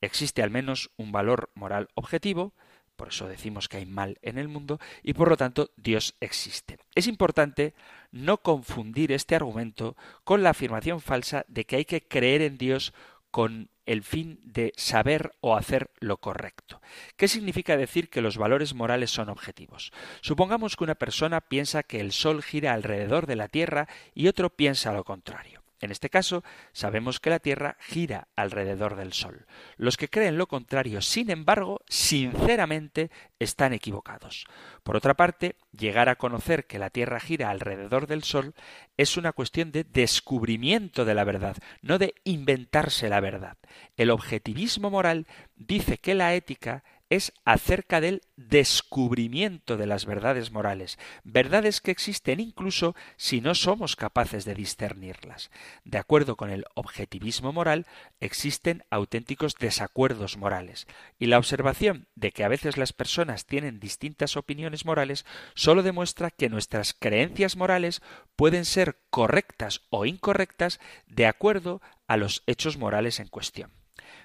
Existe 0.00 0.42
al 0.42 0.50
menos 0.50 0.90
un 0.96 1.12
valor 1.12 1.50
moral 1.54 1.88
objetivo, 1.94 2.52
por 2.96 3.08
eso 3.08 3.26
decimos 3.26 3.68
que 3.68 3.78
hay 3.78 3.86
mal 3.86 4.18
en 4.22 4.38
el 4.38 4.48
mundo, 4.48 4.78
y 5.02 5.14
por 5.14 5.28
lo 5.28 5.36
tanto 5.36 5.70
Dios 5.76 6.14
existe. 6.20 6.78
Es 6.94 7.06
importante 7.06 7.74
no 8.12 8.38
confundir 8.38 9.12
este 9.12 9.34
argumento 9.34 9.96
con 10.22 10.42
la 10.42 10.50
afirmación 10.50 11.00
falsa 11.00 11.44
de 11.48 11.64
que 11.64 11.76
hay 11.76 11.84
que 11.84 12.06
creer 12.06 12.42
en 12.42 12.58
Dios 12.58 12.92
con 13.30 13.70
el 13.86 14.02
fin 14.02 14.40
de 14.44 14.72
saber 14.76 15.32
o 15.40 15.56
hacer 15.56 15.90
lo 15.98 16.18
correcto. 16.18 16.80
¿Qué 17.16 17.28
significa 17.28 17.76
decir 17.76 18.10
que 18.10 18.20
los 18.20 18.38
valores 18.38 18.74
morales 18.74 19.10
son 19.10 19.28
objetivos? 19.28 19.92
Supongamos 20.20 20.76
que 20.76 20.84
una 20.84 20.94
persona 20.94 21.40
piensa 21.40 21.82
que 21.82 22.00
el 22.00 22.12
Sol 22.12 22.42
gira 22.42 22.72
alrededor 22.72 23.26
de 23.26 23.36
la 23.36 23.48
Tierra 23.48 23.88
y 24.14 24.28
otro 24.28 24.50
piensa 24.50 24.92
lo 24.92 25.04
contrario. 25.04 25.63
En 25.84 25.90
este 25.90 26.08
caso, 26.08 26.42
sabemos 26.72 27.20
que 27.20 27.28
la 27.28 27.40
Tierra 27.40 27.76
gira 27.78 28.28
alrededor 28.36 28.96
del 28.96 29.12
Sol. 29.12 29.46
Los 29.76 29.98
que 29.98 30.08
creen 30.08 30.38
lo 30.38 30.46
contrario, 30.46 31.02
sin 31.02 31.30
embargo, 31.30 31.82
sinceramente 31.86 33.10
están 33.38 33.74
equivocados. 33.74 34.46
Por 34.82 34.96
otra 34.96 35.12
parte, 35.12 35.56
llegar 35.72 36.08
a 36.08 36.16
conocer 36.16 36.66
que 36.66 36.78
la 36.78 36.88
Tierra 36.88 37.20
gira 37.20 37.50
alrededor 37.50 38.06
del 38.06 38.22
Sol 38.22 38.54
es 38.96 39.18
una 39.18 39.32
cuestión 39.32 39.72
de 39.72 39.84
descubrimiento 39.84 41.04
de 41.04 41.14
la 41.14 41.24
verdad, 41.24 41.58
no 41.82 41.98
de 41.98 42.14
inventarse 42.24 43.10
la 43.10 43.20
verdad. 43.20 43.58
El 43.98 44.10
objetivismo 44.10 44.88
moral 44.88 45.26
dice 45.54 45.98
que 45.98 46.14
la 46.14 46.34
ética 46.34 46.82
es 47.10 47.32
acerca 47.44 48.00
del 48.00 48.22
descubrimiento 48.36 49.76
de 49.76 49.86
las 49.86 50.06
verdades 50.06 50.50
morales, 50.50 50.98
verdades 51.22 51.80
que 51.80 51.90
existen 51.90 52.40
incluso 52.40 52.94
si 53.16 53.40
no 53.40 53.54
somos 53.54 53.96
capaces 53.96 54.44
de 54.44 54.54
discernirlas. 54.54 55.50
De 55.84 55.98
acuerdo 55.98 56.36
con 56.36 56.50
el 56.50 56.64
objetivismo 56.74 57.52
moral, 57.52 57.86
existen 58.20 58.84
auténticos 58.90 59.54
desacuerdos 59.54 60.36
morales, 60.36 60.86
y 61.18 61.26
la 61.26 61.38
observación 61.38 62.08
de 62.14 62.32
que 62.32 62.44
a 62.44 62.48
veces 62.48 62.76
las 62.76 62.92
personas 62.92 63.46
tienen 63.46 63.80
distintas 63.80 64.36
opiniones 64.36 64.84
morales 64.84 65.24
solo 65.54 65.82
demuestra 65.82 66.30
que 66.30 66.48
nuestras 66.48 66.94
creencias 66.94 67.56
morales 67.56 68.02
pueden 68.36 68.64
ser 68.64 68.98
correctas 69.10 69.82
o 69.90 70.06
incorrectas 70.06 70.80
de 71.06 71.26
acuerdo 71.26 71.80
a 72.06 72.16
los 72.16 72.42
hechos 72.46 72.76
morales 72.76 73.20
en 73.20 73.28
cuestión. 73.28 73.70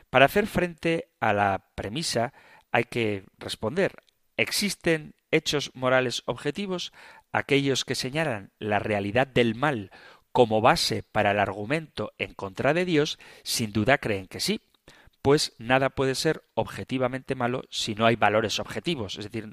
Para 0.09 0.25
hacer 0.25 0.47
frente 0.47 1.09
a 1.19 1.33
la 1.33 1.65
premisa 1.75 2.33
hay 2.71 2.85
que 2.85 3.23
responder. 3.37 4.03
¿Existen 4.37 5.15
hechos 5.31 5.71
morales 5.73 6.23
objetivos? 6.25 6.93
Aquellos 7.31 7.85
que 7.85 7.95
señalan 7.95 8.51
la 8.59 8.79
realidad 8.79 9.27
del 9.27 9.55
mal 9.55 9.91
como 10.31 10.61
base 10.61 11.03
para 11.03 11.31
el 11.31 11.39
argumento 11.39 12.13
en 12.17 12.33
contra 12.33 12.73
de 12.73 12.85
Dios, 12.85 13.19
sin 13.43 13.73
duda 13.73 13.97
creen 13.97 14.27
que 14.27 14.39
sí, 14.39 14.61
pues 15.21 15.53
nada 15.57 15.89
puede 15.89 16.15
ser 16.15 16.43
objetivamente 16.53 17.35
malo 17.35 17.63
si 17.69 17.95
no 17.95 18.05
hay 18.05 18.15
valores 18.15 18.59
objetivos. 18.59 19.17
Es 19.17 19.25
decir, 19.25 19.49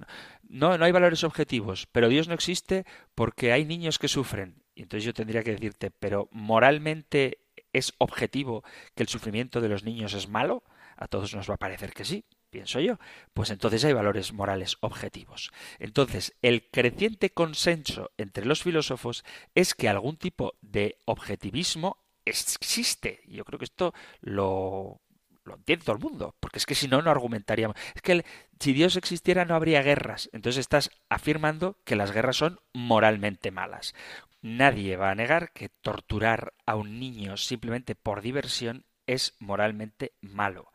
no, 0.48 0.78
no 0.78 0.84
hay 0.84 0.92
valores 0.92 1.24
objetivos, 1.24 1.88
pero 1.90 2.08
Dios 2.08 2.28
no 2.28 2.34
existe 2.34 2.84
porque 3.14 3.52
hay 3.52 3.64
niños 3.64 3.98
que 3.98 4.08
sufren. 4.08 4.62
Y 4.74 4.82
entonces 4.82 5.04
yo 5.04 5.14
tendría 5.14 5.42
que 5.42 5.52
decirte, 5.52 5.90
pero 5.90 6.28
moralmente 6.30 7.38
es 7.72 7.94
objetivo 7.98 8.62
que 8.94 9.02
el 9.02 9.08
sufrimiento 9.08 9.60
de 9.60 9.68
los 9.68 9.84
niños 9.84 10.14
es 10.14 10.28
malo. 10.28 10.62
A 10.96 11.08
todos 11.08 11.34
nos 11.34 11.50
va 11.50 11.54
a 11.54 11.58
parecer 11.58 11.92
que 11.92 12.04
sí, 12.04 12.24
pienso 12.50 12.80
yo, 12.80 12.98
pues 13.34 13.50
entonces 13.50 13.84
hay 13.84 13.92
valores 13.92 14.32
morales 14.32 14.76
objetivos. 14.80 15.50
Entonces, 15.78 16.34
el 16.42 16.68
creciente 16.70 17.30
consenso 17.30 18.12
entre 18.16 18.46
los 18.46 18.62
filósofos 18.62 19.24
es 19.54 19.74
que 19.74 19.88
algún 19.88 20.16
tipo 20.16 20.54
de 20.60 20.98
objetivismo 21.04 22.04
existe. 22.24 23.20
Yo 23.26 23.44
creo 23.44 23.58
que 23.58 23.64
esto 23.64 23.94
lo 24.20 25.00
lo 25.46 25.54
entiende 25.54 25.84
todo 25.84 25.96
el 25.96 26.02
mundo, 26.02 26.34
porque 26.40 26.58
es 26.58 26.66
que 26.66 26.74
si 26.74 26.88
no, 26.88 27.00
no 27.02 27.10
argumentaríamos. 27.10 27.76
Es 27.94 28.02
que 28.02 28.24
si 28.58 28.72
Dios 28.72 28.96
existiera 28.96 29.44
no 29.44 29.54
habría 29.54 29.82
guerras. 29.82 30.28
Entonces 30.32 30.60
estás 30.60 30.90
afirmando 31.08 31.78
que 31.84 31.96
las 31.96 32.12
guerras 32.12 32.36
son 32.36 32.60
moralmente 32.74 33.50
malas. 33.50 33.94
Nadie 34.42 34.96
va 34.96 35.10
a 35.10 35.14
negar 35.14 35.52
que 35.52 35.68
torturar 35.68 36.54
a 36.66 36.76
un 36.76 36.98
niño 36.98 37.36
simplemente 37.36 37.94
por 37.94 38.20
diversión 38.20 38.84
es 39.06 39.34
moralmente 39.38 40.12
malo. 40.20 40.70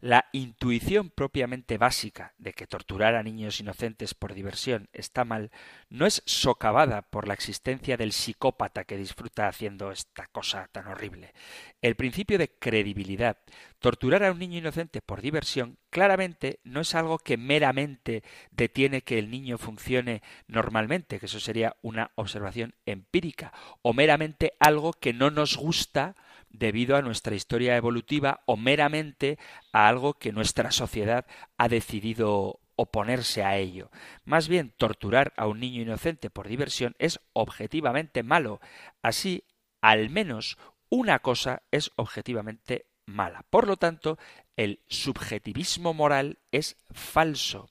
La 0.00 0.26
intuición 0.32 1.10
propiamente 1.10 1.78
básica 1.78 2.34
de 2.38 2.52
que 2.52 2.66
torturar 2.66 3.14
a 3.14 3.22
niños 3.22 3.60
inocentes 3.60 4.14
por 4.14 4.34
diversión 4.34 4.88
está 4.92 5.24
mal 5.24 5.50
no 5.88 6.06
es 6.06 6.22
socavada 6.26 7.02
por 7.02 7.26
la 7.26 7.34
existencia 7.34 7.96
del 7.96 8.12
psicópata 8.12 8.84
que 8.84 8.98
disfruta 8.98 9.48
haciendo 9.48 9.90
esta 9.90 10.26
cosa 10.26 10.68
tan 10.72 10.86
horrible. 10.88 11.32
El 11.80 11.96
principio 11.96 12.38
de 12.38 12.50
credibilidad, 12.50 13.38
torturar 13.78 14.24
a 14.24 14.32
un 14.32 14.38
niño 14.38 14.58
inocente 14.58 15.00
por 15.00 15.22
diversión, 15.22 15.78
claramente 15.90 16.60
no 16.64 16.80
es 16.80 16.94
algo 16.94 17.18
que 17.18 17.36
meramente 17.36 18.22
detiene 18.50 19.02
que 19.02 19.18
el 19.18 19.30
niño 19.30 19.58
funcione 19.58 20.22
normalmente, 20.46 21.18
que 21.18 21.26
eso 21.26 21.40
sería 21.40 21.76
una 21.82 22.10
observación 22.16 22.74
empírica, 22.84 23.52
o 23.82 23.92
meramente 23.92 24.52
algo 24.58 24.92
que 24.92 25.12
no 25.12 25.30
nos 25.30 25.56
gusta 25.56 26.16
debido 26.54 26.96
a 26.96 27.02
nuestra 27.02 27.34
historia 27.34 27.76
evolutiva 27.76 28.42
o 28.46 28.56
meramente 28.56 29.38
a 29.72 29.88
algo 29.88 30.14
que 30.14 30.32
nuestra 30.32 30.70
sociedad 30.70 31.26
ha 31.58 31.68
decidido 31.68 32.60
oponerse 32.76 33.42
a 33.42 33.56
ello. 33.56 33.90
Más 34.24 34.48
bien, 34.48 34.72
torturar 34.76 35.32
a 35.36 35.46
un 35.46 35.60
niño 35.60 35.82
inocente 35.82 36.30
por 36.30 36.48
diversión 36.48 36.94
es 36.98 37.20
objetivamente 37.32 38.22
malo. 38.22 38.60
Así, 39.02 39.44
al 39.80 40.10
menos 40.10 40.56
una 40.88 41.18
cosa 41.18 41.62
es 41.70 41.90
objetivamente 41.96 42.86
mala. 43.06 43.44
Por 43.50 43.66
lo 43.66 43.76
tanto, 43.76 44.18
el 44.56 44.80
subjetivismo 44.86 45.92
moral 45.92 46.38
es 46.52 46.76
falso. 46.92 47.68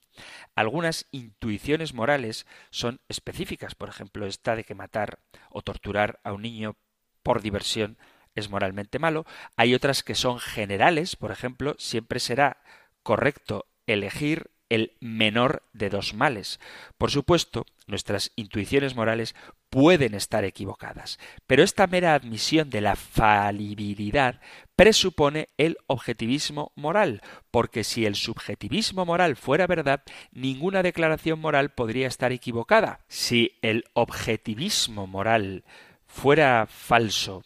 Algunas 0.56 1.08
intuiciones 1.12 1.94
morales 1.94 2.46
son 2.70 3.00
específicas, 3.08 3.76
por 3.76 3.90
ejemplo, 3.90 4.26
esta 4.28 4.56
de 4.56 4.64
que 4.64 4.76
matar 4.76 5.20
o 5.50 5.62
torturar 5.62 6.20
a 6.24 6.34
un 6.34 6.44
niño 6.44 6.76
por 7.24 7.42
diversión 7.42 7.98
es 8.36 8.50
moralmente 8.50 9.00
malo. 9.00 9.26
Hay 9.56 9.74
otras 9.74 10.04
que 10.04 10.16
son 10.16 10.40
generales, 10.40 11.16
por 11.16 11.32
ejemplo, 11.32 11.76
siempre 11.78 12.20
será 12.20 12.58
correcto 13.04 13.66
elegir 13.88 14.52
el 14.74 14.94
menor 15.00 15.62
de 15.74 15.90
dos 15.90 16.16
males. 16.16 16.60
Por 16.98 17.12
supuesto, 17.12 17.66
nuestras 17.86 18.32
intuiciones 18.36 18.96
morales 18.96 19.36
pueden 19.70 20.16
estar 20.16 20.46
equivocadas, 20.46 21.20
pero 21.46 21.64
esta 21.64 21.86
mera 21.86 22.16
admisión 22.16 22.72
de 22.72 22.82
la 22.82 22.96
falibilidad 22.96 24.42
presupone 24.76 25.50
el 25.58 25.78
objetivismo 25.86 26.72
moral, 26.76 27.22
porque 27.52 27.84
si 27.84 28.06
el 28.08 28.16
subjetivismo 28.16 29.06
moral 29.06 29.36
fuera 29.36 29.68
verdad, 29.68 30.02
ninguna 30.32 30.82
declaración 30.82 31.40
moral 31.40 31.70
podría 31.70 32.08
estar 32.08 32.32
equivocada. 32.32 33.02
Si 33.08 33.60
el 33.62 33.86
objetivismo 33.94 35.06
moral 35.06 35.66
fuera 36.08 36.66
falso, 36.68 37.44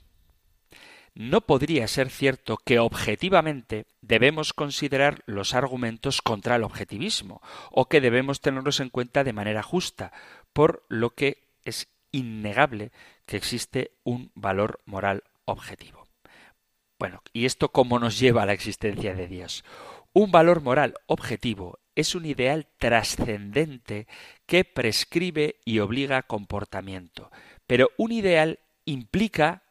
no 1.17 1.41
podría 1.41 1.87
ser 1.87 2.11
cierto 2.11 2.57
que 2.57 2.77
objetivamente 2.77 3.87
debemos 4.01 4.53
considerar 4.53 5.23
los 5.25 5.55
argumentos 5.55 6.21
contra 6.21 6.57
el 6.57 6.63
objetivismo, 6.63 7.41
o 7.71 7.89
que 7.89 8.01
debemos 8.01 8.39
tenerlos 8.39 8.79
en 8.79 8.89
cuenta 8.89 9.23
de 9.23 9.33
manera 9.33 9.63
justa, 9.63 10.11
por 10.53 10.85
lo 10.89 11.09
que 11.15 11.47
es 11.65 11.87
innegable 12.11 12.91
que 13.25 13.35
existe 13.35 13.91
un 14.03 14.31
valor 14.35 14.79
moral 14.85 15.23
objetivo. 15.45 16.07
Bueno, 16.99 17.23
¿y 17.33 17.45
esto 17.45 17.69
cómo 17.69 17.97
nos 17.97 18.19
lleva 18.19 18.43
a 18.43 18.45
la 18.45 18.53
existencia 18.53 19.15
de 19.15 19.27
Dios? 19.27 19.63
Un 20.13 20.31
valor 20.31 20.61
moral 20.61 20.95
objetivo 21.07 21.79
es 21.95 22.13
un 22.13 22.25
ideal 22.25 22.67
trascendente 22.77 24.07
que 24.45 24.65
prescribe 24.65 25.55
y 25.65 25.79
obliga 25.79 26.21
comportamiento, 26.21 27.31
pero 27.65 27.89
un 27.97 28.11
ideal 28.11 28.59
implica 28.85 29.63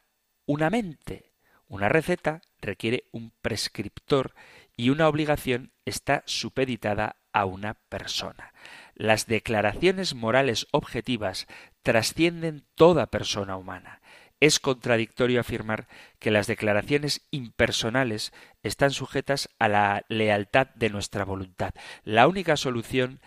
una 0.45 0.69
mente, 0.69 1.26
una 1.67 1.89
receta 1.89 2.41
requiere 2.61 3.05
un 3.11 3.31
prescriptor 3.41 4.33
y 4.75 4.89
una 4.89 5.07
obligación 5.07 5.71
está 5.85 6.23
supeditada 6.25 7.17
a 7.33 7.45
una 7.45 7.75
persona. 7.89 8.53
Las 8.95 9.27
declaraciones 9.27 10.15
morales 10.15 10.67
objetivas 10.71 11.47
trascienden 11.83 12.65
toda 12.75 13.07
persona 13.07 13.57
humana. 13.57 14.01
Es 14.39 14.59
contradictorio 14.59 15.39
afirmar 15.39 15.87
que 16.19 16.29
las 16.29 16.45
declaraciones 16.45 17.21
impersonales 17.31 18.33
están 18.61 18.91
sujetas 18.91 19.49
a 19.57 19.67
la 19.67 20.05
lealtad 20.09 20.67
de 20.75 20.89
nuestra 20.89 21.25
voluntad. 21.25 21.73
La 22.03 22.27
única 22.27 22.55
solución 22.55 23.19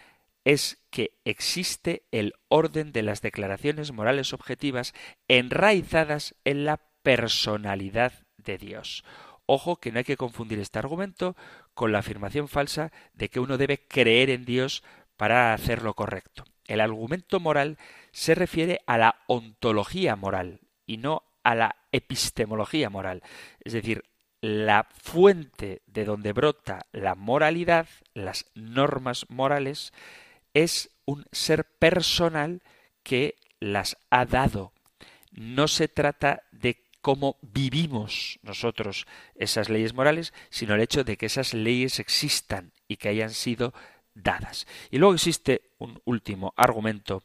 es 0.45 0.78
que 0.91 1.18
existe 1.24 2.05
el 2.12 2.34
orden 2.49 2.93
de 2.93 3.03
las 3.03 3.22
declaraciones 3.22 3.93
morales 3.93 4.32
objetivas 4.32 4.95
enraizadas 5.28 6.36
en 6.45 6.64
la 6.64 6.80
personalidad 7.03 8.12
de 8.45 8.59
Dios. 8.59 9.05
Ojo 9.47 9.76
que 9.76 9.91
no 9.91 9.99
hay 9.99 10.05
que 10.05 10.16
confundir 10.16 10.59
este 10.59 10.78
argumento 10.78 11.36
con 11.74 11.93
la 11.93 11.99
afirmación 11.99 12.49
falsa 12.49 12.93
de 13.14 13.28
que 13.28 13.41
uno 13.41 13.59
debe 13.59 13.86
creer 13.86 14.30
en 14.30 14.45
Dios 14.45 14.82
para 15.16 15.53
hacer 15.53 15.82
lo 15.82 15.95
correcto. 15.95 16.45
El 16.66 16.80
argumento 16.80 17.41
moral 17.41 17.78
se 18.12 18.34
refiere 18.34 18.80
a 18.86 18.97
la 18.97 19.16
ontología 19.26 20.14
moral 20.14 20.61
y 20.86 20.99
no 20.99 21.24
a 21.43 21.55
la 21.55 21.76
epistemología 21.91 22.91
moral. 22.91 23.22
Es 23.64 23.72
decir, 23.72 24.05
la 24.41 24.86
fuente 24.91 25.82
de 25.86 26.05
donde 26.05 26.32
brota 26.32 26.86
la 26.93 27.14
moralidad, 27.14 27.88
las 28.14 28.47
normas 28.55 29.26
morales, 29.28 29.93
es 30.55 30.91
un 31.05 31.26
ser 31.32 31.64
personal 31.64 32.62
que 33.03 33.36
las 33.59 33.97
ha 34.11 34.24
dado. 34.24 34.72
No 35.32 35.68
se 35.68 35.88
trata 35.88 36.43
de 36.53 36.82
cómo 37.01 37.38
vivimos 37.42 38.38
nosotros 38.42 39.07
esas 39.34 39.68
leyes 39.68 39.94
morales, 39.94 40.32
sino 40.51 40.74
el 40.74 40.80
hecho 40.80 41.05
de 41.05 41.16
que 41.16 41.26
esas 41.26 41.55
leyes 41.55 41.98
existan 41.98 42.72
y 42.88 42.96
que 42.96 43.09
hayan 43.09 43.30
sido 43.30 43.72
dadas. 44.14 44.66
Y 44.90 44.98
luego 44.98 45.14
existe 45.14 45.62
un 45.78 46.01
último 46.05 46.53
argumento 46.57 47.22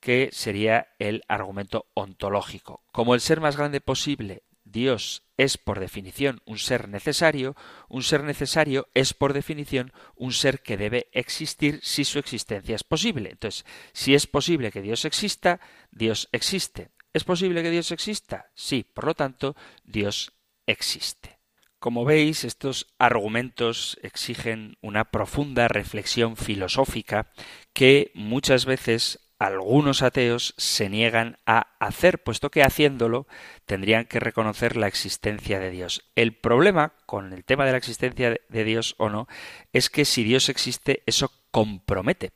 que 0.00 0.30
sería 0.32 0.88
el 0.98 1.22
argumento 1.28 1.86
ontológico. 1.94 2.82
Como 2.92 3.14
el 3.14 3.20
ser 3.20 3.40
más 3.40 3.56
grande 3.56 3.80
posible, 3.80 4.44
Dios 4.64 5.24
es 5.36 5.56
por 5.56 5.80
definición 5.80 6.40
un 6.44 6.58
ser 6.58 6.88
necesario, 6.88 7.56
un 7.88 8.02
ser 8.02 8.22
necesario 8.22 8.88
es 8.94 9.14
por 9.14 9.32
definición 9.32 9.92
un 10.14 10.32
ser 10.32 10.62
que 10.62 10.76
debe 10.76 11.08
existir 11.12 11.80
si 11.82 12.04
su 12.04 12.18
existencia 12.18 12.74
es 12.74 12.84
posible. 12.84 13.30
Entonces, 13.30 13.64
si 13.92 14.14
es 14.14 14.26
posible 14.26 14.70
que 14.70 14.82
Dios 14.82 15.04
exista, 15.04 15.60
Dios 15.90 16.28
existe. 16.32 16.90
¿Es 17.18 17.24
posible 17.24 17.64
que 17.64 17.70
Dios 17.72 17.90
exista? 17.90 18.46
Sí, 18.54 18.84
por 18.94 19.04
lo 19.04 19.14
tanto, 19.14 19.56
Dios 19.82 20.34
existe. 20.68 21.40
Como 21.80 22.04
veis, 22.04 22.44
estos 22.44 22.94
argumentos 22.96 23.98
exigen 24.04 24.76
una 24.82 25.10
profunda 25.10 25.66
reflexión 25.66 26.36
filosófica 26.36 27.32
que 27.72 28.12
muchas 28.14 28.66
veces 28.66 29.18
algunos 29.40 30.02
ateos 30.02 30.54
se 30.58 30.88
niegan 30.88 31.38
a 31.44 31.74
hacer, 31.80 32.22
puesto 32.22 32.52
que 32.52 32.62
haciéndolo 32.62 33.26
tendrían 33.66 34.04
que 34.04 34.20
reconocer 34.20 34.76
la 34.76 34.86
existencia 34.86 35.58
de 35.58 35.72
Dios. 35.72 36.04
El 36.14 36.36
problema 36.36 36.92
con 37.04 37.32
el 37.32 37.44
tema 37.44 37.66
de 37.66 37.72
la 37.72 37.78
existencia 37.78 38.36
de 38.48 38.64
Dios 38.64 38.94
o 38.98 39.08
no 39.08 39.26
es 39.72 39.90
que 39.90 40.04
si 40.04 40.22
Dios 40.22 40.48
existe, 40.48 41.02
eso 41.06 41.32
compromete. 41.50 42.30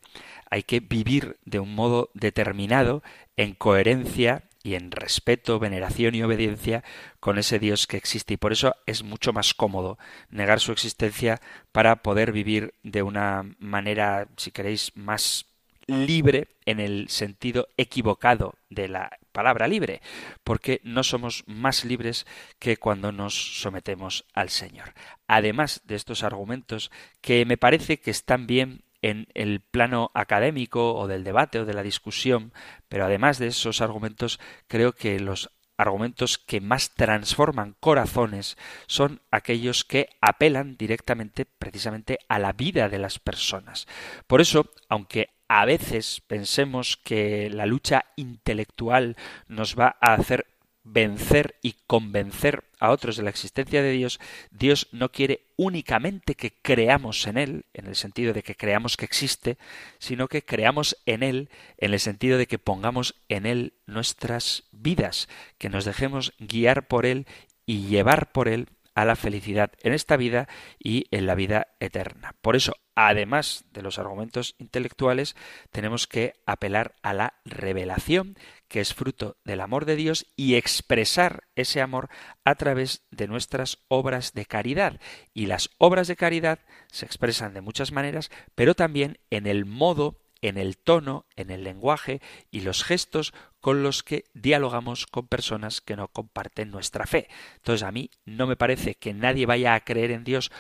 Hay 0.51 0.65
que 0.65 0.81
vivir 0.81 1.39
de 1.45 1.61
un 1.61 1.73
modo 1.73 2.11
determinado, 2.15 3.05
en 3.37 3.55
coherencia 3.55 4.49
y 4.63 4.75
en 4.75 4.91
respeto, 4.91 5.59
veneración 5.59 6.15
y 6.15 6.23
obediencia 6.23 6.85
con 7.21 7.39
ese 7.39 7.59
Dios 7.59 7.87
que 7.87 7.97
existe. 7.97 8.35
Y 8.35 8.37
por 8.37 8.53
eso 8.53 8.75
es 8.87 9.03
mucho 9.03 9.33
más 9.33 9.55
cómodo 9.55 9.99
negar 10.31 10.61
su 10.61 10.73
existencia 10.73 11.41
para 11.73 11.97
poder 12.03 12.33
vivir 12.33 12.75
de 12.83 13.03
una 13.03 13.45
manera, 13.59 14.29
si 14.37 14.51
queréis, 14.51 14.93
más 14.97 15.47
libre 15.87 16.49
en 16.65 16.81
el 16.81 17.09
sentido 17.09 17.69
equivocado 17.77 18.55
de 18.71 18.89
la 18.89 19.19
palabra 19.33 19.67
libre, 19.67 20.01
porque 20.45 20.81
no 20.85 21.03
somos 21.03 21.45
más 21.47 21.85
libres 21.85 22.27
que 22.59 22.77
cuando 22.77 23.13
nos 23.13 23.61
sometemos 23.61 24.25
al 24.33 24.49
Señor. 24.51 24.95
Además 25.27 25.83
de 25.85 25.97
estos 25.97 26.23
argumentos 26.23 26.91
que 27.21 27.45
me 27.45 27.57
parece 27.57 27.99
que 27.99 28.11
están 28.11 28.47
bien 28.47 28.85
en 29.03 29.27
el 29.35 29.61
plano 29.61 30.11
académico 30.15 30.95
o 30.95 31.07
del 31.07 31.25
debate 31.25 31.61
o 31.61 31.65
de 31.65 31.75
la 31.75 31.83
discusión, 31.83 32.53
pero 32.89 33.05
además 33.05 33.39
de 33.39 33.49
esos 33.49 33.81
argumentos, 33.81 34.41
creo 34.69 34.93
que 34.93 35.21
los 35.21 35.51
argumentos 35.77 36.39
que 36.39 36.61
más 36.61 36.95
transforman 36.95 37.75
corazones 37.81 38.57
son 38.87 39.21
aquellos 39.31 39.85
que 39.85 40.09
apelan 40.21 40.77
directamente 40.77 41.45
precisamente 41.45 42.19
a 42.29 42.39
la 42.39 42.53
vida 42.53 42.89
de 42.89 42.99
las 42.99 43.19
personas. 43.19 43.87
Por 44.27 44.41
eso, 44.41 44.71
aunque 44.89 45.31
a 45.49 45.65
veces 45.65 46.23
pensemos 46.27 46.97
que 46.97 47.51
la 47.51 47.67
lucha 47.67 48.07
intelectual 48.17 49.17
nos 49.49 49.79
va 49.79 49.97
a 50.01 50.15
hacer 50.15 50.47
vencer 50.85 51.57
y 51.63 51.77
convencer 51.87 52.65
a 52.81 52.91
otros 52.91 53.17
de 53.17 53.23
la 53.23 53.31
existencia 53.31 53.83
de 53.83 53.93
Dios, 53.93 54.19
Dios 54.51 54.89
no 54.93 55.13
quiere 55.13 55.47
únicamente 55.57 56.35
que 56.35 56.53
creamos 56.61 57.27
en 57.27 57.39
Él, 57.39 57.65
en 57.75 57.87
el 57.87 57.95
sentido 57.95 58.33
de 58.33 58.43
que 58.43 58.57
creamos 58.57 58.97
que 58.97 59.05
existe, 59.05 59.59
sino 59.99 60.29
que 60.29 60.45
creamos 60.45 60.97
en 61.07 61.23
Él 61.23 61.49
en 61.79 61.93
el 61.93 62.01
sentido 62.01 62.39
de 62.39 62.47
que 62.47 62.59
pongamos 62.59 63.15
en 63.29 63.47
Él 63.47 63.75
nuestras 63.87 64.65
vidas, 64.73 65.29
que 65.59 65.69
nos 65.69 65.85
dejemos 65.85 66.33
guiar 66.39 66.89
por 66.89 67.07
Él 67.07 67.27
y 67.67 67.87
llevar 67.87 68.33
por 68.33 68.49
Él 68.49 68.69
a 68.95 69.05
la 69.05 69.17
felicidad 69.17 69.73
en 69.83 69.93
esta 69.93 70.17
vida 70.17 70.49
y 70.79 71.07
en 71.11 71.27
la 71.27 71.35
vida 71.35 71.69
eterna. 71.81 72.35
Por 72.41 72.57
eso, 72.57 72.75
además 72.95 73.65
de 73.73 73.83
los 73.83 73.99
argumentos 73.99 74.55
intelectuales, 74.59 75.37
tenemos 75.71 76.07
que 76.07 76.35
apelar 76.47 76.95
a 77.03 77.15
la 77.15 77.35
revelación, 77.45 78.37
que 78.69 78.81
es 78.81 78.95
fruto 78.95 79.37
del 79.45 79.61
amor 79.61 79.85
de 79.85 79.97
Dios, 79.97 80.27
y 80.37 80.55
expresar 80.55 81.45
ese 81.57 81.81
amor 81.81 82.09
a 82.45 82.55
través 82.55 83.03
de 83.11 83.29
nuestras 83.29 83.79
obras 83.89 84.33
de 84.33 84.47
caridad. 84.47 85.01
Y 85.33 85.47
las 85.47 85.71
obras 85.79 86.09
de 86.09 86.17
caridad 86.17 86.61
se 86.91 87.07
expresan 87.07 87.55
de 87.55 87.61
muchas 87.61 87.93
maneras, 87.93 88.31
pero 88.55 88.75
también 88.75 89.19
en 89.31 89.47
el 89.47 89.65
modo 89.65 90.19
en 90.43 90.59
el 90.59 90.77
tono, 90.77 91.25
en 91.37 91.51
el 91.51 91.65
lenguaje 91.65 92.21
y 92.51 92.61
los 92.61 92.85
gestos 92.85 93.33
con 93.63 93.83
los 93.83 94.03
que 94.03 94.25
dialogamos 94.35 95.07
con 95.07 95.29
personas 95.29 95.81
que 95.81 95.97
no 95.97 96.09
comparten 96.09 96.71
nuestra 96.71 97.07
fe. 97.07 97.29
Entonces 97.57 97.85
a 97.85 97.93
mí 97.93 98.11
no 98.27 98.47
me 98.47 98.57
parece 98.57 98.97
que 98.97 99.15
nadie 99.15 99.47
vaya 99.47 99.75
a 99.75 99.81
creer 99.81 100.11
en 100.11 100.25
Dios 100.25 100.51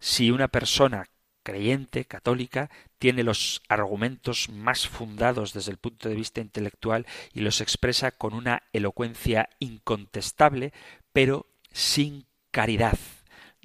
si 0.00 0.30
una 0.30 0.48
persona 0.48 1.08
creyente, 1.42 2.04
católica, 2.04 2.70
tiene 2.98 3.24
los 3.24 3.62
argumentos 3.68 4.48
más 4.48 4.88
fundados 4.88 5.52
desde 5.52 5.72
el 5.72 5.78
punto 5.78 6.08
de 6.08 6.14
vista 6.14 6.40
intelectual 6.40 7.04
y 7.34 7.40
los 7.40 7.60
expresa 7.60 8.10
con 8.12 8.32
una 8.32 8.62
elocuencia 8.72 9.48
incontestable, 9.58 10.72
pero 11.12 11.46
sin 11.72 12.26
caridad. 12.52 12.98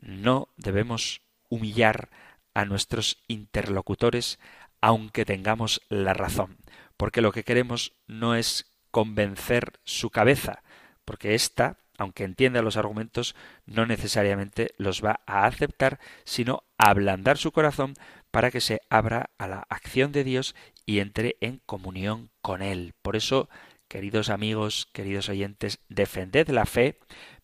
No 0.01 0.49
debemos 0.57 1.21
humillar 1.49 2.09
a 2.53 2.65
nuestros 2.65 3.17
interlocutores 3.27 4.39
aunque 4.81 5.25
tengamos 5.25 5.81
la 5.89 6.13
razón, 6.13 6.57
porque 6.97 7.21
lo 7.21 7.31
que 7.31 7.43
queremos 7.43 7.93
no 8.07 8.35
es 8.35 8.70
convencer 8.91 9.79
su 9.83 10.09
cabeza, 10.09 10.63
porque 11.05 11.33
ésta, 11.33 11.77
aunque 11.97 12.23
entienda 12.23 12.61
los 12.61 12.77
argumentos, 12.77 13.35
no 13.65 13.85
necesariamente 13.85 14.73
los 14.77 15.03
va 15.03 15.21
a 15.25 15.45
aceptar, 15.45 15.99
sino 16.23 16.63
ablandar 16.77 17.37
su 17.37 17.51
corazón 17.51 17.93
para 18.31 18.51
que 18.51 18.61
se 18.61 18.81
abra 18.89 19.29
a 19.37 19.47
la 19.47 19.65
acción 19.69 20.11
de 20.11 20.23
Dios 20.23 20.55
y 20.85 20.99
entre 20.99 21.37
en 21.41 21.61
comunión 21.65 22.29
con 22.41 22.61
Él. 22.61 22.93
Por 23.01 23.15
eso, 23.15 23.49
queridos 23.87 24.29
amigos, 24.29 24.87
queridos 24.93 25.29
oyentes, 25.29 25.79
defended 25.89 26.49
la 26.49 26.65
fe, 26.65 26.99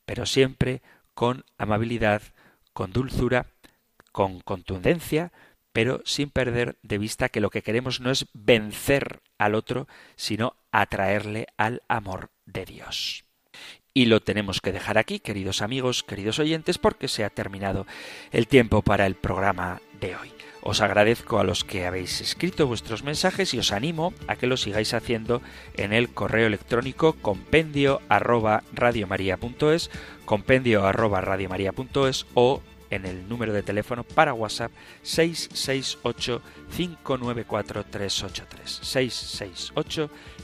pero 0.06 0.26
siempre 0.26 0.82
con 1.14 1.44
amabilidad, 1.58 2.22
con 2.74 2.94
dulzura, 2.94 3.48
con 4.12 4.40
contundencia, 4.40 5.32
pero 5.74 6.02
sin 6.06 6.30
perder 6.30 6.78
de 6.82 6.98
vista 6.98 7.30
que 7.30 7.42
lo 7.42 7.50
que 7.50 7.62
queremos 7.62 8.00
no 8.02 8.10
es 8.10 8.26
vencer 8.34 9.22
al 9.38 9.54
otro, 9.54 9.88
sino 10.16 10.56
atraerle 10.82 11.48
al 11.58 11.82
amor 11.88 12.30
de 12.46 12.66
Dios. 12.66 13.24
Y 13.94 14.06
lo 14.06 14.22
tenemos 14.22 14.62
que 14.62 14.72
dejar 14.72 15.00
aquí, 15.00 15.20
queridos 15.20 15.64
amigos, 15.64 16.04
queridos 16.04 16.38
oyentes, 16.38 16.78
porque 16.78 17.08
se 17.08 17.24
ha 17.24 17.32
terminado 17.32 17.88
el 18.32 18.48
tiempo 18.48 18.84
para 18.84 19.08
el 19.08 19.16
programa 19.16 19.82
de 20.00 20.16
hoy. 20.16 20.32
Os 20.62 20.82
agradezco 20.82 21.40
a 21.40 21.44
los 21.44 21.64
que 21.64 21.88
habéis 21.88 22.22
escrito 22.22 22.68
vuestros 22.68 23.04
mensajes 23.04 23.54
y 23.54 23.60
os 23.60 23.72
animo 23.72 24.14
a 24.28 24.36
que 24.36 24.48
lo 24.48 24.58
sigáis 24.58 24.94
haciendo 24.94 25.42
en 25.76 25.94
el 25.94 26.10
correo 26.10 26.46
electrónico 26.46 27.14
compendio 27.14 28.02
arroba 28.10 28.64
compendio 30.26 30.86
arroba 30.86 31.24
o 32.34 32.62
en 32.90 33.06
el 33.06 33.28
número 33.28 33.54
de 33.54 33.64
teléfono 33.64 34.04
para 34.04 34.34
WhatsApp 34.34 34.72
668 35.04 36.42
594 36.76 37.84
383 37.86 38.80
668 38.84 40.10